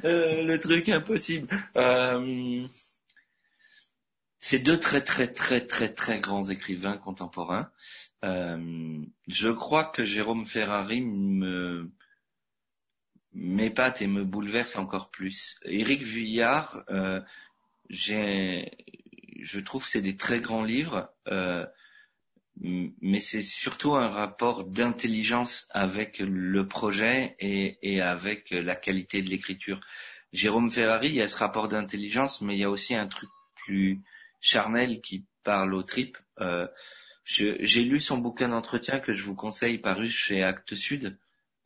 euh, 0.04 0.42
Le 0.44 0.58
truc 0.58 0.88
impossible. 0.88 1.48
Euh... 1.76 2.66
C'est 4.44 4.58
deux 4.58 4.78
très 4.78 5.02
très 5.02 5.28
très 5.28 5.64
très 5.64 5.94
très 5.94 6.18
grands 6.18 6.42
écrivains 6.42 6.96
contemporains. 6.96 7.70
Euh, 8.24 9.00
je 9.28 9.48
crois 9.50 9.84
que 9.84 10.02
Jérôme 10.02 10.44
Ferrari 10.44 11.00
me 11.00 11.92
m'épate 13.34 14.02
et 14.02 14.06
me 14.06 14.24
bouleverse 14.24 14.76
encore 14.76 15.10
plus. 15.10 15.58
Éric 15.64 16.02
Vuillard, 16.02 16.84
euh, 16.90 17.20
je 17.90 19.60
trouve 19.60 19.86
c'est 19.86 20.02
des 20.02 20.16
très 20.16 20.40
grands 20.40 20.64
livres, 20.64 21.10
euh, 21.28 21.66
mais 22.56 23.20
c'est 23.20 23.42
surtout 23.42 23.94
un 23.94 24.08
rapport 24.08 24.64
d'intelligence 24.64 25.66
avec 25.70 26.18
le 26.18 26.68
projet 26.68 27.36
et, 27.40 27.78
et, 27.82 28.00
avec 28.00 28.50
la 28.50 28.76
qualité 28.76 29.22
de 29.22 29.28
l'écriture. 29.28 29.80
Jérôme 30.32 30.70
Ferrari, 30.70 31.08
il 31.08 31.14
y 31.14 31.22
a 31.22 31.28
ce 31.28 31.38
rapport 31.38 31.68
d'intelligence, 31.68 32.40
mais 32.40 32.54
il 32.56 32.60
y 32.60 32.64
a 32.64 32.70
aussi 32.70 32.94
un 32.94 33.06
truc 33.06 33.30
plus 33.54 34.00
charnel 34.40 35.00
qui 35.00 35.24
parle 35.44 35.74
aux 35.74 35.82
tripes. 35.82 36.18
Euh, 36.40 36.66
j'ai 37.24 37.84
lu 37.84 38.00
son 38.00 38.18
bouquin 38.18 38.48
d'entretien 38.48 38.98
que 38.98 39.14
je 39.14 39.22
vous 39.22 39.36
conseille, 39.36 39.78
paru 39.78 40.08
chez 40.08 40.42
Actes 40.42 40.74
Sud. 40.74 41.18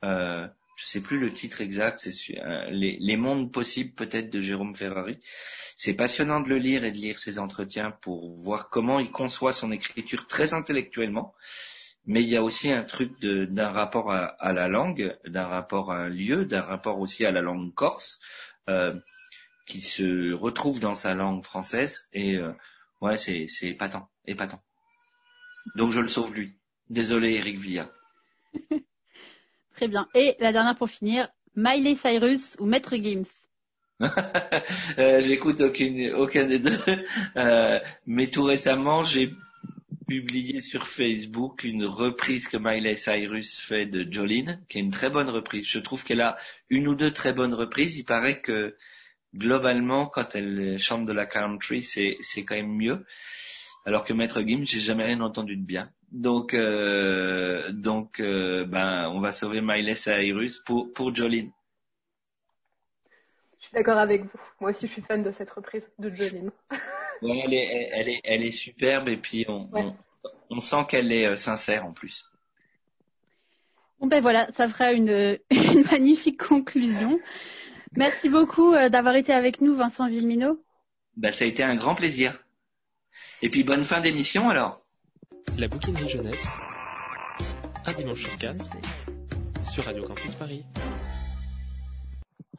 Euh, 0.05 0.47
je 0.77 0.85
sais 0.85 1.01
plus 1.01 1.19
le 1.19 1.33
titre 1.33 1.63
exact, 1.63 2.01
c'est 2.01 2.39
euh, 2.39 2.71
les, 2.71 2.99
les, 3.01 3.17
mondes 3.17 3.51
possibles 3.51 3.95
peut-être 3.95 4.29
de 4.31 4.43
Jérôme 4.43 4.77
Ferrari. 4.77 5.19
C'est 5.75 5.95
passionnant 5.95 6.41
de 6.41 6.51
le 6.51 6.59
lire 6.59 6.85
et 6.85 6.93
de 6.93 6.99
lire 6.99 7.19
ses 7.19 7.39
entretiens 7.39 7.93
pour 8.03 8.37
voir 8.37 8.69
comment 8.69 9.01
il 9.01 9.11
conçoit 9.11 9.53
son 9.53 9.73
écriture 9.73 10.27
très 10.27 10.53
intellectuellement. 10.53 11.35
Mais 12.05 12.23
il 12.23 12.29
y 12.29 12.37
a 12.37 12.43
aussi 12.43 12.71
un 12.71 12.85
truc 12.85 13.19
d'un 13.21 13.71
rapport 13.71 14.13
à, 14.13 14.53
la 14.53 14.69
langue, 14.69 15.19
d'un 15.27 15.47
rapport 15.47 15.91
à 15.91 15.97
un 15.97 16.09
lieu, 16.09 16.45
d'un 16.45 16.63
rapport 16.63 17.01
aussi 17.01 17.27
à 17.27 17.33
la 17.33 17.41
langue 17.41 17.75
corse, 17.75 18.21
euh, 18.69 18.95
qui 19.67 19.81
se 19.81 20.33
retrouve 20.33 20.79
dans 20.79 20.95
sa 20.95 21.15
langue 21.15 21.43
française. 21.43 22.09
Et 22.13 22.37
euh, 22.37 22.53
ouais, 23.01 23.17
c'est 23.17 23.49
épatant, 23.63 24.09
épatant. 24.27 24.63
Donc 25.75 25.91
je 25.91 26.01
le 26.01 26.09
sauve 26.09 26.35
lui. 26.35 26.59
Désolé 26.91 27.35
Eric 27.35 27.59
Villa. 27.59 27.91
Très 29.77 29.89
bien. 29.89 30.09
Et 30.15 30.37
la 30.41 30.53
dernière 30.53 30.75
pour 30.75 30.89
finir, 30.89 31.29
Miley 31.55 31.95
Cyrus 31.95 32.57
ou 32.59 32.65
Maître 32.65 32.97
Games 32.97 33.27
euh, 34.99 35.21
J'écoute 35.21 35.61
aucune, 35.61 36.15
aucun 36.15 36.47
des 36.47 36.59
deux. 36.59 36.79
Euh, 37.37 37.79
mais 38.07 38.29
tout 38.29 38.45
récemment, 38.45 39.03
j'ai 39.03 39.35
publié 40.09 40.63
sur 40.63 40.87
Facebook 40.87 41.63
une 41.63 41.85
reprise 41.85 42.49
que 42.49 42.57
Miley 42.57 42.95
Cyrus 42.95 43.59
fait 43.59 43.85
de 43.85 44.11
Jolene, 44.11 44.65
qui 44.71 44.79
est 44.79 44.81
une 44.81 44.91
très 44.91 45.11
bonne 45.11 45.29
reprise. 45.29 45.69
Je 45.69 45.79
trouve 45.79 46.05
qu'elle 46.05 46.23
a 46.23 46.39
une 46.71 46.89
ou 46.89 46.95
deux 46.95 47.13
très 47.13 47.35
bonnes 47.35 47.55
reprises. 47.55 47.99
Il 47.99 48.05
paraît 48.05 48.41
que 48.41 48.77
globalement, 49.35 50.07
quand 50.07 50.35
elle 50.35 50.79
chante 50.79 51.05
de 51.05 51.13
la 51.13 51.27
country, 51.27 51.83
c'est 51.83 52.45
quand 52.45 52.57
même 52.57 52.75
mieux. 52.75 53.05
Alors 53.85 54.05
que 54.05 54.15
Maître 54.15 54.41
Gims, 54.41 54.65
j'ai 54.65 54.81
jamais 54.81 55.05
rien 55.05 55.21
entendu 55.21 55.55
de 55.55 55.65
bien. 55.65 55.91
Donc, 56.13 56.55
euh, 56.55 57.73
donc, 57.73 58.21
euh, 58.21 58.65
ben, 58.65 59.09
on 59.11 59.21
va 59.21 59.33
sauver 59.33 59.61
Miley 59.61 59.95
Cyrus 59.95 60.59
pour 60.61 60.93
pour 60.93 61.15
Jolene. 61.15 61.51
Je 63.59 63.65
suis 63.67 63.75
d'accord 63.75 63.99
avec 63.99 64.23
vous. 64.23 64.41
Moi 64.61 64.71
aussi, 64.71 64.87
je 64.87 64.93
suis 64.93 65.03
fan 65.03 65.23
de 65.23 65.33
cette 65.33 65.51
reprise 65.51 65.91
de 65.99 66.15
Jolene. 66.15 66.53
ouais, 67.23 67.43
elle 67.45 67.55
est, 67.55 67.91
elle 67.93 68.09
est, 68.09 68.21
elle 68.25 68.45
est 68.45 68.53
superbe 68.53 69.09
et 69.09 69.17
puis 69.17 69.45
on, 69.49 69.69
on, 70.51 70.61
sent 70.61 70.87
qu'elle 70.89 71.11
est 71.11 71.27
euh, 71.27 71.37
sincère 71.37 71.85
en 71.85 71.93
plus. 71.93 72.25
Bon 73.99 74.07
ben 74.07 74.21
voilà, 74.21 74.47
ça 74.53 74.69
fera 74.69 74.93
une, 74.93 75.39
une 75.51 75.83
magnifique 75.91 76.41
conclusion. 76.41 77.19
Merci 77.97 78.29
beaucoup 78.29 78.73
d'avoir 78.73 79.17
été 79.17 79.33
avec 79.33 79.61
nous, 79.61 79.75
Vincent 79.75 80.07
Villemino. 80.07 80.63
Ben, 81.17 81.33
ça 81.33 81.47
a 81.47 81.49
été 81.49 81.63
un 81.63 81.77
grand 81.77 81.95
plaisir. 81.95 82.45
Et 83.43 83.49
puis 83.49 83.65
bonne 83.65 83.85
fin 83.85 84.01
d'émission 84.01 84.51
alors. 84.51 84.86
La 85.55 85.69
bouquinerie 85.69 86.09
jeunesse, 86.09 86.47
un 87.87 87.93
dimanche 87.95 88.25
sur 88.25 88.37
quatre, 88.37 88.67
sur 89.63 89.85
Radio 89.85 90.05
Campus 90.05 90.35
Paris. 90.35 90.65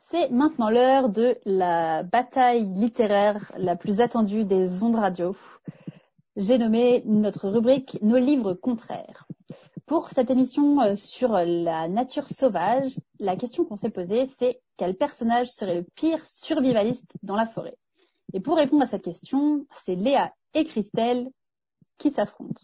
C'est 0.09 0.31
maintenant 0.31 0.69
l'heure 0.69 1.09
de 1.09 1.37
la 1.45 2.01
bataille 2.01 2.65
littéraire 2.65 3.51
la 3.57 3.75
plus 3.75 4.01
attendue 4.01 4.45
des 4.45 4.81
ondes 4.81 4.95
radio. 4.95 5.35
J'ai 6.35 6.57
nommé 6.57 7.03
notre 7.05 7.49
rubrique 7.49 7.99
Nos 8.01 8.17
livres 8.17 8.53
contraires. 8.53 9.27
Pour 9.85 10.09
cette 10.09 10.31
émission 10.31 10.81
euh, 10.81 10.95
sur 10.95 11.33
la 11.33 11.87
nature 11.87 12.27
sauvage, 12.27 12.99
la 13.19 13.35
question 13.35 13.63
qu'on 13.63 13.77
s'est 13.77 13.91
posée, 13.91 14.25
c'est 14.39 14.59
quel 14.75 14.95
personnage 14.95 15.51
serait 15.51 15.75
le 15.75 15.85
pire 15.95 16.25
survivaliste 16.25 17.17
dans 17.21 17.35
la 17.35 17.45
forêt? 17.45 17.77
Et 18.33 18.39
pour 18.39 18.57
répondre 18.57 18.83
à 18.83 18.87
cette 18.87 19.05
question, 19.05 19.65
c'est 19.85 19.95
Léa 19.95 20.33
et 20.53 20.65
Christelle 20.65 21.29
qui 21.97 22.11
s'affrontent. 22.11 22.61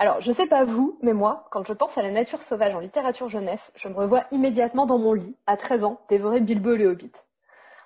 Alors, 0.00 0.20
je 0.20 0.30
sais 0.30 0.46
pas 0.46 0.64
vous, 0.64 0.96
mais 1.02 1.12
moi, 1.12 1.48
quand 1.50 1.66
je 1.66 1.72
pense 1.72 1.98
à 1.98 2.02
la 2.02 2.12
nature 2.12 2.40
sauvage 2.40 2.72
en 2.74 2.78
littérature 2.78 3.28
jeunesse, 3.28 3.72
je 3.74 3.88
me 3.88 3.94
revois 3.94 4.26
immédiatement 4.30 4.86
dans 4.86 4.98
mon 4.98 5.12
lit, 5.12 5.34
à 5.46 5.56
13 5.56 5.82
ans, 5.82 6.00
dévorer 6.08 6.40
Bilbo 6.40 6.76
le 6.76 6.86
Hobbit. 6.86 7.10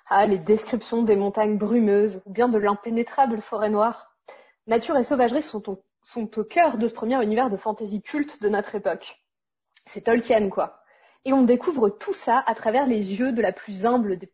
Ah, 0.09 0.27
les 0.27 0.37
descriptions 0.37 1.01
des 1.01 1.15
montagnes 1.15 1.57
brumeuses, 1.57 2.21
ou 2.27 2.31
bien 2.31 2.49
de 2.49 2.59
l'impénétrable 2.59 3.41
forêt 3.41 3.71
noire. 3.71 4.15
Nature 4.67 4.95
et 4.97 5.03
sauvagerie 5.03 5.41
sont 5.41 5.71
au, 5.71 5.83
sont 6.03 6.37
au 6.37 6.43
cœur 6.43 6.77
de 6.77 6.87
ce 6.87 6.93
premier 6.93 7.21
univers 7.23 7.49
de 7.49 7.57
fantaisie 7.57 8.03
culte 8.03 8.39
de 8.43 8.49
notre 8.49 8.75
époque. 8.75 9.23
C'est 9.87 10.01
Tolkien, 10.01 10.49
quoi. 10.49 10.83
Et 11.25 11.33
on 11.33 11.41
découvre 11.41 11.89
tout 11.89 12.13
ça 12.13 12.43
à 12.45 12.53
travers 12.53 12.85
les 12.85 13.15
yeux 13.15 13.31
de 13.31 13.41
la 13.41 13.53
plus 13.53 13.87
humble 13.87 14.17
des 14.17 14.31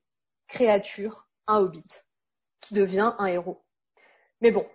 créatures, 0.50 1.30
un 1.48 1.60
hobbit, 1.60 1.86
qui 2.60 2.74
devient 2.74 3.14
un 3.20 3.28
héros. 3.28 3.64
Mais 4.42 4.52
bon, 4.52 4.68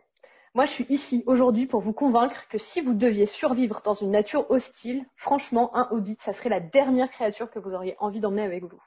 moi, 0.55 0.67
je 0.67 0.71
suis 0.71 0.87
ici 0.89 1.25
aujourd'hui 1.27 1.67
pour 1.67 1.81
vous 1.81 1.93
convaincre 1.93 2.47
que 2.49 2.59
si 2.59 2.81
vous 2.81 2.95
deviez 2.95 3.27
survivre 3.27 3.83
dans 3.85 3.95
une 3.95 4.13
nature 4.13 4.49
hostile, 4.53 5.05
franchement, 5.17 5.77
un 5.77 5.89
hobbit, 5.91 6.17
ça 6.21 6.33
serait 6.33 6.49
la 6.49 6.61
dernière 6.61 7.11
créature 7.11 7.51
que 7.51 7.59
vous 7.59 7.75
auriez 7.75 7.97
envie 7.99 8.21
d'emmener 8.21 8.45
avec 8.45 8.63
vous. 8.63 8.81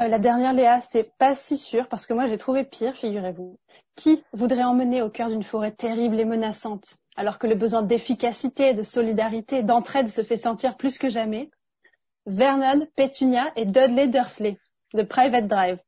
Euh, 0.00 0.08
la 0.08 0.18
dernière, 0.18 0.52
Léa, 0.52 0.80
c'est 0.80 1.12
pas 1.18 1.36
si 1.36 1.56
sûr 1.56 1.88
parce 1.88 2.04
que 2.04 2.14
moi 2.14 2.26
j'ai 2.26 2.36
trouvé 2.36 2.64
pire, 2.64 2.96
figurez-vous. 2.96 3.60
Qui 3.94 4.24
voudrait 4.32 4.64
emmener 4.64 5.02
au 5.02 5.08
cœur 5.08 5.28
d'une 5.28 5.44
forêt 5.44 5.70
terrible 5.70 6.18
et 6.18 6.24
menaçante, 6.24 6.96
alors 7.16 7.38
que 7.38 7.46
le 7.46 7.54
besoin 7.54 7.82
d'efficacité, 7.82 8.74
de 8.74 8.82
solidarité, 8.82 9.62
d'entraide 9.62 10.08
se 10.08 10.24
fait 10.24 10.36
sentir 10.36 10.76
plus 10.76 10.98
que 10.98 11.08
jamais? 11.08 11.48
Vernon, 12.26 12.88
Petunia 12.96 13.52
et 13.54 13.66
Dudley 13.66 14.08
Dursley 14.08 14.58
de 14.94 15.02
Private 15.02 15.46
Drive. 15.46 15.78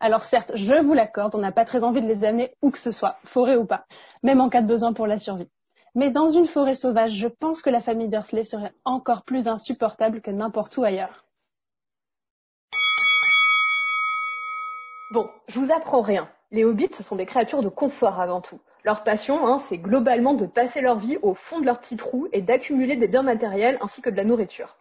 Alors 0.00 0.24
certes, 0.24 0.52
je 0.54 0.74
vous 0.82 0.94
l'accorde, 0.94 1.34
on 1.34 1.38
n'a 1.38 1.52
pas 1.52 1.64
très 1.64 1.84
envie 1.84 2.00
de 2.00 2.06
les 2.06 2.24
amener 2.24 2.54
où 2.62 2.70
que 2.70 2.78
ce 2.78 2.92
soit, 2.92 3.16
forêt 3.24 3.56
ou 3.56 3.66
pas, 3.66 3.84
même 4.22 4.40
en 4.40 4.48
cas 4.48 4.62
de 4.62 4.66
besoin 4.66 4.92
pour 4.92 5.06
la 5.06 5.18
survie. 5.18 5.50
Mais 5.94 6.10
dans 6.10 6.28
une 6.28 6.46
forêt 6.46 6.74
sauvage, 6.74 7.12
je 7.12 7.28
pense 7.28 7.60
que 7.60 7.68
la 7.68 7.82
famille 7.82 8.08
Dursley 8.08 8.44
serait 8.44 8.72
encore 8.84 9.24
plus 9.24 9.46
insupportable 9.46 10.22
que 10.22 10.30
n'importe 10.30 10.76
où 10.78 10.84
ailleurs. 10.84 11.26
Bon, 15.12 15.28
je 15.48 15.58
vous 15.58 15.70
apprends 15.70 16.00
rien. 16.00 16.30
Les 16.52 16.64
hobbits, 16.64 16.88
ce 16.94 17.02
sont 17.02 17.16
des 17.16 17.26
créatures 17.26 17.62
de 17.62 17.68
confort 17.68 18.18
avant 18.18 18.40
tout. 18.40 18.60
Leur 18.84 19.04
passion, 19.04 19.46
hein, 19.46 19.58
c'est 19.58 19.76
globalement 19.76 20.32
de 20.32 20.46
passer 20.46 20.80
leur 20.80 20.98
vie 20.98 21.18
au 21.20 21.34
fond 21.34 21.60
de 21.60 21.66
leur 21.66 21.80
petit 21.80 21.96
trou 21.96 22.28
et 22.32 22.40
d'accumuler 22.40 22.96
des 22.96 23.08
biens 23.08 23.22
matériels 23.22 23.78
ainsi 23.82 24.00
que 24.00 24.08
de 24.08 24.16
la 24.16 24.24
nourriture. 24.24 24.78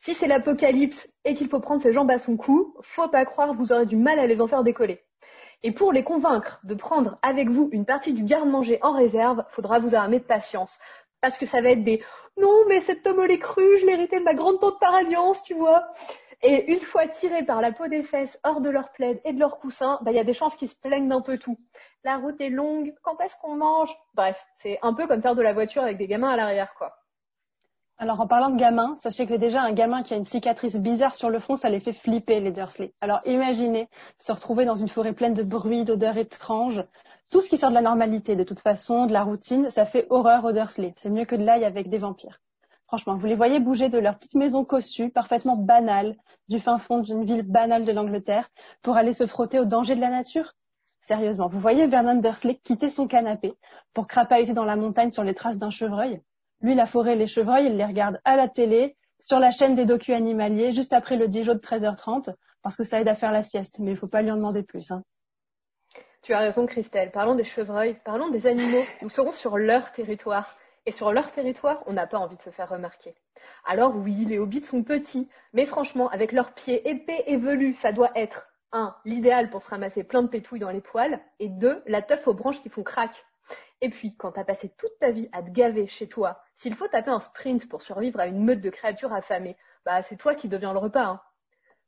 Si 0.00 0.14
c'est 0.14 0.28
l'apocalypse 0.28 1.08
et 1.24 1.34
qu'il 1.34 1.48
faut 1.48 1.60
prendre 1.60 1.82
ses 1.82 1.92
jambes 1.92 2.10
à 2.10 2.18
son 2.18 2.36
cou, 2.36 2.74
faut 2.82 3.08
pas 3.08 3.24
croire 3.24 3.50
que 3.50 3.56
vous 3.56 3.72
aurez 3.72 3.86
du 3.86 3.96
mal 3.96 4.18
à 4.18 4.26
les 4.26 4.40
en 4.40 4.46
faire 4.46 4.62
décoller. 4.62 5.02
Et 5.64 5.72
pour 5.72 5.92
les 5.92 6.04
convaincre 6.04 6.60
de 6.62 6.74
prendre 6.74 7.18
avec 7.22 7.48
vous 7.48 7.68
une 7.72 7.84
partie 7.84 8.12
du 8.12 8.22
garde-manger 8.22 8.78
en 8.82 8.92
réserve, 8.92 9.44
faudra 9.50 9.80
vous 9.80 9.96
armer 9.96 10.20
de 10.20 10.24
patience. 10.24 10.78
Parce 11.20 11.36
que 11.36 11.46
ça 11.46 11.60
va 11.60 11.70
être 11.70 11.82
des 11.82 12.02
non, 12.36 12.64
mais 12.68 12.80
cet 12.80 13.04
homme 13.08 13.24
l'est 13.24 13.40
cru, 13.40 13.76
je 13.78 13.86
l'héritais 13.86 14.20
de 14.20 14.24
ma 14.24 14.34
grande 14.34 14.60
tante 14.60 14.78
par 14.78 14.94
alliance, 14.94 15.42
tu 15.42 15.54
vois. 15.54 15.88
Et 16.42 16.72
une 16.72 16.80
fois 16.80 17.08
tirés 17.08 17.44
par 17.44 17.60
la 17.60 17.72
peau 17.72 17.88
des 17.88 18.04
fesses 18.04 18.38
hors 18.44 18.60
de 18.60 18.70
leur 18.70 18.92
plaid 18.92 19.20
et 19.24 19.32
de 19.32 19.40
leur 19.40 19.58
coussin, 19.58 19.98
bah, 20.02 20.12
il 20.12 20.16
y 20.16 20.20
a 20.20 20.24
des 20.24 20.32
chances 20.32 20.54
qu'ils 20.54 20.68
se 20.68 20.76
plaignent 20.76 21.08
d'un 21.08 21.20
peu 21.20 21.36
tout. 21.36 21.58
La 22.04 22.18
route 22.18 22.40
est 22.40 22.50
longue, 22.50 22.94
quand 23.02 23.20
est-ce 23.20 23.34
qu'on 23.42 23.56
mange? 23.56 23.92
Bref, 24.14 24.46
c'est 24.54 24.78
un 24.82 24.94
peu 24.94 25.08
comme 25.08 25.20
faire 25.20 25.34
de 25.34 25.42
la 25.42 25.52
voiture 25.52 25.82
avec 25.82 25.98
des 25.98 26.06
gamins 26.06 26.30
à 26.30 26.36
l'arrière, 26.36 26.72
quoi. 26.78 26.94
Alors 28.00 28.20
en 28.20 28.28
parlant 28.28 28.50
de 28.50 28.56
gamins, 28.56 28.94
sachez 28.96 29.26
que 29.26 29.34
déjà 29.34 29.60
un 29.60 29.72
gamin 29.72 30.04
qui 30.04 30.14
a 30.14 30.16
une 30.16 30.24
cicatrice 30.24 30.76
bizarre 30.76 31.16
sur 31.16 31.30
le 31.30 31.40
front, 31.40 31.56
ça 31.56 31.68
les 31.68 31.80
fait 31.80 31.92
flipper 31.92 32.38
les 32.38 32.52
Dursley. 32.52 32.94
Alors 33.00 33.18
imaginez 33.26 33.88
se 34.18 34.30
retrouver 34.30 34.64
dans 34.64 34.76
une 34.76 34.86
forêt 34.86 35.12
pleine 35.12 35.34
de 35.34 35.42
bruit, 35.42 35.82
d'odeurs 35.82 36.16
étranges, 36.16 36.84
tout 37.32 37.40
ce 37.40 37.48
qui 37.48 37.58
sort 37.58 37.70
de 37.70 37.74
la 37.74 37.82
normalité, 37.82 38.36
de 38.36 38.44
toute 38.44 38.60
façon, 38.60 39.06
de 39.06 39.12
la 39.12 39.24
routine, 39.24 39.68
ça 39.70 39.84
fait 39.84 40.06
horreur 40.10 40.44
aux 40.44 40.52
Dursley. 40.52 40.94
C'est 40.96 41.10
mieux 41.10 41.24
que 41.24 41.34
de 41.34 41.42
l'ail 41.42 41.64
avec 41.64 41.90
des 41.90 41.98
vampires. 41.98 42.40
Franchement, 42.86 43.16
vous 43.16 43.26
les 43.26 43.34
voyez 43.34 43.58
bouger 43.58 43.88
de 43.88 43.98
leur 43.98 44.14
petite 44.14 44.36
maison 44.36 44.64
cossue, 44.64 45.10
parfaitement 45.10 45.56
banale, 45.56 46.14
du 46.48 46.60
fin 46.60 46.78
fond 46.78 47.00
d'une 47.00 47.24
ville 47.24 47.42
banale 47.42 47.84
de 47.84 47.92
l'Angleterre, 47.92 48.48
pour 48.80 48.96
aller 48.96 49.12
se 49.12 49.26
frotter 49.26 49.58
aux 49.58 49.64
dangers 49.64 49.96
de 49.96 50.00
la 50.00 50.10
nature? 50.10 50.54
Sérieusement, 51.00 51.48
vous 51.48 51.60
voyez 51.60 51.88
Vernon 51.88 52.20
Dursley 52.20 52.54
quitter 52.62 52.90
son 52.90 53.08
canapé 53.08 53.58
pour 53.92 54.06
crapahuter 54.06 54.52
dans 54.52 54.64
la 54.64 54.76
montagne 54.76 55.10
sur 55.10 55.24
les 55.24 55.34
traces 55.34 55.58
d'un 55.58 55.70
chevreuil? 55.70 56.22
Lui, 56.60 56.74
la 56.74 56.86
forêt 56.86 57.16
les 57.16 57.26
chevreuils, 57.26 57.66
il 57.66 57.76
les 57.76 57.84
regarde 57.84 58.20
à 58.24 58.36
la 58.36 58.48
télé, 58.48 58.96
sur 59.20 59.38
la 59.38 59.50
chaîne 59.50 59.74
des 59.74 59.84
docu 59.84 60.12
animaliers, 60.12 60.72
juste 60.72 60.92
après 60.92 61.16
le 61.16 61.28
Dijon 61.28 61.54
de 61.54 61.58
13h30, 61.58 62.34
parce 62.62 62.76
que 62.76 62.84
ça 62.84 63.00
aide 63.00 63.08
à 63.08 63.14
faire 63.14 63.32
la 63.32 63.42
sieste, 63.42 63.78
mais 63.78 63.92
il 63.92 63.96
faut 63.96 64.08
pas 64.08 64.22
lui 64.22 64.30
en 64.30 64.36
demander 64.36 64.62
plus. 64.62 64.90
Hein. 64.90 65.02
Tu 66.22 66.34
as 66.34 66.40
raison, 66.40 66.66
Christelle. 66.66 67.10
Parlons 67.10 67.34
des 67.34 67.44
chevreuils, 67.44 67.96
parlons 68.04 68.28
des 68.28 68.46
animaux. 68.46 68.82
Nous 69.02 69.08
serons 69.08 69.32
sur 69.32 69.56
leur 69.56 69.92
territoire. 69.92 70.56
Et 70.86 70.90
sur 70.90 71.12
leur 71.12 71.30
territoire, 71.30 71.82
on 71.86 71.92
n'a 71.92 72.06
pas 72.06 72.18
envie 72.18 72.36
de 72.36 72.42
se 72.42 72.50
faire 72.50 72.70
remarquer. 72.70 73.14
Alors 73.66 73.94
oui, 73.96 74.24
les 74.24 74.38
hobbits 74.38 74.64
sont 74.64 74.82
petits, 74.82 75.28
mais 75.52 75.66
franchement, 75.66 76.08
avec 76.08 76.32
leurs 76.32 76.52
pieds 76.52 76.88
épais 76.88 77.24
et 77.26 77.36
velus, 77.36 77.74
ça 77.74 77.92
doit 77.92 78.10
être 78.14 78.48
un, 78.72 78.96
l'idéal 79.04 79.50
pour 79.50 79.62
se 79.62 79.70
ramasser 79.70 80.02
plein 80.02 80.22
de 80.22 80.28
pétouilles 80.28 80.60
dans 80.60 80.70
les 80.70 80.80
poils, 80.80 81.20
et 81.40 81.48
deux, 81.48 81.82
la 81.86 82.02
teuf 82.02 82.26
aux 82.26 82.34
branches 82.34 82.62
qui 82.62 82.68
font 82.68 82.82
crack. 82.82 83.26
Et 83.80 83.90
puis, 83.90 84.16
quand 84.16 84.32
t'as 84.32 84.44
passé 84.44 84.70
toute 84.76 84.98
ta 84.98 85.10
vie 85.10 85.28
à 85.32 85.42
te 85.42 85.50
gaver 85.50 85.86
chez 85.86 86.08
toi, 86.08 86.42
s'il 86.54 86.74
faut 86.74 86.88
taper 86.88 87.10
un 87.10 87.20
sprint 87.20 87.68
pour 87.68 87.82
survivre 87.82 88.18
à 88.18 88.26
une 88.26 88.44
meute 88.44 88.60
de 88.60 88.70
créatures 88.70 89.12
affamées, 89.12 89.56
bah 89.84 90.02
c'est 90.02 90.16
toi 90.16 90.34
qui 90.34 90.48
deviens 90.48 90.72
le 90.72 90.78
repas. 90.78 91.04
Hein. 91.04 91.20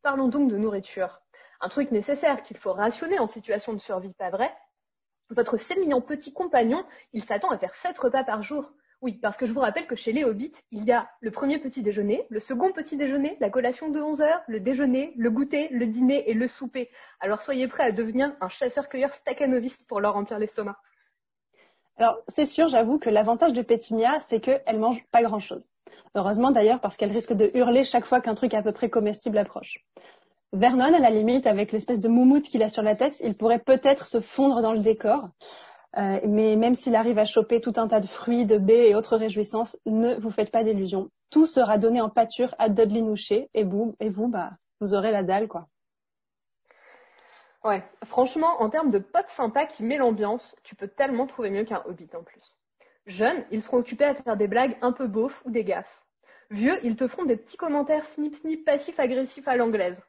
Parlons 0.03 0.29
donc 0.29 0.51
de 0.51 0.57
nourriture. 0.57 1.21
Un 1.61 1.69
truc 1.69 1.91
nécessaire 1.91 2.43
qu'il 2.43 2.57
faut 2.57 2.73
rationner 2.73 3.19
en 3.19 3.27
situation 3.27 3.73
de 3.73 3.81
survie, 3.81 4.13
pas 4.13 4.31
vrai? 4.31 4.55
Votre 5.31 5.57
sémillant 5.57 6.01
petit 6.01 6.33
compagnon, 6.33 6.85
il 7.13 7.25
s'attend 7.25 7.51
à 7.51 7.59
faire 7.59 7.75
sept 7.75 7.99
repas 7.99 8.25
par 8.25 8.43
jour. 8.43 8.73
Oui, 9.03 9.15
parce 9.15 9.37
que 9.37 9.47
je 9.47 9.53
vous 9.53 9.61
rappelle 9.61 9.87
que 9.87 9.97
chez 9.97 10.13
les 10.13 10.25
hobbits, 10.25 10.53
il 10.71 10.85
y 10.85 10.93
a 10.93 11.11
le 11.21 11.31
premier 11.31 11.59
petit 11.59 11.83
déjeuner, 11.83 12.27
le 12.29 12.39
second 12.39 12.71
petit 12.71 12.97
déjeuner, 12.97 13.37
la 13.41 13.49
collation 13.49 13.89
de 13.89 14.01
11 14.01 14.21
heures, 14.21 14.43
le 14.47 14.61
déjeuner, 14.61 15.15
le 15.17 15.31
goûter, 15.31 15.69
le 15.71 15.87
dîner 15.87 16.29
et 16.31 16.35
le 16.35 16.47
souper. 16.49 16.91
Alors 17.19 17.41
soyez 17.41 17.67
prêts 17.67 17.85
à 17.85 17.93
devenir 17.93 18.37
un 18.41 18.49
chasseur-cueilleur 18.49 19.13
staccanoviste 19.13 19.87
pour 19.89 20.01
leur 20.01 20.15
remplir 20.15 20.39
l'estomac. 20.39 20.77
Alors, 22.01 22.17
c'est 22.29 22.47
sûr, 22.47 22.69
j'avoue 22.69 22.99
que 22.99 23.11
l'avantage 23.11 23.53
de 23.53 23.61
Pétinia, 23.61 24.21
c'est 24.21 24.41
qu'elle 24.41 24.79
mange 24.79 25.05
pas 25.13 25.23
grand-chose. 25.23 25.69
Heureusement 26.15 26.51
d'ailleurs, 26.51 26.81
parce 26.81 26.97
qu'elle 26.97 27.13
risque 27.13 27.35
de 27.35 27.51
hurler 27.53 27.85
chaque 27.85 28.07
fois 28.07 28.23
qu'un 28.23 28.33
truc 28.33 28.55
à 28.55 28.63
peu 28.63 28.73
près 28.73 28.89
comestible 28.89 29.37
approche. 29.37 29.85
Vernon, 30.55 30.95
à 30.95 30.99
la 30.99 31.11
limite, 31.11 31.47
avec 31.47 31.73
l'espèce 31.73 32.01
de 32.01 32.09
moumoute 32.09 32.45
qu'il 32.45 32.63
a 32.63 32.71
sur 32.71 32.83
la 32.83 32.97
tête, 32.97 33.21
il 33.23 33.37
pourrait 33.37 33.59
peut-être 33.59 34.07
se 34.07 34.21
fondre 34.21 34.63
dans 34.63 34.73
le 34.73 34.81
décor. 34.81 35.29
Euh, 35.99 36.21
mais 36.27 36.57
même 36.57 36.75
s'il 36.75 36.95
arrive 36.95 37.19
à 37.19 37.27
choper 37.27 37.61
tout 37.61 37.75
un 37.77 37.87
tas 37.87 38.01
de 38.01 38.07
fruits, 38.07 38.47
de 38.47 38.57
baies 38.57 38.89
et 38.89 38.95
autres 38.95 39.19
réjouissances, 39.19 39.77
ne 39.85 40.15
vous 40.15 40.31
faites 40.31 40.51
pas 40.51 40.65
d'illusions. 40.65 41.11
Tout 41.29 41.45
sera 41.45 41.77
donné 41.77 42.01
en 42.01 42.09
pâture 42.09 42.55
à 42.59 42.71
Dudley 42.71 43.03
Noucher 43.03 43.51
et 43.53 43.65
vous, 43.65 43.95
et 44.01 44.09
vous, 44.09 44.29
bah, 44.29 44.53
vous 44.81 44.95
aurez 44.95 45.13
la 45.13 45.23
dalle, 45.23 45.49
quoi. 45.49 45.67
Ouais, 47.63 47.83
franchement, 48.05 48.63
en 48.63 48.71
termes 48.71 48.91
de 48.91 48.99
potes 48.99 49.29
sympas 49.29 49.67
qui 49.67 49.83
met 49.83 49.99
l'ambiance, 49.99 50.57
tu 50.63 50.75
peux 50.75 50.89
tellement 50.89 51.27
trouver 51.27 51.51
mieux 51.51 51.65
qu'un 51.65 51.83
hobbit 51.85 52.09
en 52.15 52.23
plus. 52.23 52.57
Jeunes, 53.07 53.45
ils 53.51 53.63
seront 53.63 53.79
occupés 53.79 54.05
à 54.05 54.15
faire 54.15 54.37
des 54.37 54.49
blagues 54.49 54.79
un 54.83 54.93
peu 54.93 55.07
beaufs 55.07 55.43
ou 55.45 55.51
des 55.51 55.65
gaffes. 55.65 56.03
Vieux, 56.51 56.79
ils 56.85 56.97
te 56.97 57.07
feront 57.07 57.25
des 57.25 57.37
petits 57.37 57.57
commentaires 57.59 58.05
snip 58.05 58.35
snip 58.37 58.65
passifs-agressifs 58.65 59.47
à 59.47 59.57
l'anglaise. 59.57 60.03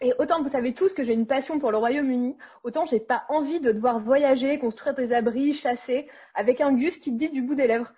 Et 0.00 0.12
autant 0.18 0.42
vous 0.42 0.48
savez 0.48 0.74
tous 0.74 0.94
que 0.94 1.02
j'ai 1.02 1.14
une 1.14 1.26
passion 1.26 1.58
pour 1.58 1.72
le 1.72 1.78
Royaume-Uni, 1.78 2.36
autant 2.62 2.84
j'ai 2.84 3.00
pas 3.00 3.24
envie 3.28 3.60
de 3.60 3.72
devoir 3.72 3.98
voyager, 3.98 4.58
construire 4.58 4.94
des 4.94 5.12
abris, 5.12 5.54
chasser, 5.54 6.08
avec 6.34 6.60
un 6.60 6.72
Gus 6.74 6.98
qui 6.98 7.12
te 7.12 7.16
dit 7.16 7.30
du 7.30 7.42
bout 7.42 7.56
des 7.56 7.66
lèvres. 7.66 7.92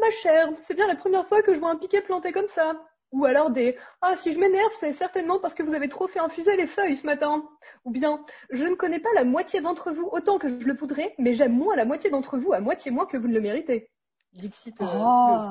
Ma 0.00 0.10
chère, 0.10 0.48
c'est 0.62 0.74
bien 0.74 0.86
la 0.86 0.96
première 0.96 1.26
fois 1.26 1.42
que 1.42 1.52
je 1.52 1.58
vois 1.58 1.70
un 1.70 1.76
piquet 1.76 2.00
planté 2.00 2.32
comme 2.32 2.48
ça. 2.48 2.74
Ou 3.14 3.26
alors 3.26 3.50
des 3.50 3.76
Ah, 4.02 4.16
si 4.16 4.32
je 4.32 4.40
m'énerve, 4.40 4.72
c'est 4.74 4.92
certainement 4.92 5.38
parce 5.38 5.54
que 5.54 5.62
vous 5.62 5.74
avez 5.74 5.88
trop 5.88 6.08
fait 6.08 6.18
infuser 6.18 6.56
les 6.56 6.66
feuilles 6.66 6.96
ce 6.96 7.06
matin. 7.06 7.44
Ou 7.84 7.92
bien 7.92 8.20
Je 8.50 8.64
ne 8.64 8.74
connais 8.74 8.98
pas 8.98 9.08
la 9.14 9.22
moitié 9.22 9.60
d'entre 9.60 9.92
vous 9.92 10.08
autant 10.10 10.38
que 10.38 10.48
je 10.48 10.66
le 10.66 10.74
voudrais, 10.74 11.14
mais 11.18 11.32
j'aime 11.32 11.52
moins 11.52 11.76
la 11.76 11.84
moitié 11.84 12.10
d'entre 12.10 12.38
vous 12.38 12.52
à 12.52 12.60
moitié 12.60 12.90
moins 12.90 13.06
que 13.06 13.16
vous 13.16 13.28
ne 13.28 13.34
le 13.34 13.40
méritez. 13.40 13.88
Dixit. 14.32 14.80
Euh, 14.80 14.86
oh, 14.92 15.42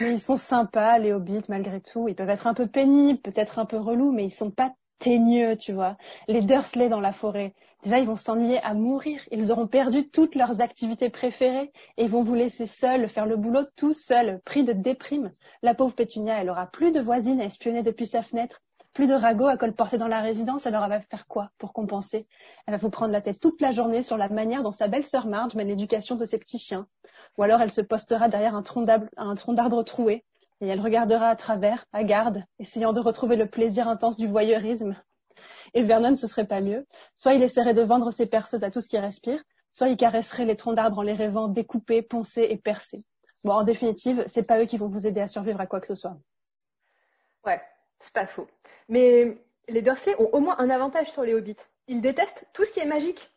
mais 0.00 0.14
ils 0.14 0.20
sont 0.20 0.36
sympas, 0.36 0.98
les 0.98 1.12
hobbits, 1.12 1.42
malgré 1.48 1.80
tout. 1.80 2.06
Ils 2.06 2.14
peuvent 2.14 2.30
être 2.30 2.46
un 2.46 2.54
peu 2.54 2.68
pénibles, 2.68 3.20
peut-être 3.20 3.58
un 3.58 3.66
peu 3.66 3.76
relous, 3.76 4.12
mais 4.12 4.24
ils 4.24 4.30
sont 4.30 4.52
pas 4.52 4.72
teigneux, 5.00 5.56
tu 5.56 5.72
vois. 5.72 5.96
Les 6.28 6.42
Dursley 6.42 6.88
dans 6.88 7.00
la 7.00 7.12
forêt. 7.12 7.54
Déjà, 7.82 7.98
ils 7.98 8.06
vont 8.06 8.16
s'ennuyer 8.16 8.60
à 8.62 8.74
mourir. 8.74 9.20
Ils 9.32 9.50
auront 9.50 9.66
perdu 9.66 10.08
toutes 10.08 10.36
leurs 10.36 10.60
activités 10.60 11.10
préférées 11.10 11.72
et 11.96 12.06
vont 12.06 12.22
vous 12.22 12.34
laisser 12.34 12.66
seuls 12.66 13.08
faire 13.08 13.26
le 13.26 13.36
boulot 13.36 13.64
tout 13.76 13.94
seuls, 13.94 14.40
pris 14.44 14.62
de 14.62 14.72
déprime. 14.72 15.32
La 15.62 15.74
pauvre 15.74 15.94
Pétunia, 15.94 16.40
elle 16.40 16.50
aura 16.50 16.66
plus 16.66 16.92
de 16.92 17.00
voisines 17.00 17.40
à 17.40 17.46
espionner 17.46 17.82
depuis 17.82 18.06
sa 18.06 18.22
fenêtre, 18.22 18.60
plus 18.92 19.08
de 19.08 19.14
ragots 19.14 19.46
à 19.46 19.56
colporter 19.56 19.98
dans 19.98 20.08
la 20.08 20.20
résidence. 20.20 20.66
Alors, 20.66 20.84
elle 20.84 20.90
va 20.90 21.00
faire 21.00 21.26
quoi 21.26 21.50
pour 21.58 21.72
compenser? 21.72 22.28
Elle 22.66 22.74
va 22.74 22.78
vous 22.78 22.90
prendre 22.90 23.12
la 23.12 23.22
tête 23.22 23.40
toute 23.40 23.60
la 23.60 23.70
journée 23.70 24.02
sur 24.02 24.18
la 24.18 24.28
manière 24.28 24.62
dont 24.62 24.72
sa 24.72 24.86
belle-sœur 24.86 25.26
Marge 25.26 25.54
mène 25.54 25.68
l'éducation 25.68 26.16
de 26.16 26.26
ses 26.26 26.38
petits 26.38 26.58
chiens. 26.58 26.86
Ou 27.38 27.42
alors, 27.42 27.62
elle 27.62 27.70
se 27.70 27.80
postera 27.80 28.28
derrière 28.28 28.54
un 28.54 28.62
tronc 28.62 28.84
d'arbre 28.84 29.82
troué 29.82 30.24
et 30.60 30.68
elle 30.68 30.80
regardera 30.80 31.28
à 31.28 31.36
travers, 31.36 31.84
à 31.92 32.04
garde, 32.04 32.42
essayant 32.58 32.92
de 32.92 33.00
retrouver 33.00 33.36
le 33.36 33.48
plaisir 33.48 33.88
intense 33.88 34.16
du 34.16 34.26
voyeurisme. 34.26 34.96
Et 35.74 35.82
Vernon, 35.82 36.16
ce 36.16 36.26
serait 36.26 36.46
pas 36.46 36.60
mieux. 36.60 36.86
Soit 37.16 37.34
il 37.34 37.42
essaierait 37.42 37.74
de 37.74 37.82
vendre 37.82 38.10
ses 38.10 38.26
perceuses 38.26 38.64
à 38.64 38.70
tout 38.70 38.80
ce 38.80 38.88
qui 38.88 38.98
respire, 38.98 39.42
soit 39.72 39.88
il 39.88 39.96
caresserait 39.96 40.44
les 40.44 40.56
troncs 40.56 40.76
d'arbres 40.76 40.98
en 40.98 41.02
les 41.02 41.12
rêvant 41.12 41.48
découpés, 41.48 42.02
poncés 42.02 42.46
et 42.50 42.56
percés. 42.56 43.04
Bon, 43.44 43.52
en 43.52 43.62
définitive, 43.62 44.24
c'est 44.26 44.42
pas 44.42 44.60
eux 44.60 44.66
qui 44.66 44.76
vont 44.76 44.88
vous 44.88 45.06
aider 45.06 45.20
à 45.20 45.28
survivre 45.28 45.60
à 45.60 45.66
quoi 45.66 45.80
que 45.80 45.86
ce 45.86 45.94
soit. 45.94 46.18
Ouais, 47.46 47.60
c'est 47.98 48.12
pas 48.12 48.26
faux. 48.26 48.46
Mais 48.88 49.38
les 49.68 49.80
Dursley 49.80 50.14
ont 50.20 50.28
au 50.32 50.40
moins 50.40 50.58
un 50.58 50.68
avantage 50.68 51.10
sur 51.10 51.22
les 51.22 51.32
hobbits. 51.32 51.56
Ils 51.88 52.02
détestent 52.02 52.46
tout 52.52 52.64
ce 52.64 52.72
qui 52.72 52.80
est 52.80 52.86
magique. 52.86 53.32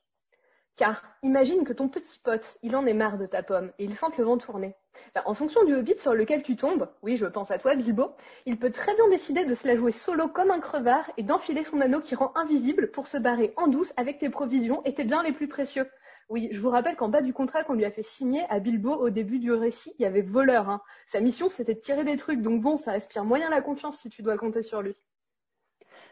Car 0.75 1.03
imagine 1.21 1.65
que 1.65 1.73
ton 1.73 1.87
petit 1.87 2.17
pote, 2.17 2.57
il 2.63 2.75
en 2.75 2.87
est 2.87 2.95
marre 2.95 3.19
de 3.19 3.27
ta 3.27 3.43
pomme 3.43 3.71
et 3.77 3.83
il 3.83 3.95
sent 3.95 4.07
le 4.17 4.23
vent 4.23 4.39
tourner. 4.39 4.75
Ben, 5.13 5.21
en 5.25 5.35
fonction 5.35 5.63
du 5.65 5.75
hobbit 5.75 5.99
sur 5.99 6.15
lequel 6.15 6.41
tu 6.41 6.55
tombes, 6.55 6.89
oui, 7.03 7.15
je 7.15 7.27
pense 7.27 7.51
à 7.51 7.59
toi, 7.59 7.75
Bilbo, 7.75 8.15
il 8.47 8.57
peut 8.57 8.71
très 8.71 8.95
bien 8.95 9.07
décider 9.09 9.45
de 9.45 9.53
se 9.53 9.67
la 9.67 9.75
jouer 9.75 9.91
solo 9.91 10.27
comme 10.27 10.49
un 10.49 10.59
crevard 10.59 11.11
et 11.17 11.23
d'enfiler 11.23 11.63
son 11.63 11.79
anneau 11.79 11.99
qui 11.99 12.15
rend 12.15 12.31
invisible 12.35 12.89
pour 12.89 13.07
se 13.07 13.17
barrer 13.17 13.53
en 13.55 13.67
douce 13.67 13.93
avec 13.97 14.17
tes 14.17 14.31
provisions 14.31 14.81
et 14.83 14.95
tes 14.95 15.03
biens 15.03 15.21
les 15.21 15.31
plus 15.31 15.47
précieux. 15.47 15.87
Oui, 16.29 16.49
je 16.51 16.59
vous 16.59 16.69
rappelle 16.69 16.95
qu'en 16.95 17.09
bas 17.09 17.21
du 17.21 17.33
contrat 17.33 17.63
qu'on 17.63 17.73
lui 17.73 17.85
a 17.85 17.91
fait 17.91 18.01
signer 18.01 18.43
à 18.49 18.59
Bilbo 18.59 18.95
au 18.95 19.11
début 19.11 19.37
du 19.37 19.51
récit, 19.51 19.93
il 19.99 20.03
y 20.03 20.05
avait 20.05 20.21
voleur. 20.21 20.69
Hein. 20.69 20.81
Sa 21.05 21.19
mission, 21.19 21.49
c'était 21.49 21.75
de 21.75 21.79
tirer 21.81 22.03
des 22.03 22.17
trucs, 22.17 22.41
donc 22.41 22.61
bon, 22.61 22.77
ça 22.77 22.93
respire 22.93 23.25
moyen 23.25 23.51
la 23.51 23.61
confiance 23.61 23.99
si 23.99 24.09
tu 24.09 24.23
dois 24.23 24.37
compter 24.37 24.63
sur 24.63 24.81
lui. 24.81 24.95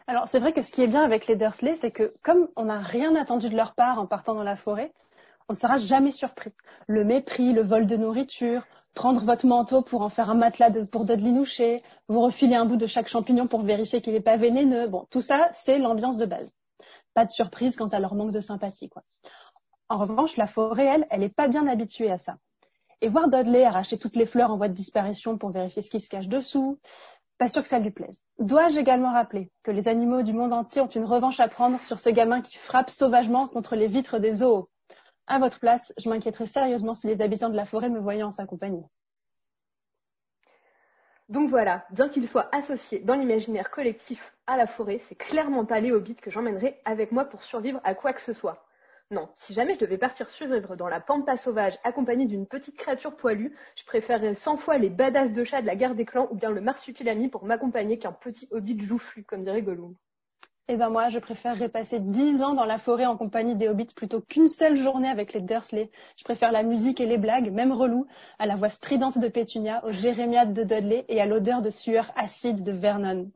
Alors 0.06 0.28
c'est 0.28 0.38
vrai 0.38 0.52
que 0.52 0.62
ce 0.62 0.72
qui 0.72 0.82
est 0.82 0.88
bien 0.88 1.02
avec 1.02 1.26
les 1.26 1.36
Dursley, 1.36 1.74
c'est 1.76 1.90
que 1.90 2.12
comme 2.22 2.48
on 2.56 2.64
n'a 2.64 2.78
rien 2.80 3.14
attendu 3.14 3.48
de 3.48 3.56
leur 3.56 3.74
part 3.74 3.98
en 3.98 4.06
partant 4.06 4.34
dans 4.34 4.42
la 4.42 4.56
forêt, 4.56 4.92
on 5.48 5.52
ne 5.52 5.58
sera 5.58 5.76
jamais 5.76 6.10
surpris. 6.10 6.52
Le 6.86 7.04
mépris, 7.04 7.52
le 7.52 7.62
vol 7.62 7.86
de 7.86 7.96
nourriture, 7.96 8.64
prendre 8.94 9.22
votre 9.22 9.46
manteau 9.46 9.82
pour 9.82 10.02
en 10.02 10.08
faire 10.08 10.30
un 10.30 10.34
matelas 10.34 10.70
de, 10.70 10.82
pour 10.82 11.04
Dudley 11.04 11.30
Noucher, 11.30 11.82
vous 12.08 12.20
refiler 12.20 12.56
un 12.56 12.64
bout 12.64 12.76
de 12.76 12.86
chaque 12.86 13.08
champignon 13.08 13.46
pour 13.46 13.62
vérifier 13.62 14.00
qu'il 14.00 14.12
n'est 14.12 14.20
pas 14.20 14.36
vénéneux. 14.36 14.88
Bon, 14.88 15.06
tout 15.10 15.22
ça, 15.22 15.48
c'est 15.52 15.78
l'ambiance 15.78 16.16
de 16.16 16.26
base. 16.26 16.50
Pas 17.14 17.24
de 17.24 17.30
surprise 17.30 17.76
quant 17.76 17.88
à 17.88 18.00
leur 18.00 18.14
manque 18.14 18.32
de 18.32 18.40
sympathie, 18.40 18.88
quoi. 18.88 19.02
En 19.88 19.98
revanche, 19.98 20.36
la 20.36 20.46
forêt, 20.46 20.86
elle, 20.86 21.06
elle 21.10 21.20
n'est 21.20 21.28
pas 21.28 21.48
bien 21.48 21.66
habituée 21.66 22.10
à 22.10 22.18
ça. 22.18 22.36
Et 23.02 23.08
voir 23.08 23.28
Dudley 23.28 23.64
arracher 23.64 23.98
toutes 23.98 24.16
les 24.16 24.26
fleurs 24.26 24.50
en 24.50 24.56
voie 24.56 24.68
de 24.68 24.74
disparition 24.74 25.36
pour 25.36 25.50
vérifier 25.50 25.82
ce 25.82 25.90
qui 25.90 26.00
se 26.00 26.08
cache 26.08 26.28
dessous, 26.28 26.78
pas 27.42 27.48
sûr 27.48 27.62
que 27.62 27.68
ça 27.68 27.80
lui 27.80 27.90
plaise. 27.90 28.22
Dois-je 28.38 28.78
également 28.78 29.10
rappeler 29.10 29.50
que 29.64 29.72
les 29.72 29.88
animaux 29.88 30.22
du 30.22 30.32
monde 30.32 30.52
entier 30.52 30.80
ont 30.80 30.86
une 30.86 31.04
revanche 31.04 31.40
à 31.40 31.48
prendre 31.48 31.80
sur 31.80 31.98
ce 31.98 32.08
gamin 32.08 32.40
qui 32.40 32.56
frappe 32.56 32.88
sauvagement 32.88 33.48
contre 33.48 33.74
les 33.74 33.88
vitres 33.88 34.20
des 34.20 34.30
zoos? 34.30 34.70
À 35.26 35.40
votre 35.40 35.58
place, 35.58 35.92
je 35.98 36.08
m'inquiéterais 36.08 36.46
sérieusement 36.46 36.94
si 36.94 37.08
les 37.08 37.20
habitants 37.20 37.48
de 37.48 37.56
la 37.56 37.66
forêt 37.66 37.90
me 37.90 37.98
voyaient 37.98 38.22
en 38.22 38.30
sa 38.30 38.46
compagnie. 38.46 38.84
Donc 41.28 41.50
voilà, 41.50 41.84
bien 41.90 42.08
qu'il 42.08 42.28
soit 42.28 42.48
associé 42.54 43.00
dans 43.00 43.16
l'imaginaire 43.16 43.72
collectif 43.72 44.36
à 44.46 44.56
la 44.56 44.68
forêt, 44.68 45.00
c'est 45.00 45.16
clairement 45.16 45.64
pas 45.64 45.80
les 45.80 45.90
hobbits 45.90 46.14
que 46.14 46.30
j'emmènerai 46.30 46.80
avec 46.84 47.10
moi 47.10 47.24
pour 47.24 47.42
survivre 47.42 47.80
à 47.82 47.96
quoi 47.96 48.12
que 48.12 48.22
ce 48.22 48.34
soit. 48.34 48.64
Non, 49.12 49.28
si 49.34 49.52
jamais 49.52 49.74
je 49.74 49.78
devais 49.78 49.98
partir 49.98 50.30
survivre 50.30 50.74
dans 50.74 50.88
la 50.88 50.98
pampa 50.98 51.36
sauvage 51.36 51.78
accompagnée 51.84 52.24
d'une 52.24 52.46
petite 52.46 52.78
créature 52.78 53.14
poilue, 53.14 53.54
je 53.76 53.84
préférerais 53.84 54.32
cent 54.32 54.56
fois 54.56 54.78
les 54.78 54.88
badass 54.88 55.34
de 55.34 55.44
chat 55.44 55.60
de 55.60 55.66
la 55.66 55.76
guerre 55.76 55.94
des 55.94 56.06
clans 56.06 56.28
ou 56.30 56.34
bien 56.34 56.48
le 56.48 56.62
marsupilami 56.62 57.28
pour 57.28 57.44
m'accompagner 57.44 57.98
qu'un 57.98 58.12
petit 58.12 58.48
hobbit 58.52 58.80
joufflu, 58.80 59.22
comme 59.22 59.44
dirait 59.44 59.60
Gollum. 59.60 59.94
Eh 60.68 60.78
ben 60.78 60.88
moi, 60.88 61.10
je 61.10 61.18
préférerais 61.18 61.68
passer 61.68 62.00
dix 62.00 62.42
ans 62.42 62.54
dans 62.54 62.64
la 62.64 62.78
forêt 62.78 63.04
en 63.04 63.18
compagnie 63.18 63.54
des 63.54 63.68
hobbits 63.68 63.92
plutôt 63.94 64.22
qu'une 64.22 64.48
seule 64.48 64.76
journée 64.76 65.10
avec 65.10 65.34
les 65.34 65.42
Dursley. 65.42 65.90
Je 66.16 66.24
préfère 66.24 66.50
la 66.50 66.62
musique 66.62 66.98
et 66.98 67.06
les 67.06 67.18
blagues, 67.18 67.52
même 67.52 67.72
relou, 67.72 68.06
à 68.38 68.46
la 68.46 68.56
voix 68.56 68.70
stridente 68.70 69.18
de 69.18 69.28
Pétunia, 69.28 69.84
aux 69.84 69.92
jérémiades 69.92 70.54
de 70.54 70.62
Dudley 70.62 71.04
et 71.08 71.20
à 71.20 71.26
l'odeur 71.26 71.60
de 71.60 71.68
sueur 71.68 72.10
acide 72.16 72.62
de 72.62 72.72
Vernon. 72.72 73.30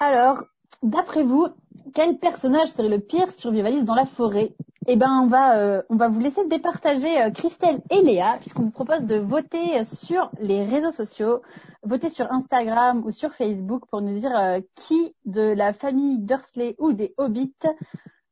Alors, 0.00 0.44
d'après 0.82 1.22
vous, 1.22 1.48
quel 1.94 2.18
personnage 2.18 2.68
serait 2.68 2.88
le 2.88 3.00
pire 3.00 3.28
survivaliste 3.28 3.84
dans 3.84 3.94
la 3.94 4.04
forêt? 4.04 4.54
Eh 4.90 4.96
ben, 4.96 5.20
on 5.22 5.26
va, 5.26 5.58
euh, 5.58 5.82
on 5.90 5.96
va 5.96 6.08
vous 6.08 6.18
laisser 6.18 6.46
départager 6.46 7.20
euh, 7.20 7.30
Christelle 7.30 7.82
et 7.90 8.00
Léa, 8.00 8.38
puisqu'on 8.40 8.62
vous 8.62 8.70
propose 8.70 9.04
de 9.04 9.16
voter 9.16 9.84
sur 9.84 10.30
les 10.40 10.64
réseaux 10.64 10.90
sociaux, 10.90 11.42
voter 11.82 12.08
sur 12.08 12.32
Instagram 12.32 13.02
ou 13.04 13.10
sur 13.10 13.34
Facebook 13.34 13.84
pour 13.90 14.00
nous 14.00 14.18
dire 14.18 14.34
euh, 14.34 14.60
qui 14.74 15.14
de 15.26 15.42
la 15.42 15.74
famille 15.74 16.18
Dursley 16.20 16.74
ou 16.78 16.94
des 16.94 17.14
Hobbits 17.18 17.52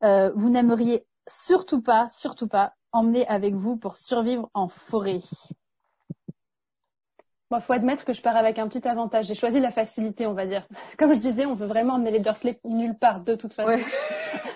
vous 0.01 0.49
n'aimeriez 0.49 1.05
surtout 1.27 1.81
pas, 1.81 2.07
surtout 2.09 2.47
pas 2.47 2.73
emmener 2.91 3.27
avec 3.27 3.53
vous 3.53 3.77
pour 3.77 3.95
survivre 3.95 4.49
en 4.53 4.67
forêt. 4.67 5.19
Bon, 7.49 7.61
faut 7.61 7.71
admettre 7.71 8.03
que 8.03 8.11
je 8.11 8.21
pars 8.21 8.35
avec 8.35 8.59
un 8.59 8.67
petit 8.67 8.85
avantage. 8.85 9.25
J'ai 9.25 9.35
choisi 9.35 9.61
la 9.61 9.71
facilité, 9.71 10.27
on 10.27 10.33
va 10.33 10.45
dire. 10.45 10.67
Comme 10.97 11.13
je 11.13 11.19
disais, 11.19 11.45
on 11.45 11.55
veut 11.55 11.65
vraiment 11.65 11.93
emmener 11.93 12.11
les 12.11 12.19
Dursley 12.19 12.59
nulle 12.65 12.97
part, 12.97 13.21
de 13.21 13.35
toute 13.35 13.53
façon. 13.53 13.79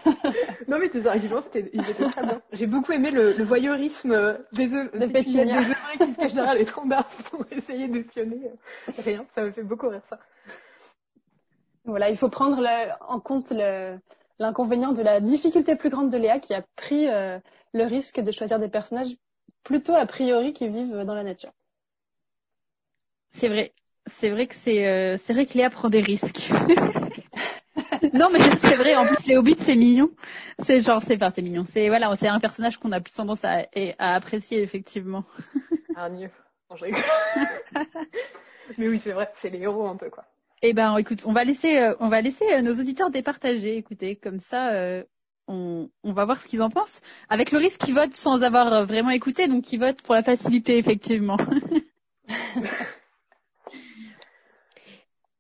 non, 0.68 0.78
mais 0.78 0.90
tes 0.90 1.06
arguments, 1.06 1.42
c'était, 1.42 1.70
ils 1.74 1.90
étaient 1.90 2.10
très 2.10 2.24
bien. 2.24 2.42
J'ai 2.52 2.68
beaucoup 2.68 2.92
aimé 2.92 3.12
le, 3.12 3.42
voyeurisme 3.44 4.38
des 4.52 4.76
œufs, 4.76 4.92
de 4.92 5.06
Pétunia. 5.06 5.62
Des 5.62 5.70
œufs 5.70 5.78
qui 6.00 6.12
se 6.12 6.18
cachent 6.18 6.34
derrière 6.34 6.56
les 6.56 6.66
troncs 6.66 6.90
d'arbres 6.90 7.10
pour 7.30 7.46
essayer 7.52 7.88
d'espionner. 7.88 8.52
Rien, 8.98 9.26
ça 9.30 9.42
me 9.42 9.52
fait 9.52 9.64
beaucoup 9.64 9.88
rire, 9.88 10.06
ça. 10.06 10.20
Voilà, 11.86 12.10
il 12.10 12.18
faut 12.18 12.30
prendre 12.30 12.62
en 13.08 13.20
compte 13.22 13.54
l'inconvénient 14.38 14.92
de 14.92 15.02
la 15.02 15.22
difficulté 15.22 15.78
plus 15.78 15.90
grande 15.90 16.10
de 16.10 16.18
Léa 16.18 16.40
qui 16.40 16.54
a 16.54 16.64
pris 16.76 17.08
euh, 17.08 17.40
le 17.74 17.86
risque 17.86 18.20
de 18.20 18.32
choisir 18.34 18.60
des 18.60 18.70
personnages 18.70 19.16
plutôt 19.64 19.96
a 19.96 20.06
priori 20.06 20.52
qui 20.54 20.68
vivent 20.68 21.06
dans 21.06 21.16
la 21.16 21.24
nature. 21.24 21.52
C'est 23.32 23.48
vrai. 23.48 23.74
C'est 24.08 24.30
vrai 24.30 24.48
que 24.48 24.56
c'est 24.56 24.88
euh, 24.88 25.18
c'est 25.18 25.34
vrai 25.34 25.46
que 25.46 25.54
Léa 25.54 25.70
prend 25.70 25.90
des 25.90 26.02
risques. 26.02 26.52
non 28.14 28.30
mais 28.32 28.40
c'est 28.40 28.76
vrai. 28.76 28.96
En 28.96 29.06
plus 29.06 29.26
les 29.28 29.38
hobbits 29.38 29.56
c'est 29.60 29.76
mignon. 29.76 30.10
C'est 30.60 30.82
genre 30.82 31.04
c'est 31.04 31.16
enfin 31.16 31.30
c'est 31.30 31.42
mignon. 31.42 31.64
C'est 31.66 31.88
voilà 31.88 32.14
c'est 32.16 32.28
un 32.28 32.40
personnage 32.40 32.78
qu'on 32.78 32.92
a 32.92 33.00
plus 33.00 33.14
tendance 33.14 33.46
à, 33.46 33.68
à 34.00 34.16
apprécier 34.16 34.62
effectivement. 34.62 35.24
ah 35.96 36.10
mieux. 36.10 36.30
je 36.76 36.86
mais 38.78 38.88
oui 38.88 39.00
c'est 39.00 39.12
vrai 39.12 39.30
c'est 39.36 39.50
les 39.50 39.60
héros 39.60 39.88
un 39.88 39.98
peu 39.98 40.10
quoi. 40.10 40.26
Eh 40.64 40.74
ben 40.74 40.98
écoute 40.98 41.24
on 41.26 41.34
va 41.34 41.44
laisser 41.44 41.78
euh, 41.78 41.96
on 42.00 42.10
va 42.10 42.22
laisser 42.22 42.46
euh, 42.54 42.62
nos 42.62 42.74
auditeurs 42.74 43.12
départager. 43.12 43.78
Écoutez 43.78 44.16
comme 44.16 44.40
ça. 44.40 45.04
on, 45.48 45.90
on, 46.04 46.14
va 46.14 46.26
voir 46.26 46.38
ce 46.38 46.48
qu'ils 46.48 46.62
en 46.64 46.70
pensent, 46.70 47.02
avec 47.30 47.52
le 47.52 47.60
risque 47.60 47.82
qu'ils 47.82 47.94
votent 47.94 48.16
sans 48.16 48.42
avoir 48.44 48.86
vraiment 48.86 49.10
écouté, 49.10 49.48
donc 49.48 49.72
ils 49.74 49.80
votent 49.80 50.02
pour 50.02 50.16
la 50.16 50.24
facilité, 50.24 50.78
effectivement. 50.78 51.38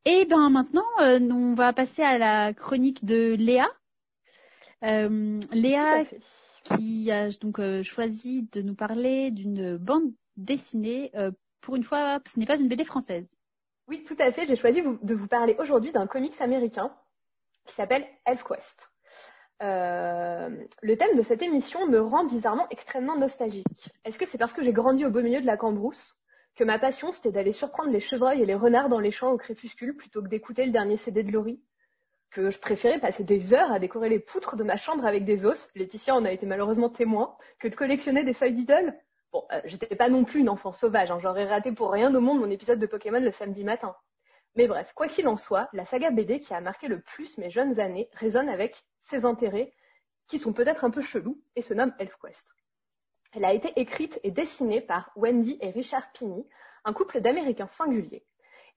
Et 0.05 0.25
ben 0.25 0.49
maintenant, 0.49 0.85
euh, 0.99 1.19
on 1.19 1.53
va 1.53 1.73
passer 1.73 2.01
à 2.01 2.17
la 2.17 2.53
chronique 2.53 3.05
de 3.05 3.35
Léa. 3.35 3.67
Euh, 4.83 5.39
Léa 5.51 6.03
qui 6.63 7.11
a 7.11 7.29
donc 7.29 7.59
euh, 7.59 7.83
choisi 7.83 8.47
de 8.51 8.61
nous 8.61 8.73
parler 8.73 9.29
d'une 9.29 9.77
bande 9.77 10.11
dessinée. 10.37 11.11
pour 11.61 11.75
une 11.75 11.83
fois, 11.83 12.19
ce 12.25 12.39
n'est 12.39 12.47
pas 12.47 12.59
une 12.59 12.67
BD 12.67 12.83
française. 12.83 13.27
Oui, 13.87 14.03
tout 14.03 14.15
à 14.17 14.31
fait. 14.31 14.47
J'ai 14.47 14.55
choisi 14.55 14.81
de 14.81 15.13
vous 15.13 15.27
parler 15.27 15.55
aujourd'hui 15.59 15.91
d'un 15.91 16.07
comics 16.07 16.39
américain 16.41 16.91
qui 17.67 17.75
s'appelle 17.75 18.07
ElfQuest. 18.25 18.89
le 19.59 20.95
thème 20.95 21.15
de 21.15 21.21
cette 21.21 21.43
émission 21.43 21.87
me 21.87 21.99
rend 21.99 22.25
bizarrement 22.25 22.67
extrêmement 22.71 23.17
nostalgique. 23.17 23.91
Est-ce 24.03 24.17
que 24.17 24.25
c'est 24.25 24.39
parce 24.39 24.53
que 24.53 24.63
j'ai 24.63 24.73
grandi 24.73 25.05
au 25.05 25.11
beau 25.11 25.21
milieu 25.21 25.41
de 25.41 25.45
la 25.45 25.57
Cambrousse 25.57 26.15
que 26.55 26.63
ma 26.63 26.79
passion 26.79 27.11
c'était 27.11 27.31
d'aller 27.31 27.51
surprendre 27.51 27.91
les 27.91 27.99
chevreuils 27.99 28.41
et 28.41 28.45
les 28.45 28.55
renards 28.55 28.89
dans 28.89 28.99
les 28.99 29.11
champs 29.11 29.31
au 29.31 29.37
crépuscule 29.37 29.95
plutôt 29.95 30.21
que 30.21 30.27
d'écouter 30.27 30.65
le 30.65 30.71
dernier 30.71 30.97
CD 30.97 31.23
de 31.23 31.31
Laurie, 31.31 31.61
que 32.31 32.49
je 32.49 32.59
préférais 32.59 32.99
passer 32.99 33.23
des 33.23 33.53
heures 33.53 33.71
à 33.71 33.79
décorer 33.79 34.09
les 34.09 34.19
poutres 34.19 34.55
de 34.55 34.63
ma 34.63 34.77
chambre 34.77 35.05
avec 35.05 35.25
des 35.25 35.45
os, 35.45 35.69
Laetitia 35.75 36.15
en 36.15 36.25
a 36.25 36.31
été 36.31 36.45
malheureusement 36.45 36.89
témoin, 36.89 37.35
que 37.59 37.67
de 37.67 37.75
collectionner 37.75 38.23
des 38.23 38.33
feuilles 38.33 38.53
d'idole. 38.53 38.97
Bon, 39.33 39.45
euh, 39.51 39.61
j'étais 39.65 39.95
pas 39.95 40.09
non 40.09 40.23
plus 40.23 40.39
une 40.39 40.49
enfant 40.49 40.71
sauvage, 40.71 41.11
hein, 41.11 41.19
j'aurais 41.21 41.45
raté 41.45 41.71
pour 41.71 41.91
rien 41.91 42.13
au 42.15 42.21
monde 42.21 42.39
mon 42.39 42.49
épisode 42.49 42.79
de 42.79 42.85
Pokémon 42.85 43.19
le 43.19 43.31
samedi 43.31 43.63
matin. 43.63 43.95
Mais 44.55 44.67
bref, 44.67 44.91
quoi 44.95 45.07
qu'il 45.07 45.27
en 45.27 45.37
soit, 45.37 45.69
la 45.73 45.85
saga 45.85 46.11
BD 46.11 46.39
qui 46.39 46.53
a 46.53 46.61
marqué 46.61 46.87
le 46.87 47.01
plus 47.01 47.37
mes 47.37 47.49
jeunes 47.49 47.79
années 47.79 48.09
résonne 48.13 48.49
avec 48.49 48.83
ses 49.01 49.25
intérêts, 49.25 49.73
qui 50.27 50.37
sont 50.37 50.53
peut-être 50.53 50.83
un 50.83 50.89
peu 50.89 51.01
chelous, 51.01 51.41
et 51.55 51.61
se 51.61 51.73
nomme 51.73 51.93
ElfQuest. 51.99 52.47
Elle 53.33 53.45
a 53.45 53.53
été 53.53 53.71
écrite 53.79 54.19
et 54.23 54.31
dessinée 54.31 54.81
par 54.81 55.11
Wendy 55.15 55.57
et 55.61 55.69
Richard 55.69 56.11
Pini, 56.11 56.45
un 56.83 56.91
couple 56.91 57.21
d'Américains 57.21 57.67
singuliers. 57.67 58.25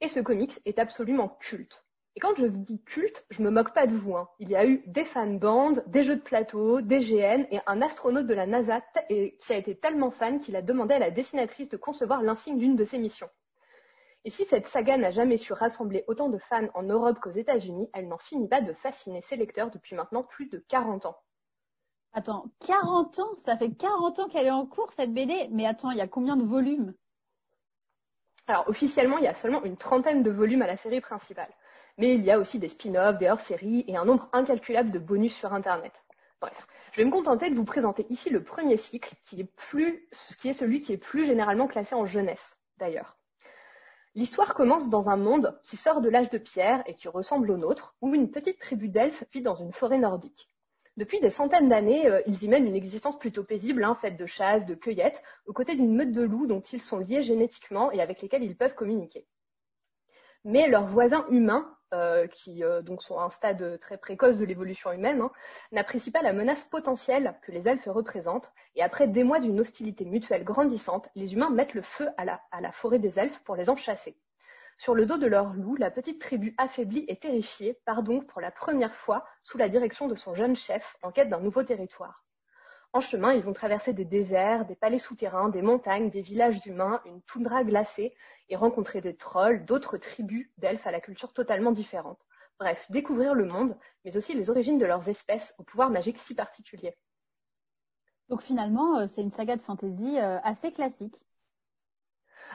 Et 0.01 0.09
ce 0.09 0.21
comics 0.21 0.61
est 0.65 0.79
absolument 0.79 1.29
culte. 1.41 1.85
Et 2.15 2.21
quand 2.21 2.37
je 2.37 2.47
dis 2.47 2.81
culte, 2.85 3.27
je 3.31 3.43
me 3.43 3.51
moque 3.51 3.75
pas 3.75 3.89
de 3.89 3.97
vous. 3.97 4.15
Hein. 4.15 4.29
Il 4.39 4.49
y 4.49 4.55
a 4.55 4.65
eu 4.65 4.85
des 4.87 5.03
fanbands, 5.03 5.73
des 5.87 6.05
jeux 6.05 6.15
de 6.15 6.21
plateau, 6.21 6.81
des 6.81 6.99
GN 6.99 7.47
et 7.51 7.59
un 7.67 7.83
astronaute 7.83 8.29
de 8.29 8.35
la 8.35 8.47
NASA 8.47 8.81
qui 9.09 9.53
a 9.53 9.57
été 9.57 9.75
tellement 9.77 10.13
fan 10.13 10.39
qu'il 10.39 10.55
a 10.55 10.63
demandé 10.63 10.95
à 10.95 11.01
la 11.01 11.11
dessinatrice 11.11 11.69
de 11.69 11.77
concevoir 11.77 12.23
l'insigne 12.23 12.59
d'une 12.59 12.77
de 12.77 12.85
ses 12.85 12.99
missions. 12.99 13.31
Et 14.25 14.31
si 14.31 14.45
cette 14.45 14.69
saga 14.69 14.97
n'a 14.97 15.11
jamais 15.11 15.37
su 15.37 15.53
rassembler 15.53 16.05
autant 16.07 16.29
de 16.29 16.39
fans 16.39 16.69
en 16.75 16.85
Europe 16.85 17.19
qu'aux 17.21 17.31
États-Unis, 17.31 17.91
elle 17.93 18.07
n'en 18.07 18.19
finit 18.19 18.49
pas 18.49 18.61
de 18.61 18.73
fasciner 18.73 19.21
ses 19.21 19.37
lecteurs 19.37 19.71
depuis 19.73 19.97
maintenant 19.97 20.23
plus 20.23 20.47
de 20.47 20.65
40 20.69 21.07
ans. 21.07 21.17
Attends, 22.17 22.47
40 22.61 23.19
ans 23.19 23.35
Ça 23.45 23.57
fait 23.57 23.73
40 23.73 24.21
ans 24.21 24.29
qu'elle 24.29 24.47
est 24.47 24.51
en 24.51 24.67
cours, 24.67 24.93
cette 24.93 25.13
BD 25.13 25.49
Mais 25.51 25.67
attends, 25.67 25.91
il 25.91 25.99
y 25.99 26.01
a 26.01 26.07
combien 26.07 26.37
de 26.37 26.45
volumes? 26.45 26.95
Alors, 28.47 28.69
officiellement, 28.69 29.19
il 29.19 29.25
y 29.25 29.29
a 29.29 29.35
seulement 29.35 29.65
une 29.65 29.77
trentaine 29.77 30.23
de 30.23 30.31
volumes 30.31 30.63
à 30.63 30.67
la 30.67 30.77
série 30.77 31.01
principale. 31.01 31.53
Mais 31.99 32.15
il 32.15 32.23
y 32.23 32.31
a 32.31 32.39
aussi 32.39 32.61
des 32.61 32.69
spin-offs, 32.69 33.19
des 33.19 33.29
hors-séries 33.29 33.85
et 33.89 33.97
un 33.97 34.05
nombre 34.05 34.29
incalculable 34.33 34.93
de 34.93 34.99
bonus 34.99 35.35
sur 35.35 35.53
Internet. 35.53 35.93
Bref, 36.41 36.69
je 36.93 36.99
vais 36.99 37.05
me 37.05 37.11
contenter 37.11 37.51
de 37.51 37.57
vous 37.57 37.65
présenter 37.65 38.07
ici 38.11 38.31
le 38.31 38.45
premier 38.45 38.77
cycle, 38.77 39.15
qui 39.25 39.41
est, 39.41 39.49
qui 40.39 40.49
est 40.49 40.53
celui 40.53 40.81
qui 40.81 40.93
est 40.93 40.99
plus 40.99 41.25
généralement 41.25 41.67
classé 41.67 41.95
en 41.95 42.07
jeunesse, 42.07 42.57
d'ailleurs. 42.77 43.17
L'histoire 44.15 44.55
commence 44.55 44.89
dans 44.89 45.11
un 45.11 45.17
monde 45.17 45.59
qui 45.65 45.77
sort 45.77 46.01
de 46.01 46.09
l'âge 46.09 46.31
de 46.31 46.39
pierre 46.39 46.85
et 46.87 46.95
qui 46.95 47.09
ressemble 47.09 47.51
au 47.51 47.57
nôtre, 47.57 47.97
où 48.01 48.15
une 48.15 48.31
petite 48.31 48.61
tribu 48.61 48.89
d'elfes 48.89 49.25
vit 49.33 49.43
dans 49.43 49.57
une 49.57 49.73
forêt 49.73 49.99
nordique. 49.99 50.49
Depuis 50.97 51.19
des 51.19 51.31
centaines 51.31 51.69
d'années, 51.69 52.09
euh, 52.09 52.23
ils 52.27 52.45
y 52.45 52.49
mènent 52.49 52.69
une 52.69 52.77
existence 52.77 53.19
plutôt 53.19 53.43
paisible, 53.43 53.83
hein, 53.83 53.97
faite 53.97 54.17
de 54.17 54.27
chasse, 54.27 54.65
de 54.65 54.77
cueillettes, 54.77 55.25
aux 55.45 55.53
côtés 55.53 55.75
d'une 55.75 55.97
meute 55.97 56.13
de 56.13 56.23
loups 56.23 56.47
dont 56.47 56.61
ils 56.61 56.81
sont 56.81 56.99
liés 56.99 57.21
génétiquement 57.21 57.91
et 57.91 58.01
avec 58.01 58.23
lesquels 58.23 58.45
ils 58.45 58.57
peuvent 58.57 58.77
communiquer. 58.77 59.27
Mais 60.45 60.69
leurs 60.69 60.87
voisins 60.87 61.27
humains, 61.31 61.77
euh, 61.95 62.29
qui 62.29 62.63
euh, 62.63 62.81
donc 62.81 63.03
sont 63.03 63.19
à 63.19 63.25
un 63.25 63.31
stade 63.31 63.81
très 63.81 63.99
précoce 63.99 64.39
de 64.39 64.45
l'évolution 64.45 64.93
humaine, 64.93 65.21
hein, 65.21 65.33
n'apprécient 65.73 66.13
pas 66.13 66.23
la 66.23 66.33
menace 66.33 66.63
potentielle 66.63 67.35
que 67.43 67.51
les 67.51 67.67
elfes 67.67 67.89
représentent, 67.89 68.53
et 68.77 68.83
après 68.83 69.09
des 69.09 69.25
mois 69.25 69.41
d'une 69.41 69.59
hostilité 69.59 70.05
mutuelle 70.05 70.45
grandissante, 70.45 71.09
les 71.17 71.35
humains 71.35 71.51
mettent 71.51 71.75
le 71.75 71.83
feu 71.83 72.09
à 72.19 72.25
la, 72.25 72.41
à 72.53 72.61
la 72.61 72.71
forêt 72.71 73.01
des 73.01 73.19
elfes 73.19 73.41
pour 73.41 73.57
les 73.57 73.69
en 73.69 73.77
chasser. 73.77 74.17
Sur 74.77 74.95
le 74.95 75.07
dos 75.07 75.19
de 75.19 75.27
leur 75.27 75.55
loup, 75.55 75.77
la 75.77 75.91
petite 75.91 76.21
tribu 76.21 76.55
affaiblie 76.59 77.05
et 77.09 77.17
terrifiée 77.17 77.81
part 77.85 78.03
donc 78.03 78.27
pour 78.27 78.41
la 78.41 78.51
première 78.51 78.95
fois 78.95 79.25
sous 79.43 79.57
la 79.57 79.69
direction 79.69 80.09
de 80.09 80.15
son 80.15 80.35
jeune 80.35 80.57
chef 80.57 80.97
en 81.03 81.13
quête 81.13 81.29
d'un 81.29 81.41
nouveau 81.41 81.63
territoire. 81.63 82.25
En 82.93 83.01
chemin, 83.01 83.33
ils 83.33 83.43
vont 83.43 83.53
traverser 83.53 83.93
des 83.93 84.05
déserts, 84.05 84.67
des 84.67 84.77
palais 84.77 85.01
souterrains, 85.01 85.49
des 85.49 85.63
montagnes, 85.63 86.11
des 86.11 86.23
villages 86.23 86.65
humains, 86.65 87.01
une 87.07 87.23
toundra 87.23 87.65
glacée 87.65 88.15
et 88.49 88.57
rencontrer 88.57 89.01
des 89.01 89.17
trolls, 89.17 89.65
d'autres 89.65 89.97
tribus 89.97 90.49
d'elfes 90.59 90.87
à 90.87 90.93
la 90.93 91.01
culture 91.01 91.33
totalement 91.33 91.73
différente. 91.73 92.21
Bref, 92.61 92.87
découvrir 92.91 93.35
le 93.35 93.47
monde, 93.47 93.77
mais 94.05 94.17
aussi 94.17 94.35
les 94.35 94.49
origines 94.49 94.79
de 94.79 94.87
leurs 94.87 95.09
espèces 95.09 95.55
au 95.59 95.65
pouvoir 95.65 95.91
magique 95.91 96.19
si 96.19 96.35
particulier. 96.35 96.97
Donc 98.29 98.43
finalement, 98.43 98.99
euh, 98.99 99.07
c'est 99.09 99.23
une 99.23 99.31
saga 99.31 99.57
de 99.57 99.63
fantasy 99.63 100.19
euh, 100.21 100.39
assez 100.45 100.71
classique. 100.71 101.17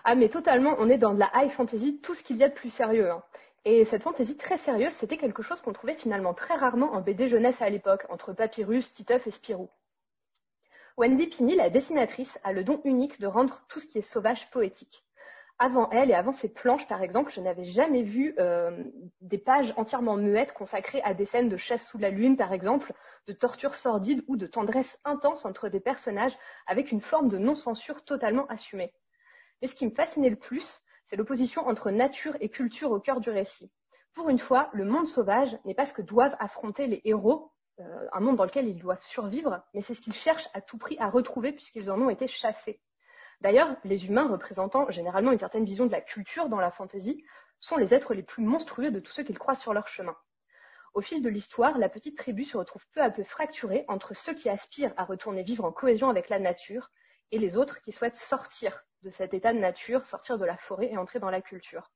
Ah 0.03 0.15
mais 0.15 0.29
totalement, 0.29 0.75
on 0.79 0.89
est 0.89 0.97
dans 0.97 1.13
de 1.13 1.19
la 1.19 1.31
high 1.35 1.49
fantasy, 1.49 1.99
tout 2.01 2.15
ce 2.15 2.23
qu'il 2.23 2.37
y 2.37 2.43
a 2.43 2.49
de 2.49 2.53
plus 2.53 2.69
sérieux. 2.69 3.11
Hein. 3.11 3.23
Et 3.65 3.83
cette 3.85 4.03
fantasy 4.03 4.37
très 4.37 4.57
sérieuse, 4.57 4.93
c'était 4.93 5.17
quelque 5.17 5.43
chose 5.43 5.61
qu'on 5.61 5.73
trouvait 5.73 5.93
finalement 5.93 6.33
très 6.33 6.55
rarement 6.55 6.93
en 6.93 7.01
BD 7.01 7.27
jeunesse 7.27 7.61
à 7.61 7.69
l'époque, 7.69 8.05
entre 8.09 8.33
Papyrus, 8.33 8.93
Titeuf 8.93 9.27
et 9.27 9.31
Spirou. 9.31 9.69
Wendy 10.97 11.27
Pini, 11.27 11.55
la 11.55 11.69
dessinatrice, 11.69 12.39
a 12.43 12.53
le 12.53 12.63
don 12.63 12.81
unique 12.83 13.19
de 13.19 13.27
rendre 13.27 13.61
tout 13.67 13.79
ce 13.79 13.87
qui 13.87 13.97
est 13.97 14.01
sauvage 14.01 14.49
poétique. 14.49 15.05
Avant 15.61 15.89
elle 15.91 16.09
et 16.09 16.13
avant 16.13 16.31
ses 16.31 16.47
planches, 16.47 16.87
par 16.87 17.03
exemple, 17.03 17.31
je 17.33 17.41
n'avais 17.41 17.65
jamais 17.65 18.01
vu 18.01 18.33
euh, 18.39 18.81
des 19.19 19.37
pages 19.37 19.73
entièrement 19.75 20.15
muettes 20.15 20.53
consacrées 20.53 21.01
à 21.01 21.13
des 21.13 21.25
scènes 21.25 21.49
de 21.49 21.57
chasse 21.57 21.85
sous 21.85 21.97
la 21.97 22.09
lune, 22.09 22.37
par 22.37 22.53
exemple, 22.53 22.93
de 23.27 23.33
torture 23.33 23.75
sordide 23.75 24.23
ou 24.27 24.37
de 24.37 24.47
tendresse 24.47 24.97
intense 25.03 25.43
entre 25.43 25.67
des 25.67 25.81
personnages 25.81 26.37
avec 26.65 26.93
une 26.93 27.01
forme 27.01 27.27
de 27.27 27.37
non-censure 27.37 28.05
totalement 28.05 28.47
assumée. 28.47 28.93
Mais 29.61 29.67
ce 29.67 29.75
qui 29.75 29.85
me 29.85 29.93
fascinait 29.93 30.29
le 30.29 30.35
plus, 30.35 30.81
c'est 31.05 31.15
l'opposition 31.15 31.67
entre 31.67 31.91
nature 31.91 32.37
et 32.39 32.49
culture 32.49 32.91
au 32.91 32.99
cœur 32.99 33.19
du 33.19 33.29
récit. 33.29 33.71
Pour 34.13 34.29
une 34.29 34.39
fois, 34.39 34.69
le 34.73 34.85
monde 34.85 35.07
sauvage 35.07 35.57
n'est 35.65 35.73
pas 35.73 35.85
ce 35.85 35.93
que 35.93 36.01
doivent 36.01 36.35
affronter 36.39 36.87
les 36.87 37.01
héros, 37.05 37.51
euh, 37.79 38.07
un 38.11 38.19
monde 38.19 38.35
dans 38.35 38.45
lequel 38.45 38.67
ils 38.67 38.77
doivent 38.77 39.03
survivre, 39.03 39.63
mais 39.73 39.81
c'est 39.81 39.93
ce 39.93 40.01
qu'ils 40.01 40.13
cherchent 40.13 40.49
à 40.53 40.61
tout 40.61 40.77
prix 40.77 40.97
à 40.99 41.09
retrouver 41.09 41.51
puisqu'ils 41.51 41.91
en 41.91 42.01
ont 42.01 42.09
été 42.09 42.27
chassés. 42.27 42.81
D'ailleurs, 43.41 43.77
les 43.85 44.07
humains 44.07 44.27
représentant 44.27 44.89
généralement 44.89 45.31
une 45.31 45.39
certaine 45.39 45.63
vision 45.63 45.85
de 45.85 45.91
la 45.91 46.01
culture 46.01 46.49
dans 46.49 46.59
la 46.59 46.71
fantaisie 46.71 47.23
sont 47.59 47.77
les 47.77 47.93
êtres 47.93 48.13
les 48.13 48.23
plus 48.23 48.43
monstrueux 48.43 48.91
de 48.91 48.99
tous 48.99 49.11
ceux 49.11 49.23
qu'ils 49.23 49.39
croisent 49.39 49.61
sur 49.61 49.73
leur 49.73 49.87
chemin. 49.87 50.15
Au 50.93 51.01
fil 51.01 51.21
de 51.21 51.29
l'histoire, 51.29 51.77
la 51.77 51.87
petite 51.87 52.17
tribu 52.17 52.43
se 52.43 52.57
retrouve 52.57 52.85
peu 52.91 53.01
à 53.01 53.09
peu 53.09 53.23
fracturée 53.23 53.85
entre 53.87 54.15
ceux 54.15 54.33
qui 54.33 54.49
aspirent 54.49 54.93
à 54.97 55.05
retourner 55.05 55.43
vivre 55.43 55.63
en 55.63 55.71
cohésion 55.71 56.09
avec 56.09 56.29
la 56.29 56.39
nature 56.39 56.91
et 57.31 57.39
les 57.39 57.57
autres 57.57 57.81
qui 57.81 57.91
souhaitent 57.91 58.15
sortir 58.15 58.83
de 59.03 59.09
cet 59.09 59.33
état 59.33 59.53
de 59.53 59.59
nature, 59.59 60.05
sortir 60.05 60.37
de 60.37 60.45
la 60.45 60.57
forêt 60.57 60.91
et 60.91 60.97
entrer 60.97 61.19
dans 61.19 61.29
la 61.29 61.41
culture. 61.41 61.91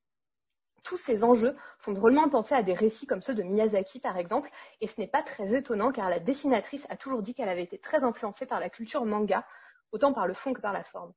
Tous 0.84 0.97
ces 0.97 1.23
enjeux 1.23 1.55
font 1.79 1.93
drôlement 1.93 2.27
penser 2.29 2.55
à 2.55 2.63
des 2.63 2.73
récits 2.73 3.07
comme 3.07 3.21
ceux 3.21 3.36
de 3.36 3.43
Miyazaki 3.43 3.99
par 3.99 4.17
exemple, 4.17 4.49
et 4.81 4.88
ce 4.88 4.99
n'est 4.99 5.07
pas 5.07 5.23
très 5.23 5.55
étonnant 5.55 5.91
car 5.91 6.09
la 6.09 6.19
dessinatrice 6.19 6.86
a 6.89 6.97
toujours 6.97 7.21
dit 7.21 7.34
qu'elle 7.34 7.49
avait 7.49 7.63
été 7.63 7.79
très 7.79 8.03
influencée 8.03 8.45
par 8.45 8.59
la 8.59 8.69
culture 8.69 9.05
manga, 9.05 9.45
autant 9.91 10.13
par 10.13 10.27
le 10.27 10.34
fond 10.34 10.53
que 10.53 10.61
par 10.61 10.73
la 10.73 10.84
forme. 10.84 11.13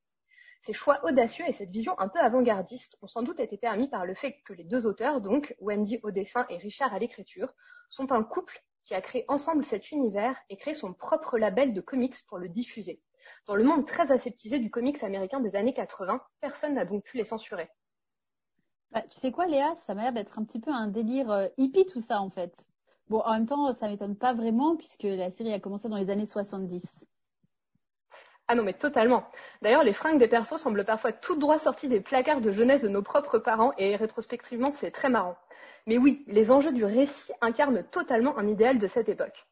Ces 0.62 0.72
choix 0.72 1.04
audacieux 1.04 1.44
et 1.48 1.52
cette 1.52 1.70
vision 1.70 1.98
un 1.98 2.08
peu 2.08 2.18
avant-gardiste 2.18 2.96
ont 3.02 3.06
sans 3.06 3.22
doute 3.22 3.40
été 3.40 3.56
permis 3.56 3.88
par 3.88 4.06
le 4.06 4.14
fait 4.14 4.40
que 4.44 4.52
les 4.52 4.64
deux 4.64 4.86
auteurs, 4.86 5.20
donc 5.20 5.54
Wendy 5.60 6.00
au 6.02 6.10
dessin 6.10 6.46
et 6.48 6.56
Richard 6.56 6.92
à 6.94 6.98
l'écriture, 6.98 7.52
sont 7.88 8.10
un 8.12 8.22
couple 8.22 8.62
qui 8.84 8.94
a 8.94 9.00
créé 9.00 9.24
ensemble 9.28 9.64
cet 9.64 9.90
univers 9.90 10.36
et 10.48 10.56
créé 10.56 10.74
son 10.74 10.92
propre 10.92 11.38
label 11.38 11.72
de 11.72 11.80
comics 11.80 12.16
pour 12.28 12.38
le 12.38 12.48
diffuser. 12.48 13.00
Dans 13.46 13.56
le 13.56 13.64
monde 13.64 13.86
très 13.86 14.12
aseptisé 14.12 14.58
du 14.58 14.70
comics 14.70 15.02
américain 15.02 15.40
des 15.40 15.56
années 15.56 15.74
80, 15.74 16.20
personne 16.40 16.74
n'a 16.74 16.84
donc 16.84 17.04
pu 17.04 17.16
les 17.16 17.24
censurer. 17.24 17.68
Bah, 18.90 19.02
tu 19.02 19.18
sais 19.18 19.32
quoi, 19.32 19.46
Léa? 19.46 19.74
Ça 19.74 19.94
m'a 19.94 20.02
l'air 20.02 20.12
d'être 20.12 20.38
un 20.38 20.44
petit 20.44 20.60
peu 20.60 20.70
un 20.70 20.88
délire 20.88 21.30
euh, 21.30 21.48
hippie 21.58 21.86
tout 21.86 22.00
ça 22.00 22.20
en 22.20 22.30
fait. 22.30 22.54
Bon, 23.08 23.20
en 23.20 23.32
même 23.32 23.46
temps, 23.46 23.72
ça 23.74 23.88
m'étonne 23.88 24.16
pas 24.16 24.34
vraiment 24.34 24.76
puisque 24.76 25.04
la 25.04 25.30
série 25.30 25.52
a 25.52 25.60
commencé 25.60 25.88
dans 25.88 25.96
les 25.96 26.10
années 26.10 26.26
70. 26.26 26.82
Ah 28.48 28.54
non, 28.54 28.62
mais 28.62 28.74
totalement. 28.74 29.24
D'ailleurs, 29.62 29.82
les 29.82 29.92
fringues 29.92 30.18
des 30.18 30.28
persos 30.28 30.56
semblent 30.56 30.84
parfois 30.84 31.12
tout 31.12 31.36
droit 31.36 31.58
sorties 31.58 31.88
des 31.88 32.00
placards 32.00 32.40
de 32.40 32.52
jeunesse 32.52 32.82
de 32.82 32.88
nos 32.88 33.02
propres 33.02 33.38
parents 33.38 33.72
et 33.76 33.96
rétrospectivement, 33.96 34.70
c'est 34.70 34.92
très 34.92 35.08
marrant. 35.08 35.36
Mais 35.86 35.98
oui, 35.98 36.24
les 36.28 36.50
enjeux 36.52 36.72
du 36.72 36.84
récit 36.84 37.32
incarnent 37.40 37.84
totalement 37.84 38.38
un 38.38 38.46
idéal 38.46 38.78
de 38.78 38.86
cette 38.86 39.08
époque. 39.08 39.46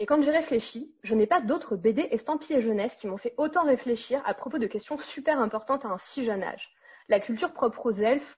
Et 0.00 0.06
quand 0.06 0.20
j'y 0.20 0.30
réfléchis, 0.30 0.92
je 1.02 1.14
n'ai 1.14 1.26
pas 1.26 1.40
d'autres 1.40 1.76
BD 1.76 2.08
estampillés 2.10 2.60
jeunesse 2.60 2.96
qui 2.96 3.06
m'ont 3.06 3.16
fait 3.16 3.34
autant 3.36 3.64
réfléchir 3.64 4.20
à 4.24 4.34
propos 4.34 4.58
de 4.58 4.66
questions 4.66 4.98
super 4.98 5.38
importantes 5.40 5.84
à 5.84 5.88
un 5.88 5.98
si 5.98 6.24
jeune 6.24 6.42
âge. 6.42 6.74
La 7.08 7.20
culture 7.20 7.52
propre 7.52 7.86
aux 7.86 7.92
elfes 7.92 8.36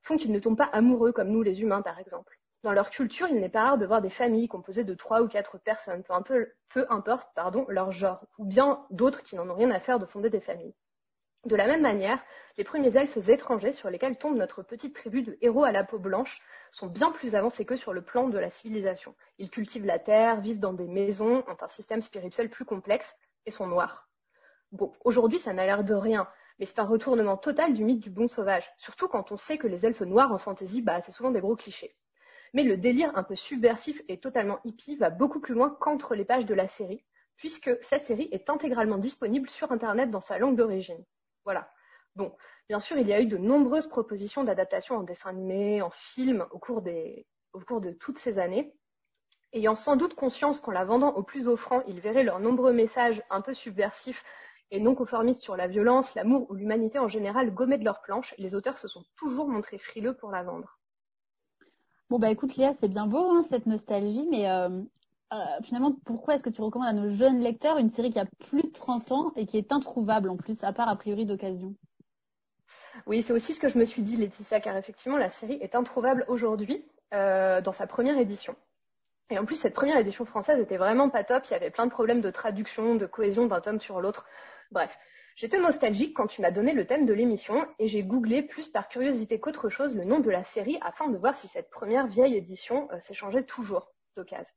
font 0.00 0.16
qu'ils 0.16 0.32
ne 0.32 0.38
tombent 0.38 0.56
pas 0.56 0.64
amoureux 0.72 1.12
comme 1.12 1.28
nous 1.28 1.42
les 1.42 1.60
humains 1.60 1.82
par 1.82 1.98
exemple. 1.98 2.38
Dans 2.62 2.72
leur 2.72 2.90
culture, 2.90 3.28
il 3.28 3.38
n'est 3.38 3.50
pas 3.50 3.62
rare 3.62 3.78
de 3.78 3.86
voir 3.86 4.00
des 4.00 4.10
familles 4.10 4.48
composées 4.48 4.84
de 4.84 4.94
trois 4.94 5.20
ou 5.20 5.28
quatre 5.28 5.58
personnes, 5.58 6.02
peu, 6.24 6.86
importe 6.88 7.30
leur 7.68 7.92
genre, 7.92 8.24
ou 8.38 8.44
bien 8.44 8.84
d'autres 8.90 9.22
qui 9.22 9.36
n'en 9.36 9.48
ont 9.50 9.54
rien 9.54 9.70
à 9.70 9.80
faire 9.80 9.98
de 9.98 10.06
fonder 10.06 10.30
des 10.30 10.40
familles. 10.40 10.74
De 11.44 11.54
la 11.54 11.66
même 11.66 11.82
manière, 11.82 12.18
les 12.58 12.64
premiers 12.64 12.96
elfes 12.96 13.28
étrangers 13.28 13.72
sur 13.72 13.90
lesquels 13.90 14.18
tombe 14.18 14.36
notre 14.36 14.62
petite 14.62 14.94
tribu 14.94 15.22
de 15.22 15.36
héros 15.42 15.64
à 15.64 15.72
la 15.72 15.84
peau 15.84 15.98
blanche 15.98 16.42
sont 16.70 16.86
bien 16.86 17.12
plus 17.12 17.34
avancés 17.34 17.64
que 17.64 17.76
sur 17.76 17.92
le 17.92 18.02
plan 18.02 18.28
de 18.28 18.38
la 18.38 18.50
civilisation. 18.50 19.14
Ils 19.38 19.50
cultivent 19.50 19.86
la 19.86 19.98
terre, 19.98 20.40
vivent 20.40 20.58
dans 20.58 20.72
des 20.72 20.88
maisons, 20.88 21.44
ont 21.46 21.56
un 21.60 21.68
système 21.68 22.00
spirituel 22.00 22.50
plus 22.50 22.64
complexe 22.64 23.14
et 23.44 23.50
sont 23.50 23.66
noirs. 23.66 24.08
Bon, 24.72 24.92
aujourd'hui, 25.04 25.38
ça 25.38 25.52
n'a 25.52 25.66
l'air 25.66 25.84
de 25.84 25.94
rien, 25.94 26.28
mais 26.58 26.64
c'est 26.64 26.80
un 26.80 26.84
retournement 26.84 27.36
total 27.36 27.74
du 27.74 27.84
mythe 27.84 28.00
du 28.00 28.10
bon 28.10 28.26
sauvage, 28.26 28.68
surtout 28.76 29.06
quand 29.06 29.30
on 29.30 29.36
sait 29.36 29.58
que 29.58 29.66
les 29.66 29.86
elfes 29.86 30.00
noirs 30.00 30.32
en 30.32 30.38
fantasy, 30.38 30.82
bah, 30.82 31.00
c'est 31.00 31.12
souvent 31.12 31.30
des 31.30 31.40
gros 31.40 31.56
clichés. 31.56 31.96
Mais 32.54 32.62
le 32.62 32.76
délire 32.76 33.12
un 33.16 33.22
peu 33.22 33.36
subversif 33.36 34.02
et 34.08 34.18
totalement 34.18 34.58
hippie 34.64 34.96
va 34.96 35.10
beaucoup 35.10 35.40
plus 35.40 35.54
loin 35.54 35.76
qu'entre 35.78 36.14
les 36.14 36.24
pages 36.24 36.46
de 36.46 36.54
la 36.54 36.66
série, 36.66 37.04
puisque 37.36 37.70
cette 37.82 38.04
série 38.04 38.28
est 38.32 38.50
intégralement 38.50 38.98
disponible 38.98 39.50
sur 39.50 39.70
Internet 39.70 40.10
dans 40.10 40.20
sa 40.20 40.38
langue 40.38 40.56
d'origine. 40.56 41.04
Voilà. 41.46 41.70
Bon, 42.16 42.36
bien 42.68 42.80
sûr, 42.80 42.98
il 42.98 43.06
y 43.06 43.12
a 43.12 43.20
eu 43.20 43.26
de 43.26 43.38
nombreuses 43.38 43.86
propositions 43.86 44.42
d'adaptation 44.42 44.96
en 44.96 45.02
dessin 45.04 45.30
animé, 45.30 45.80
en 45.80 45.90
film, 45.90 46.44
au 46.50 46.58
cours, 46.58 46.82
de 46.82 47.92
toutes 47.92 48.18
ces 48.18 48.38
années. 48.38 48.74
Ayant 49.52 49.76
sans 49.76 49.96
doute 49.96 50.14
conscience 50.14 50.60
qu'en 50.60 50.72
la 50.72 50.84
vendant 50.84 51.14
au 51.14 51.22
plus 51.22 51.46
offrant, 51.46 51.82
ils 51.86 52.00
verraient 52.00 52.24
leurs 52.24 52.40
nombreux 52.40 52.72
messages 52.72 53.22
un 53.30 53.40
peu 53.40 53.54
subversifs 53.54 54.24
et 54.72 54.80
non 54.80 54.96
conformistes 54.96 55.42
sur 55.42 55.56
la 55.56 55.68
violence, 55.68 56.16
l'amour 56.16 56.50
ou 56.50 56.54
l'humanité 56.54 56.98
en 56.98 57.06
général 57.06 57.54
gommés 57.54 57.78
de 57.78 57.84
leur 57.84 58.02
planche, 58.02 58.34
les 58.38 58.56
auteurs 58.56 58.78
se 58.78 58.88
sont 58.88 59.04
toujours 59.16 59.46
montrés 59.46 59.78
frileux 59.78 60.16
pour 60.16 60.32
la 60.32 60.42
vendre. 60.42 60.80
Bon, 62.10 62.18
bah 62.18 62.30
écoute, 62.30 62.56
Léa, 62.56 62.74
c'est 62.80 62.88
bien 62.88 63.06
beau, 63.06 63.30
hein, 63.30 63.44
cette 63.48 63.66
nostalgie, 63.66 64.26
mais 64.30 64.50
euh, 64.50 64.82
euh, 65.32 65.36
finalement, 65.62 65.96
pourquoi 66.04 66.34
est-ce 66.34 66.42
que 66.42 66.50
tu 66.50 66.62
recommandes 66.62 66.88
à 66.88 66.92
nos 66.92 67.08
jeunes 67.10 67.40
lecteurs 67.40 67.78
une 67.78 67.90
série 67.90 68.10
qui 68.10 68.18
a 68.18 68.26
plus 68.48 68.62
de 68.62 68.70
30 68.70 69.12
ans 69.12 69.32
et 69.36 69.46
qui 69.46 69.58
est 69.58 69.72
introuvable 69.72 70.30
en 70.30 70.36
plus, 70.36 70.62
à 70.62 70.72
part 70.72 70.88
a 70.88 70.96
priori 70.96 71.26
d'occasion? 71.26 71.74
Oui, 73.06 73.22
c'est 73.22 73.32
aussi 73.32 73.54
ce 73.54 73.60
que 73.60 73.68
je 73.68 73.78
me 73.78 73.84
suis 73.84 74.02
dit, 74.02 74.16
Laetitia, 74.16 74.60
car 74.60 74.76
effectivement, 74.76 75.16
la 75.16 75.30
série 75.30 75.58
est 75.60 75.74
introuvable 75.74 76.24
aujourd'hui 76.28 76.84
euh, 77.14 77.60
dans 77.60 77.72
sa 77.72 77.86
première 77.86 78.18
édition. 78.18 78.56
Et 79.30 79.38
en 79.38 79.44
plus, 79.44 79.56
cette 79.56 79.74
première 79.74 79.98
édition 79.98 80.24
française 80.24 80.60
était 80.60 80.76
vraiment 80.76 81.10
pas 81.10 81.24
top. 81.24 81.44
Il 81.46 81.52
y 81.52 81.54
avait 81.54 81.70
plein 81.70 81.86
de 81.86 81.90
problèmes 81.90 82.20
de 82.20 82.30
traduction, 82.30 82.94
de 82.94 83.06
cohésion 83.06 83.46
d'un 83.46 83.60
tome 83.60 83.80
sur 83.80 84.00
l'autre. 84.00 84.26
Bref, 84.70 84.96
J'étais 85.36 85.58
nostalgique 85.58 86.16
quand 86.16 86.28
tu 86.28 86.40
m'as 86.40 86.50
donné 86.50 86.72
le 86.72 86.86
thème 86.86 87.04
de 87.04 87.12
l'émission 87.12 87.68
et 87.78 87.86
j'ai 87.86 88.02
googlé 88.02 88.40
plus 88.40 88.70
par 88.70 88.88
curiosité 88.88 89.38
qu'autre 89.38 89.68
chose 89.68 89.94
le 89.94 90.04
nom 90.04 90.18
de 90.18 90.30
la 90.30 90.42
série 90.42 90.78
afin 90.80 91.08
de 91.08 91.18
voir 91.18 91.34
si 91.34 91.46
cette 91.46 91.68
première 91.68 92.06
vieille 92.06 92.36
édition 92.36 92.88
euh, 92.90 93.00
s'échangeait 93.00 93.42
toujours 93.42 93.92
d'occasion. 94.14 94.54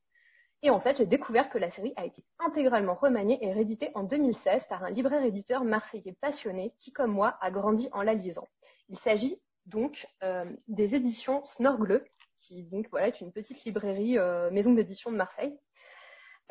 Et 0.62 0.70
en 0.70 0.80
fait, 0.80 0.98
j'ai 0.98 1.06
découvert 1.06 1.50
que 1.50 1.58
la 1.58 1.70
série 1.70 1.94
a 1.96 2.06
été 2.06 2.24
intégralement 2.38 2.96
remaniée 2.96 3.40
et 3.42 3.54
rééditée 3.54 3.92
en 3.96 4.04
2016 4.04 4.66
par 4.66 4.84
un 4.84 4.90
libraire 4.90 5.24
éditeur 5.24 5.64
marseillais 5.64 6.16
passionné 6.20 6.74
qui, 6.80 6.92
comme 6.92 7.12
moi, 7.12 7.38
a 7.42 7.50
grandi 7.50 7.88
en 7.94 8.02
la 8.02 8.14
lisant. 8.14 8.48
Il 8.90 8.98
s'agit 8.98 9.40
donc 9.66 10.08
euh, 10.24 10.46
des 10.68 10.96
éditions 10.96 11.44
Snorgle, 11.46 12.04
qui 12.40 12.64
donc 12.64 12.88
voilà 12.92 13.08
est 13.08 13.22
une 13.22 13.32
petite 13.32 13.64
librairie 13.64 14.18
euh, 14.18 14.52
maison 14.52 14.74
d'édition 14.74 15.12
de 15.12 15.18
Marseille. 15.18 15.58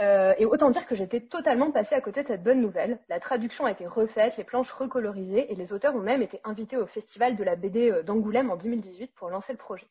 Euh, 0.00 0.32
et 0.38 0.46
autant 0.46 0.70
dire 0.70 0.86
que 0.86 0.94
j'étais 0.94 1.20
totalement 1.20 1.72
passée 1.72 1.96
à 1.96 2.00
côté 2.00 2.22
de 2.22 2.28
cette 2.28 2.44
bonne 2.44 2.61
nouvelle. 2.61 3.00
La 3.09 3.18
traduction 3.18 3.66
a 3.66 3.72
été 3.72 3.84
refaite, 3.86 4.36
les 4.36 4.44
planches 4.44 4.70
recolorisées 4.70 5.52
et 5.52 5.56
les 5.56 5.72
auteurs 5.72 5.96
ont 5.96 6.00
même 6.00 6.22
été 6.22 6.40
invités 6.44 6.76
au 6.76 6.86
festival 6.86 7.34
de 7.34 7.42
la 7.42 7.56
BD 7.56 8.04
d'Angoulême 8.04 8.50
en 8.50 8.56
2018 8.56 9.12
pour 9.14 9.28
lancer 9.28 9.52
le 9.52 9.59
projet. 9.59 9.88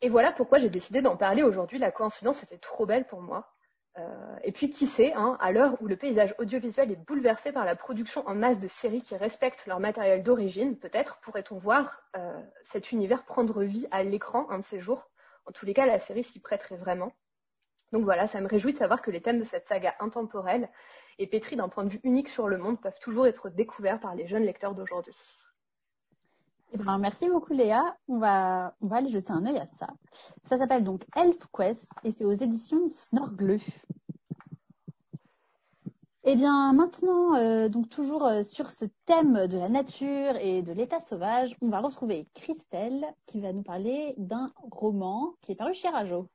Et 0.00 0.08
voilà 0.08 0.32
pourquoi 0.32 0.58
j'ai 0.58 0.70
décidé 0.70 1.02
d'en 1.02 1.16
parler 1.16 1.42
aujourd'hui. 1.42 1.78
La 1.78 1.90
coïncidence 1.90 2.42
était 2.42 2.58
trop 2.58 2.86
belle 2.86 3.06
pour 3.06 3.20
moi. 3.20 3.52
Euh, 3.98 4.36
et 4.44 4.52
puis 4.52 4.70
qui 4.70 4.86
sait, 4.86 5.12
hein, 5.14 5.36
à 5.40 5.50
l'heure 5.50 5.76
où 5.80 5.88
le 5.88 5.96
paysage 5.96 6.34
audiovisuel 6.38 6.92
est 6.92 6.96
bouleversé 6.96 7.50
par 7.50 7.64
la 7.64 7.74
production 7.74 8.26
en 8.28 8.34
masse 8.34 8.58
de 8.60 8.68
séries 8.68 9.02
qui 9.02 9.16
respectent 9.16 9.66
leur 9.66 9.80
matériel 9.80 10.22
d'origine, 10.22 10.78
peut-être 10.78 11.18
pourrait-on 11.18 11.58
voir 11.58 12.02
euh, 12.16 12.40
cet 12.62 12.92
univers 12.92 13.24
prendre 13.24 13.64
vie 13.64 13.88
à 13.90 14.04
l'écran 14.04 14.48
un 14.50 14.58
de 14.58 14.64
ces 14.64 14.78
jours. 14.78 15.10
En 15.46 15.52
tous 15.52 15.66
les 15.66 15.74
cas, 15.74 15.86
la 15.86 15.98
série 15.98 16.22
s'y 16.22 16.40
prêterait 16.40 16.76
vraiment. 16.76 17.12
Donc 17.92 18.04
voilà, 18.04 18.26
ça 18.28 18.40
me 18.40 18.46
réjouit 18.46 18.74
de 18.74 18.78
savoir 18.78 19.02
que 19.02 19.10
les 19.10 19.22
thèmes 19.22 19.38
de 19.38 19.44
cette 19.44 19.66
saga 19.66 19.96
intemporelle 19.98 20.68
et 21.18 21.26
pétris 21.26 21.56
d'un 21.56 21.68
point 21.68 21.84
de 21.84 21.88
vue 21.88 22.00
unique 22.04 22.28
sur 22.28 22.46
le 22.46 22.58
monde 22.58 22.80
peuvent 22.80 22.98
toujours 23.00 23.26
être 23.26 23.48
découverts 23.48 23.98
par 23.98 24.14
les 24.14 24.26
jeunes 24.28 24.44
lecteurs 24.44 24.74
d'aujourd'hui. 24.74 25.16
Eh 26.72 26.76
ben, 26.76 26.98
merci 26.98 27.28
beaucoup 27.28 27.54
Léa. 27.54 27.96
On 28.08 28.18
va, 28.18 28.74
on 28.80 28.88
va 28.88 28.96
aller 28.96 29.10
jeter 29.10 29.30
un 29.30 29.46
œil 29.46 29.58
à 29.58 29.66
ça. 29.78 29.88
Ça 30.44 30.58
s'appelle 30.58 30.84
donc 30.84 31.04
Elf 31.16 31.38
Quest 31.56 31.88
et 32.04 32.10
c'est 32.10 32.24
aux 32.24 32.32
éditions 32.32 32.88
Snorgle. 32.88 33.58
Eh 36.24 36.36
bien, 36.36 36.74
maintenant, 36.74 37.36
euh, 37.36 37.70
donc 37.70 37.88
toujours 37.88 38.26
euh, 38.26 38.42
sur 38.42 38.68
ce 38.68 38.84
thème 39.06 39.46
de 39.46 39.56
la 39.56 39.70
nature 39.70 40.36
et 40.36 40.60
de 40.60 40.72
l'état 40.72 41.00
sauvage, 41.00 41.56
on 41.62 41.70
va 41.70 41.80
retrouver 41.80 42.28
Christelle 42.34 43.06
qui 43.24 43.40
va 43.40 43.54
nous 43.54 43.62
parler 43.62 44.14
d'un 44.18 44.52
roman 44.70 45.32
qui 45.40 45.52
est 45.52 45.54
paru 45.54 45.72
chez 45.72 45.88
Rajo. 45.88 46.28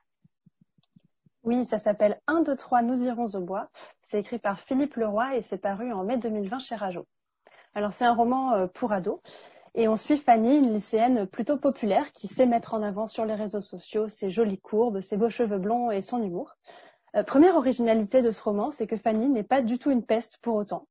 Oui, 1.44 1.64
ça 1.66 1.78
s'appelle 1.78 2.20
1, 2.26 2.42
2, 2.42 2.56
3, 2.56 2.82
nous 2.82 3.04
irons 3.04 3.28
au 3.36 3.42
bois. 3.42 3.70
C'est 4.02 4.20
écrit 4.20 4.40
par 4.40 4.60
Philippe 4.60 4.96
Leroy 4.96 5.36
et 5.36 5.44
c'est 5.44 5.60
paru 5.60 5.92
en 5.92 6.04
mai 6.04 6.18
2020 6.18 6.58
chez 6.58 6.76
Rajo. 6.76 7.06
Alors 7.76 7.92
c'est 7.94 8.06
un 8.06 8.16
roman 8.16 8.54
euh, 8.54 8.68
pour 8.68 8.94
ados 8.94 9.20
et 9.76 9.88
on 9.88 9.98
suit 9.98 10.18
Fanny, 10.18 10.58
une 10.58 10.74
lycéenne 10.74 11.26
plutôt 11.26 11.58
populaire 11.58 12.12
qui 12.12 12.28
sait 12.28 12.46
mettre 12.46 12.74
en 12.74 12.84
avant 12.84 13.08
sur 13.08 13.26
les 13.26 13.36
réseaux 13.36 13.62
sociaux 13.62 14.08
ses 14.08 14.30
jolies 14.30 14.60
courbes, 14.60 15.02
ses 15.02 15.18
beaux 15.18 15.30
cheveux 15.30 15.58
blonds 15.58 15.92
et 15.92 16.02
son 16.02 16.22
humour. 16.22 16.56
première 17.26 17.56
originalité 17.56 18.22
de 18.22 18.32
ce 18.32 18.42
roman, 18.42 18.72
c'est 18.72 18.88
que 18.88 18.98
Fanny 18.98 19.30
n'est 19.30 19.44
pas 19.44 19.62
du 19.62 19.80
tout 19.80 19.92
une 19.92 20.06
peste 20.06 20.38
pour 20.42 20.56
autant. 20.56 20.88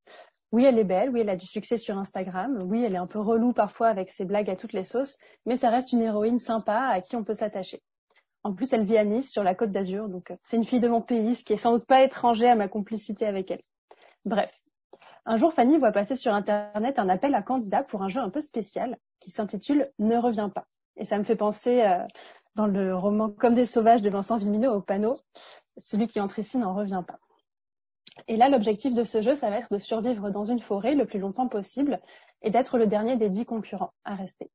Oui, 0.52 0.66
elle 0.66 0.78
est 0.78 0.84
belle, 0.84 1.08
oui, 1.10 1.20
elle 1.20 1.30
a 1.30 1.36
du 1.36 1.46
succès 1.46 1.78
sur 1.78 1.96
Instagram, 1.96 2.62
oui, 2.66 2.84
elle 2.84 2.94
est 2.94 2.98
un 2.98 3.06
peu 3.06 3.18
relou 3.18 3.54
parfois 3.54 3.88
avec 3.88 4.10
ses 4.10 4.26
blagues 4.26 4.50
à 4.50 4.56
toutes 4.56 4.74
les 4.74 4.84
sauces, 4.84 5.16
mais 5.46 5.56
ça 5.56 5.70
reste 5.70 5.92
une 5.92 6.02
héroïne 6.02 6.38
sympa 6.38 6.78
à 6.78 7.00
qui 7.00 7.16
on 7.16 7.24
peut 7.24 7.34
s'attacher. 7.34 7.82
En 8.44 8.52
plus, 8.52 8.72
elle 8.72 8.84
vit 8.84 8.98
à 8.98 9.04
Nice, 9.04 9.30
sur 9.30 9.44
la 9.44 9.54
côte 9.54 9.70
d'Azur, 9.70 10.08
donc 10.08 10.30
euh, 10.30 10.36
c'est 10.42 10.56
une 10.56 10.64
fille 10.64 10.80
de 10.80 10.88
mon 10.88 11.00
pays, 11.00 11.36
ce 11.36 11.44
qui 11.44 11.54
est 11.54 11.56
sans 11.56 11.72
doute 11.72 11.86
pas 11.86 12.02
étranger 12.02 12.48
à 12.48 12.54
ma 12.54 12.68
complicité 12.68 13.24
avec 13.24 13.50
elle. 13.50 13.62
Bref. 14.26 14.61
Un 15.24 15.36
jour, 15.36 15.52
Fanny 15.52 15.78
voit 15.78 15.92
passer 15.92 16.16
sur 16.16 16.34
Internet 16.34 16.98
un 16.98 17.08
appel 17.08 17.34
à 17.34 17.42
candidat 17.42 17.84
pour 17.84 18.02
un 18.02 18.08
jeu 18.08 18.20
un 18.20 18.30
peu 18.30 18.40
spécial 18.40 18.98
qui 19.20 19.30
s'intitule 19.30 19.92
Ne 20.00 20.16
reviens 20.16 20.48
pas. 20.48 20.66
Et 20.96 21.04
ça 21.04 21.16
me 21.16 21.22
fait 21.22 21.36
penser 21.36 21.82
euh, 21.82 22.04
dans 22.56 22.66
le 22.66 22.96
roman 22.96 23.30
Comme 23.30 23.54
des 23.54 23.66
sauvages 23.66 24.02
de 24.02 24.10
Vincent 24.10 24.36
Vimino 24.36 24.72
au 24.74 24.80
panneau, 24.80 25.20
celui 25.78 26.08
qui 26.08 26.20
entre 26.20 26.40
ici 26.40 26.58
n'en 26.58 26.74
revient 26.74 27.04
pas. 27.06 27.20
Et 28.26 28.36
là, 28.36 28.48
l'objectif 28.48 28.94
de 28.94 29.04
ce 29.04 29.22
jeu, 29.22 29.36
ça 29.36 29.48
va 29.48 29.58
être 29.58 29.72
de 29.72 29.78
survivre 29.78 30.30
dans 30.30 30.44
une 30.44 30.60
forêt 30.60 30.94
le 30.96 31.06
plus 31.06 31.20
longtemps 31.20 31.48
possible 31.48 32.00
et 32.42 32.50
d'être 32.50 32.76
le 32.76 32.88
dernier 32.88 33.16
des 33.16 33.30
dix 33.30 33.46
concurrents 33.46 33.92
à 34.04 34.16
rester. 34.16 34.50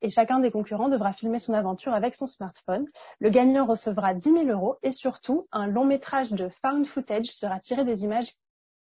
Et 0.00 0.08
chacun 0.08 0.38
des 0.38 0.50
concurrents 0.50 0.88
devra 0.88 1.12
filmer 1.12 1.38
son 1.38 1.52
aventure 1.52 1.92
avec 1.92 2.14
son 2.14 2.26
smartphone. 2.26 2.86
Le 3.18 3.30
gagnant 3.30 3.66
recevra 3.66 4.14
10 4.14 4.30
000 4.30 4.46
euros 4.46 4.76
et 4.82 4.90
surtout, 4.90 5.48
un 5.52 5.66
long 5.66 5.84
métrage 5.84 6.30
de 6.30 6.48
found 6.48 6.86
footage 6.86 7.26
sera 7.26 7.60
tiré 7.60 7.84
des 7.84 8.04
images 8.04 8.32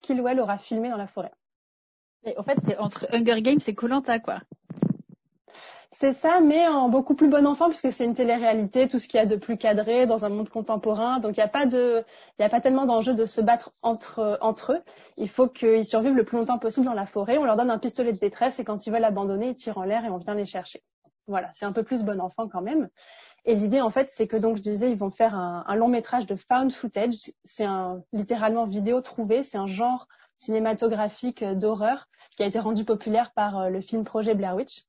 qu'il 0.06 0.22
ou 0.22 0.28
elle 0.28 0.40
aura 0.40 0.58
filmées 0.58 0.90
dans 0.90 0.98
la 0.98 1.08
forêt. 1.08 1.32
Et 2.24 2.38
en 2.38 2.44
fait, 2.44 2.58
c'est 2.66 2.78
entre 2.78 3.08
Hunger 3.12 3.42
Games 3.42 3.60
et 3.66 3.76
Colanta, 3.76 4.20
quoi. 4.20 4.40
C'est 5.98 6.12
ça, 6.12 6.42
mais 6.42 6.68
en 6.68 6.90
beaucoup 6.90 7.16
plus 7.16 7.30
bon 7.30 7.48
enfant 7.48 7.70
puisque 7.70 7.94
c'est 7.94 8.04
une 8.04 8.14
télé-réalité, 8.14 8.90
tout 8.90 9.00
ce 9.00 9.08
qu'il 9.08 9.18
y 9.18 9.24
a 9.24 9.26
de 9.26 9.38
plus 9.38 9.58
cadré 9.58 10.06
dans 10.06 10.26
un 10.26 10.30
monde 10.30 10.50
contemporain. 10.50 11.20
Donc 11.20 11.38
il 11.38 11.40
n'y 11.40 11.46
a 11.46 11.48
pas 11.48 11.66
de, 11.66 12.04
il 12.38 12.42
y 12.42 12.46
a 12.46 12.50
pas 12.50 12.60
tellement 12.60 12.86
d'enjeu 12.86 13.14
de 13.14 13.26
se 13.26 13.40
battre 13.40 13.72
entre 13.82 14.38
entre 14.42 14.74
eux. 14.74 14.82
Il 15.16 15.30
faut 15.30 15.48
qu'ils 15.48 15.86
survivent 15.86 16.16
le 16.18 16.26
plus 16.26 16.38
longtemps 16.38 16.60
possible 16.60 16.86
dans 16.86 16.94
la 16.94 17.06
forêt. 17.06 17.38
On 17.38 17.46
leur 17.46 17.56
donne 17.56 17.72
un 17.72 17.80
pistolet 17.80 18.12
de 18.12 18.20
détresse 18.20 18.60
et 18.60 18.66
quand 18.66 18.86
ils 18.86 18.92
veulent 18.92 19.06
abandonner, 19.06 19.50
ils 19.50 19.56
tirent 19.56 19.78
en 19.78 19.84
l'air 19.84 20.04
et 20.04 20.10
on 20.10 20.18
vient 20.18 20.36
les 20.36 20.46
chercher. 20.46 20.84
Voilà, 21.28 21.50
c'est 21.54 21.66
un 21.66 21.72
peu 21.72 21.84
plus 21.84 22.04
bon 22.04 22.20
enfant 22.20 22.50
quand 22.50 22.62
même. 22.62 22.90
Et 23.46 23.56
l'idée 23.56 23.82
en 23.82 23.92
fait, 23.92 24.10
c'est 24.10 24.28
que 24.28 24.38
donc 24.38 24.58
je 24.58 24.62
disais, 24.62 24.90
ils 24.92 24.98
vont 24.98 25.12
faire 25.12 25.36
un, 25.36 25.76
long 25.76 25.88
métrage 25.88 26.26
de 26.26 26.36
found 26.36 26.72
footage. 26.74 27.32
C'est 27.44 27.66
un 27.66 28.02
littéralement 28.12 28.66
vidéo 28.66 29.02
trouvée. 29.02 29.44
C'est 29.44 29.58
un 29.58 29.68
genre 29.68 30.08
cinématographique 30.38 31.44
d'horreur 31.44 32.08
qui 32.36 32.44
a 32.44 32.48
été 32.48 32.60
rendu 32.60 32.84
populaire 32.84 33.32
par 33.34 33.58
euh, 33.58 33.70
le 33.70 33.82
film 33.82 34.04
Projet 34.04 34.36
Blair 34.36 34.56
Witch 34.56 34.86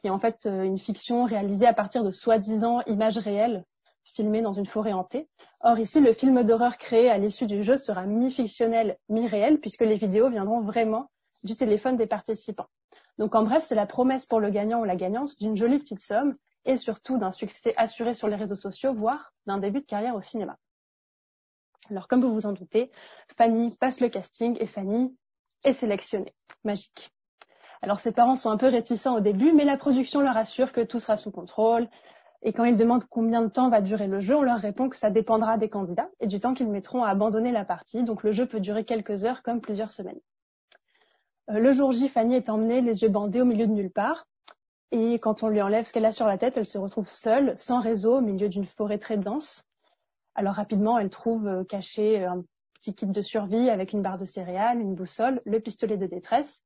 qui 0.00 0.06
est 0.06 0.10
en 0.10 0.18
fait 0.18 0.46
euh, 0.46 0.62
une 0.62 0.78
fiction 0.78 1.24
réalisée 1.24 1.66
à 1.66 1.74
partir 1.74 2.02
de 2.02 2.10
soi-disant 2.10 2.80
images 2.86 3.18
réelles 3.18 3.64
filmées 4.14 4.42
dans 4.42 4.52
une 4.52 4.66
forêt 4.66 4.92
hantée. 4.92 5.28
Or 5.60 5.78
ici, 5.78 6.00
le 6.00 6.14
film 6.14 6.42
d'horreur 6.42 6.78
créé 6.78 7.10
à 7.10 7.18
l'issue 7.18 7.46
du 7.46 7.62
jeu 7.62 7.76
sera 7.76 8.06
mi-fictionnel, 8.06 8.96
mi-réel, 9.08 9.60
puisque 9.60 9.82
les 9.82 9.96
vidéos 9.96 10.30
viendront 10.30 10.62
vraiment 10.62 11.10
du 11.44 11.54
téléphone 11.54 11.96
des 11.96 12.06
participants. 12.06 12.66
Donc 13.18 13.34
en 13.34 13.42
bref, 13.42 13.64
c'est 13.64 13.74
la 13.74 13.86
promesse 13.86 14.26
pour 14.26 14.40
le 14.40 14.50
gagnant 14.50 14.80
ou 14.80 14.84
la 14.84 14.96
gagnante 14.96 15.38
d'une 15.38 15.56
jolie 15.56 15.78
petite 15.78 16.00
somme 16.00 16.34
et 16.64 16.76
surtout 16.76 17.18
d'un 17.18 17.32
succès 17.32 17.74
assuré 17.76 18.14
sur 18.14 18.28
les 18.28 18.36
réseaux 18.36 18.56
sociaux, 18.56 18.94
voire 18.94 19.32
d'un 19.46 19.58
début 19.58 19.80
de 19.80 19.86
carrière 19.86 20.14
au 20.14 20.22
cinéma. 20.22 20.56
Alors 21.90 22.08
comme 22.08 22.20
vous 22.20 22.32
vous 22.32 22.46
en 22.46 22.52
doutez, 22.52 22.90
Fanny 23.36 23.76
passe 23.78 24.00
le 24.00 24.08
casting 24.08 24.56
et 24.60 24.66
Fanny 24.66 25.16
est 25.64 25.72
sélectionnée. 25.72 26.34
Magique. 26.64 27.10
Alors 27.82 28.00
ses 28.00 28.12
parents 28.12 28.36
sont 28.36 28.50
un 28.50 28.56
peu 28.56 28.68
réticents 28.68 29.16
au 29.16 29.20
début, 29.20 29.52
mais 29.52 29.64
la 29.64 29.76
production 29.76 30.20
leur 30.20 30.36
assure 30.36 30.72
que 30.72 30.82
tout 30.82 31.00
sera 31.00 31.16
sous 31.16 31.30
contrôle. 31.30 31.88
Et 32.42 32.52
quand 32.52 32.64
ils 32.64 32.76
demandent 32.76 33.04
combien 33.04 33.42
de 33.42 33.48
temps 33.48 33.68
va 33.68 33.80
durer 33.82 34.06
le 34.06 34.20
jeu, 34.20 34.34
on 34.34 34.42
leur 34.42 34.58
répond 34.58 34.88
que 34.88 34.96
ça 34.96 35.10
dépendra 35.10 35.58
des 35.58 35.68
candidats 35.68 36.08
et 36.20 36.26
du 36.26 36.40
temps 36.40 36.54
qu'ils 36.54 36.70
mettront 36.70 37.02
à 37.02 37.10
abandonner 37.10 37.52
la 37.52 37.64
partie. 37.64 38.02
Donc 38.02 38.22
le 38.22 38.32
jeu 38.32 38.46
peut 38.46 38.60
durer 38.60 38.84
quelques 38.84 39.24
heures 39.24 39.42
comme 39.42 39.60
plusieurs 39.60 39.92
semaines. 39.92 40.20
Euh, 41.50 41.58
le 41.58 41.72
jour 41.72 41.92
J, 41.92 42.08
Fanny 42.08 42.34
est 42.34 42.48
emmenée 42.48 42.80
les 42.80 43.02
yeux 43.02 43.08
bandés 43.08 43.42
au 43.42 43.44
milieu 43.44 43.66
de 43.66 43.72
nulle 43.72 43.90
part. 43.90 44.26
Et 44.92 45.18
quand 45.20 45.42
on 45.42 45.48
lui 45.48 45.62
enlève 45.62 45.86
ce 45.86 45.92
qu'elle 45.92 46.04
a 46.04 46.12
sur 46.12 46.26
la 46.26 46.38
tête, 46.38 46.56
elle 46.56 46.66
se 46.66 46.78
retrouve 46.78 47.08
seule, 47.08 47.56
sans 47.56 47.80
réseau, 47.80 48.18
au 48.18 48.20
milieu 48.20 48.48
d'une 48.48 48.66
forêt 48.66 48.98
très 48.98 49.16
dense. 49.16 49.64
Alors 50.34 50.54
rapidement, 50.54 50.98
elle 50.98 51.10
trouve 51.10 51.46
euh, 51.46 51.64
caché 51.64 52.24
un 52.24 52.42
petit 52.74 52.94
kit 52.94 53.06
de 53.06 53.22
survie 53.22 53.70
avec 53.70 53.92
une 53.92 54.02
barre 54.02 54.16
de 54.16 54.24
céréales, 54.24 54.80
une 54.80 54.94
boussole, 54.94 55.40
le 55.44 55.60
pistolet 55.60 55.96
de 55.96 56.06
détresse 56.06 56.62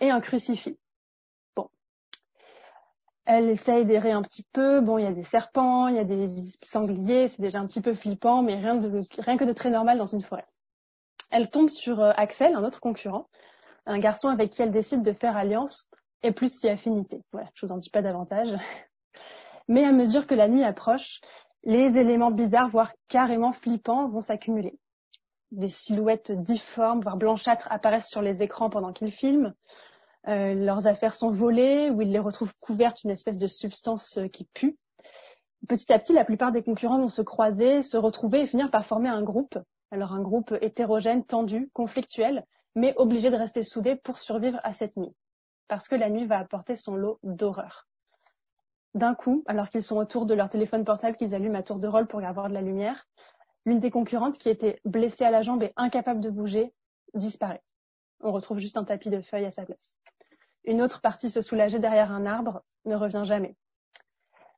et 0.00 0.10
un 0.10 0.20
crucifix. 0.20 0.78
Bon. 1.54 1.68
Elle 3.24 3.48
essaye 3.50 3.84
d'errer 3.84 4.12
un 4.12 4.22
petit 4.22 4.46
peu. 4.52 4.80
Bon, 4.80 4.98
il 4.98 5.04
y 5.04 5.06
a 5.06 5.12
des 5.12 5.22
serpents, 5.22 5.86
il 5.88 5.96
y 5.96 5.98
a 5.98 6.04
des 6.04 6.42
sangliers, 6.64 7.28
c'est 7.28 7.40
déjà 7.40 7.60
un 7.60 7.66
petit 7.66 7.80
peu 7.80 7.94
flippant, 7.94 8.42
mais 8.42 8.56
rien, 8.56 8.80
rien 9.18 9.36
que 9.36 9.44
de 9.44 9.52
très 9.52 9.70
normal 9.70 9.98
dans 9.98 10.06
une 10.06 10.22
forêt. 10.22 10.46
Elle 11.30 11.50
tombe 11.50 11.68
sur 11.68 12.00
euh, 12.00 12.12
Axel, 12.16 12.54
un 12.54 12.64
autre 12.64 12.80
concurrent, 12.80 13.28
un 13.86 13.98
garçon 13.98 14.28
avec 14.28 14.50
qui 14.50 14.62
elle 14.62 14.70
décide 14.70 15.02
de 15.02 15.12
faire 15.12 15.36
alliance 15.36 15.88
et 16.24 16.32
plus 16.32 16.52
si 16.52 16.68
affinité. 16.68 17.22
Voilà, 17.32 17.48
je 17.54 17.64
vous 17.64 17.72
en 17.72 17.78
dis 17.78 17.90
pas 17.90 18.02
davantage. 18.02 18.48
Mais 19.68 19.84
à 19.84 19.92
mesure 19.92 20.26
que 20.26 20.34
la 20.34 20.48
nuit 20.48 20.64
approche, 20.64 21.20
les 21.62 21.98
éléments 21.98 22.30
bizarres, 22.30 22.68
voire 22.68 22.92
carrément 23.08 23.52
flippants, 23.52 24.08
vont 24.08 24.20
s'accumuler 24.20 24.78
des 25.54 25.68
silhouettes 25.68 26.32
difformes, 26.32 27.00
voire 27.00 27.16
blanchâtres, 27.16 27.68
apparaissent 27.70 28.08
sur 28.08 28.22
les 28.22 28.42
écrans 28.42 28.70
pendant 28.70 28.92
qu'ils 28.92 29.12
filment. 29.12 29.54
Euh, 30.26 30.54
leurs 30.54 30.86
affaires 30.86 31.14
sont 31.14 31.30
volées 31.30 31.90
ou 31.90 32.02
ils 32.02 32.10
les 32.10 32.18
retrouvent 32.18 32.54
couvertes 32.58 33.02
d'une 33.02 33.10
espèce 33.10 33.38
de 33.38 33.46
substance 33.46 34.18
euh, 34.18 34.26
qui 34.26 34.48
pue. 34.54 34.76
Petit 35.68 35.92
à 35.92 35.98
petit, 35.98 36.12
la 36.12 36.24
plupart 36.24 36.52
des 36.52 36.62
concurrents 36.62 36.98
vont 36.98 37.08
se 37.08 37.22
croiser, 37.22 37.82
se 37.82 37.96
retrouver 37.96 38.40
et 38.40 38.46
finir 38.46 38.70
par 38.70 38.84
former 38.84 39.08
un 39.08 39.22
groupe. 39.22 39.58
Alors 39.90 40.12
un 40.12 40.22
groupe 40.22 40.54
hétérogène, 40.60 41.24
tendu, 41.24 41.70
conflictuel, 41.72 42.44
mais 42.74 42.94
obligé 42.96 43.30
de 43.30 43.36
rester 43.36 43.62
soudé 43.62 43.96
pour 43.96 44.18
survivre 44.18 44.58
à 44.64 44.74
cette 44.74 44.96
nuit. 44.96 45.14
Parce 45.68 45.88
que 45.88 45.96
la 45.96 46.10
nuit 46.10 46.26
va 46.26 46.38
apporter 46.38 46.76
son 46.76 46.96
lot 46.96 47.18
d'horreur. 47.22 47.88
D'un 48.94 49.14
coup, 49.14 49.42
alors 49.46 49.70
qu'ils 49.70 49.82
sont 49.82 49.96
autour 49.96 50.26
de 50.26 50.34
leur 50.34 50.48
téléphone 50.48 50.84
portable 50.84 51.16
qu'ils 51.16 51.34
allument 51.34 51.58
à 51.58 51.62
tour 51.62 51.80
de 51.80 51.88
rôle 51.88 52.06
pour 52.06 52.22
avoir 52.24 52.48
de 52.48 52.54
la 52.54 52.62
lumière, 52.62 53.06
L'une 53.66 53.80
des 53.80 53.90
concurrentes, 53.90 54.38
qui 54.38 54.50
était 54.50 54.80
blessée 54.84 55.24
à 55.24 55.30
la 55.30 55.42
jambe 55.42 55.62
et 55.62 55.72
incapable 55.76 56.20
de 56.20 56.28
bouger, 56.28 56.74
disparaît. 57.14 57.62
On 58.20 58.32
retrouve 58.32 58.58
juste 58.58 58.76
un 58.76 58.84
tapis 58.84 59.10
de 59.10 59.22
feuilles 59.22 59.46
à 59.46 59.50
sa 59.50 59.64
place. 59.64 59.98
Une 60.64 60.82
autre 60.82 61.00
partie 61.00 61.30
se 61.30 61.40
soulager 61.40 61.78
derrière 61.78 62.12
un 62.12 62.26
arbre 62.26 62.62
ne 62.84 62.94
revient 62.94 63.22
jamais. 63.24 63.56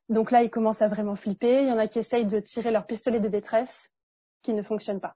Donc 0.09 0.31
là, 0.31 0.43
ils 0.43 0.49
commencent 0.49 0.81
à 0.81 0.87
vraiment 0.87 1.15
flipper. 1.15 1.63
Il 1.63 1.69
y 1.69 1.71
en 1.71 1.77
a 1.77 1.87
qui 1.87 1.99
essayent 1.99 2.25
de 2.25 2.39
tirer 2.39 2.71
leur 2.71 2.85
pistolet 2.85 3.19
de 3.19 3.27
détresse, 3.27 3.89
qui 4.41 4.53
ne 4.53 4.63
fonctionne 4.63 4.99
pas. 4.99 5.15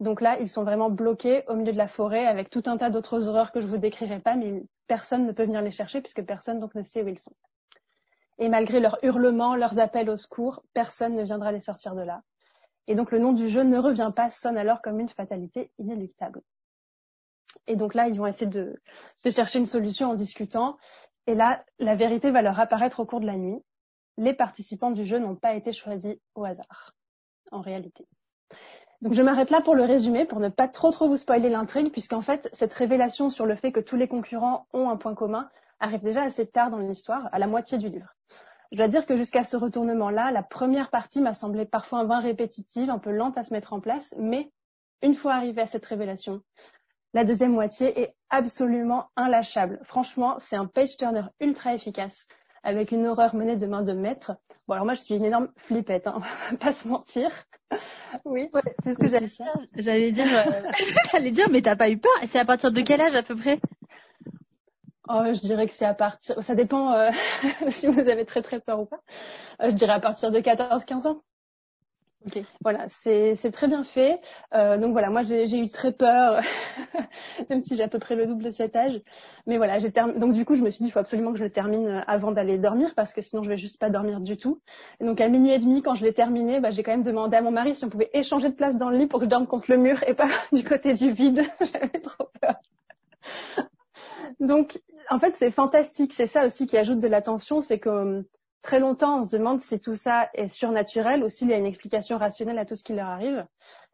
Donc 0.00 0.20
là, 0.20 0.38
ils 0.40 0.48
sont 0.48 0.64
vraiment 0.64 0.90
bloqués 0.90 1.44
au 1.48 1.54
milieu 1.54 1.72
de 1.72 1.78
la 1.78 1.88
forêt 1.88 2.26
avec 2.26 2.50
tout 2.50 2.62
un 2.66 2.76
tas 2.76 2.90
d'autres 2.90 3.28
horreurs 3.28 3.50
que 3.50 3.60
je 3.60 3.66
vous 3.66 3.78
décrirai 3.78 4.20
pas, 4.20 4.36
mais 4.36 4.62
personne 4.86 5.26
ne 5.26 5.32
peut 5.32 5.44
venir 5.44 5.62
les 5.62 5.70
chercher 5.70 6.02
puisque 6.02 6.22
personne 6.22 6.60
donc 6.60 6.74
ne 6.74 6.82
sait 6.82 7.02
où 7.02 7.08
ils 7.08 7.18
sont. 7.18 7.34
Et 8.38 8.48
malgré 8.48 8.80
leurs 8.80 8.98
hurlements, 9.02 9.56
leurs 9.56 9.78
appels 9.78 10.10
au 10.10 10.16
secours, 10.16 10.62
personne 10.74 11.14
ne 11.14 11.22
viendra 11.22 11.52
les 11.52 11.60
sortir 11.60 11.94
de 11.94 12.02
là. 12.02 12.22
Et 12.86 12.94
donc 12.94 13.10
le 13.10 13.18
nom 13.18 13.32
du 13.32 13.48
jeu 13.48 13.62
ne 13.62 13.78
revient 13.78 14.12
pas, 14.14 14.28
sonne 14.28 14.58
alors 14.58 14.82
comme 14.82 15.00
une 15.00 15.08
fatalité 15.08 15.72
inéluctable. 15.78 16.42
Et 17.66 17.76
donc 17.76 17.94
là, 17.94 18.08
ils 18.08 18.18
vont 18.18 18.26
essayer 18.26 18.46
de, 18.46 18.80
chercher 19.30 19.58
une 19.58 19.66
solution 19.66 20.10
en 20.10 20.14
discutant. 20.14 20.76
Et 21.26 21.34
là, 21.34 21.64
la 21.78 21.96
vérité 21.96 22.30
va 22.30 22.42
leur 22.42 22.60
apparaître 22.60 23.00
au 23.00 23.06
cours 23.06 23.20
de 23.20 23.26
la 23.26 23.36
nuit. 23.36 23.58
Les 24.18 24.34
participants 24.34 24.92
du 24.92 25.04
jeu 25.04 25.18
n'ont 25.18 25.36
pas 25.36 25.54
été 25.54 25.72
choisis 25.72 26.16
au 26.34 26.44
hasard, 26.44 26.94
en 27.50 27.60
réalité. 27.60 28.06
Donc 29.02 29.12
je 29.12 29.22
m'arrête 29.22 29.50
là 29.50 29.60
pour 29.60 29.74
le 29.74 29.84
résumer, 29.84 30.24
pour 30.24 30.40
ne 30.40 30.48
pas 30.48 30.68
trop 30.68 30.90
trop 30.90 31.08
vous 31.08 31.16
spoiler 31.16 31.50
l'intrigue, 31.50 31.92
puisqu'en 31.92 32.22
fait, 32.22 32.48
cette 32.52 32.72
révélation 32.72 33.30
sur 33.30 33.46
le 33.46 33.54
fait 33.54 33.72
que 33.72 33.80
tous 33.80 33.96
les 33.96 34.08
concurrents 34.08 34.66
ont 34.72 34.88
un 34.88 34.96
point 34.96 35.14
commun 35.14 35.48
arrive 35.80 36.02
déjà 36.02 36.22
assez 36.22 36.46
tard 36.46 36.70
dans 36.70 36.78
l'histoire, 36.78 37.28
à 37.32 37.38
la 37.38 37.46
moitié 37.46 37.76
du 37.76 37.88
livre. 37.88 38.14
Je 38.72 38.78
dois 38.78 38.88
dire 38.88 39.06
que 39.06 39.16
jusqu'à 39.16 39.44
ce 39.44 39.56
retournement-là, 39.56 40.30
la 40.32 40.42
première 40.42 40.90
partie 40.90 41.20
m'a 41.20 41.34
semblé 41.34 41.66
parfois 41.66 42.00
un 42.00 42.04
vain 42.04 42.20
répétitive, 42.20 42.90
un 42.90 42.98
peu 42.98 43.10
lente 43.10 43.38
à 43.38 43.44
se 43.44 43.52
mettre 43.52 43.72
en 43.72 43.80
place, 43.80 44.14
mais 44.18 44.50
une 45.02 45.14
fois 45.14 45.34
arrivé 45.34 45.60
à 45.60 45.66
cette 45.66 45.86
révélation, 45.86 46.40
la 47.12 47.24
deuxième 47.24 47.52
moitié 47.52 48.00
est 48.00 48.16
absolument 48.30 49.10
inlâchable. 49.16 49.78
Franchement, 49.84 50.36
c'est 50.38 50.56
un 50.56 50.66
page 50.66 50.96
turner 50.96 51.22
ultra 51.40 51.74
efficace, 51.74 52.26
avec 52.66 52.90
une 52.90 53.06
horreur 53.06 53.34
menée 53.36 53.56
de 53.56 53.66
main 53.66 53.82
de 53.82 53.92
maître. 53.92 54.32
Bon, 54.66 54.74
alors 54.74 54.84
moi, 54.84 54.94
je 54.94 55.00
suis 55.00 55.14
une 55.14 55.24
énorme 55.24 55.48
flippette, 55.56 56.08
hein, 56.08 56.14
on 56.16 56.20
va 56.20 56.56
pas 56.58 56.72
se 56.72 56.86
mentir. 56.88 57.30
Oui, 58.24 58.48
c'est 58.82 58.94
ce 58.94 58.98
que 58.98 59.06
j'allais 59.06 59.28
dire. 59.28 59.54
J'allais 59.76 60.10
dire, 60.10 60.26
euh, 60.26 60.62
j'allais 61.12 61.30
dire, 61.30 61.48
mais 61.48 61.62
t'as 61.62 61.76
pas 61.76 61.88
eu 61.88 61.96
peur? 61.96 62.10
C'est 62.24 62.40
à 62.40 62.44
partir 62.44 62.72
de 62.72 62.80
quel 62.80 63.00
âge 63.00 63.14
à 63.14 63.22
peu 63.22 63.36
près? 63.36 63.60
Oh, 65.08 65.22
je 65.26 65.40
dirais 65.40 65.68
que 65.68 65.72
c'est 65.72 65.84
à 65.84 65.94
partir, 65.94 66.42
ça 66.42 66.56
dépend 66.56 66.92
euh, 66.92 67.10
si 67.70 67.86
vous 67.86 68.00
avez 68.00 68.24
très 68.24 68.42
très 68.42 68.58
peur 68.58 68.80
ou 68.80 68.86
pas. 68.86 69.00
Euh, 69.62 69.70
je 69.70 69.74
dirais 69.76 69.92
à 69.92 70.00
partir 70.00 70.32
de 70.32 70.40
14-15 70.40 71.06
ans. 71.06 71.22
Voilà, 72.60 72.86
c'est 72.88 73.50
très 73.52 73.68
bien 73.68 73.84
fait. 73.84 74.20
Euh, 74.54 74.78
donc 74.78 74.92
voilà, 74.92 75.10
moi 75.10 75.22
j'ai 75.22 75.58
eu 75.58 75.70
très 75.70 75.92
peur, 75.92 76.40
même 77.50 77.62
si 77.62 77.76
j'ai 77.76 77.84
à 77.84 77.88
peu 77.88 77.98
près 77.98 78.16
le 78.16 78.26
double 78.26 78.42
de 78.42 78.50
cet 78.50 78.74
âge. 78.74 79.00
Mais 79.46 79.56
voilà, 79.56 79.78
j'ai 79.78 79.90
donc 79.90 80.32
du 80.32 80.44
coup 80.44 80.54
je 80.54 80.62
me 80.62 80.70
suis 80.70 80.82
dit 80.82 80.88
il 80.88 80.90
faut 80.90 80.98
absolument 80.98 81.32
que 81.32 81.38
je 81.38 81.44
le 81.44 81.50
termine 81.50 82.02
avant 82.06 82.32
d'aller 82.32 82.58
dormir 82.58 82.94
parce 82.94 83.12
que 83.12 83.22
sinon 83.22 83.42
je 83.42 83.48
vais 83.48 83.56
juste 83.56 83.78
pas 83.78 83.90
dormir 83.90 84.20
du 84.20 84.36
tout. 84.36 84.60
Et 85.00 85.04
donc 85.04 85.20
à 85.20 85.28
minuit 85.28 85.52
et 85.52 85.58
demi 85.58 85.82
quand 85.82 85.94
je 85.94 86.04
l'ai 86.04 86.12
terminé, 86.12 86.60
bah, 86.60 86.70
j'ai 86.70 86.82
quand 86.82 86.92
même 86.92 87.02
demandé 87.02 87.36
à 87.36 87.42
mon 87.42 87.52
mari 87.52 87.74
si 87.74 87.84
on 87.84 87.90
pouvait 87.90 88.10
échanger 88.12 88.48
de 88.48 88.54
place 88.54 88.76
dans 88.76 88.90
le 88.90 88.96
lit 88.98 89.06
pour 89.06 89.20
que 89.20 89.26
je 89.26 89.30
dorme 89.30 89.46
contre 89.46 89.70
le 89.70 89.76
mur 89.78 90.02
et 90.06 90.14
pas 90.14 90.28
du 90.52 90.64
côté 90.64 90.94
du 90.94 91.12
vide. 91.12 91.44
J'avais 91.60 92.00
trop 92.00 92.28
peur. 92.40 92.56
donc 94.40 94.80
en 95.10 95.18
fait 95.18 95.34
c'est 95.34 95.50
fantastique, 95.50 96.12
c'est 96.12 96.26
ça 96.26 96.46
aussi 96.46 96.66
qui 96.66 96.76
ajoute 96.76 96.98
de 96.98 97.08
la 97.08 97.22
tension, 97.22 97.60
c'est 97.60 97.78
que 97.78 98.24
très 98.62 98.80
longtemps, 98.80 99.20
on 99.20 99.24
se 99.24 99.30
demande 99.30 99.60
si 99.60 99.80
tout 99.80 99.96
ça 99.96 100.28
est 100.34 100.48
surnaturel 100.48 101.22
ou 101.22 101.28
s'il 101.28 101.48
y 101.48 101.54
a 101.54 101.58
une 101.58 101.66
explication 101.66 102.18
rationnelle 102.18 102.58
à 102.58 102.64
tout 102.64 102.76
ce 102.76 102.84
qui 102.84 102.94
leur 102.94 103.08
arrive. 103.08 103.46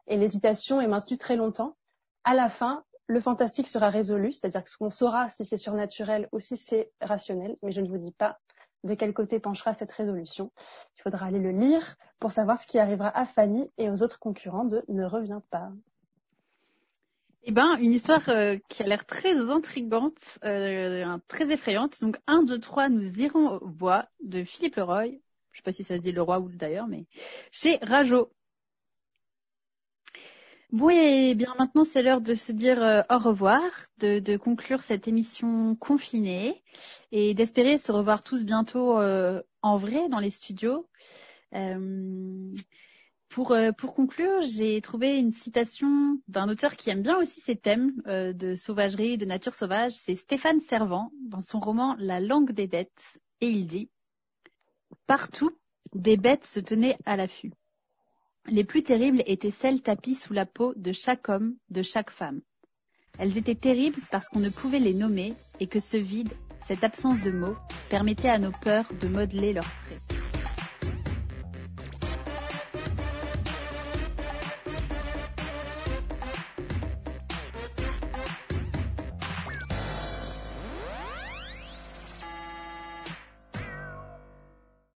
Et 0.07 0.17
l'hésitation 0.17 0.81
est 0.81 0.87
maintenue 0.87 1.17
très 1.17 1.35
longtemps. 1.35 1.75
À 2.23 2.33
la 2.33 2.49
fin, 2.49 2.83
le 3.07 3.19
fantastique 3.19 3.67
sera 3.67 3.89
résolu, 3.89 4.31
c'est-à-dire 4.31 4.63
qu'on 4.63 4.89
saura 4.89 5.29
si 5.29 5.45
c'est 5.45 5.57
surnaturel 5.57 6.29
ou 6.31 6.39
si 6.39 6.57
c'est 6.57 6.91
rationnel, 7.01 7.55
mais 7.61 7.71
je 7.71 7.81
ne 7.81 7.87
vous 7.87 7.97
dis 7.97 8.11
pas 8.11 8.39
de 8.83 8.95
quel 8.95 9.13
côté 9.13 9.39
penchera 9.39 9.73
cette 9.73 9.91
résolution. 9.91 10.51
Il 10.97 11.01
faudra 11.03 11.27
aller 11.27 11.39
le 11.39 11.51
lire 11.51 11.95
pour 12.19 12.31
savoir 12.31 12.61
ce 12.61 12.67
qui 12.67 12.79
arrivera 12.79 13.09
à 13.17 13.25
Fanny 13.25 13.71
et 13.77 13.89
aux 13.89 14.03
autres 14.03 14.19
concurrents 14.19 14.65
de 14.65 14.83
Ne 14.87 15.05
reviens 15.05 15.41
pas. 15.51 15.71
Eh 17.45 17.51
ben, 17.51 17.77
une 17.81 17.91
histoire 17.91 18.29
euh, 18.29 18.57
qui 18.69 18.83
a 18.83 18.87
l'air 18.87 19.05
très 19.05 19.35
intrigante, 19.49 20.39
euh, 20.45 21.17
très 21.27 21.51
effrayante. 21.51 21.99
Donc, 22.01 22.17
1, 22.25 22.43
2, 22.43 22.57
3, 22.57 22.87
nous 22.87 23.19
irons 23.19 23.57
au 23.57 23.67
bois 23.67 24.07
de 24.21 24.45
Philippe 24.45 24.77
Leroy. 24.77 25.19
Je 25.51 25.57
sais 25.57 25.63
pas 25.63 25.73
si 25.73 25.83
ça 25.83 25.97
se 25.97 26.01
dit 26.01 26.13
le 26.13 26.21
roi 26.21 26.39
ou 26.39 26.49
d'ailleurs, 26.49 26.87
mais 26.87 27.05
chez 27.51 27.79
Rajo. 27.81 28.31
Bon, 30.71 30.89
et 30.89 31.35
bien 31.35 31.53
maintenant, 31.59 31.83
c'est 31.83 32.01
l'heure 32.01 32.21
de 32.21 32.33
se 32.33 32.53
dire 32.53 32.81
euh, 32.81 33.01
au 33.09 33.17
revoir, 33.17 33.61
de, 33.99 34.37
conclure 34.37 34.79
cette 34.79 35.09
émission 35.09 35.75
confinée 35.75 36.63
et 37.11 37.33
d'espérer 37.33 37.77
se 37.77 37.91
revoir 37.91 38.23
tous 38.23 38.45
bientôt 38.45 38.97
en 38.97 39.77
vrai 39.77 40.07
dans 40.07 40.19
les 40.19 40.31
studios. 40.31 40.87
Pour, 43.33 43.51
euh, 43.51 43.71
pour 43.71 43.95
conclure, 43.95 44.43
j'ai 44.43 44.79
trouvé 44.79 45.17
une 45.17 45.31
citation 45.31 46.19
d'un 46.27 46.47
auteur 46.49 46.75
qui 46.75 46.91
aime 46.91 47.01
bien 47.01 47.17
aussi 47.17 47.41
ces 47.41 47.55
thèmes 47.55 47.91
euh, 48.05 48.31
de 48.31 48.53
sauvagerie, 48.53 49.17
de 49.17 49.25
nature 49.25 49.55
sauvage. 49.55 49.93
C'est 49.93 50.15
Stéphane 50.15 50.59
Servant 50.59 51.11
dans 51.27 51.41
son 51.41 51.59
roman 51.59 51.95
La 51.97 52.19
langue 52.19 52.51
des 52.51 52.67
bêtes. 52.67 53.19
Et 53.41 53.49
il 53.49 53.65
dit 53.65 53.89
Partout, 55.07 55.49
des 55.95 56.15
bêtes 56.15 56.45
se 56.45 56.59
tenaient 56.59 56.95
à 57.07 57.17
l'affût. 57.17 57.51
Les 58.49 58.63
plus 58.63 58.83
terribles 58.83 59.23
étaient 59.25 59.49
celles 59.49 59.81
tapies 59.81 60.13
sous 60.13 60.33
la 60.33 60.45
peau 60.45 60.75
de 60.75 60.91
chaque 60.91 61.27
homme, 61.27 61.55
de 61.71 61.81
chaque 61.81 62.11
femme. 62.11 62.39
Elles 63.17 63.39
étaient 63.39 63.55
terribles 63.55 64.01
parce 64.11 64.29
qu'on 64.29 64.41
ne 64.41 64.49
pouvait 64.49 64.77
les 64.77 64.93
nommer 64.93 65.33
et 65.59 65.65
que 65.65 65.79
ce 65.79 65.97
vide, 65.97 66.33
cette 66.61 66.83
absence 66.83 67.19
de 67.21 67.31
mots, 67.31 67.55
permettait 67.89 68.29
à 68.29 68.37
nos 68.37 68.51
peurs 68.51 68.93
de 69.01 69.07
modeler 69.07 69.53
leurs 69.53 69.73
traits. 69.85 70.22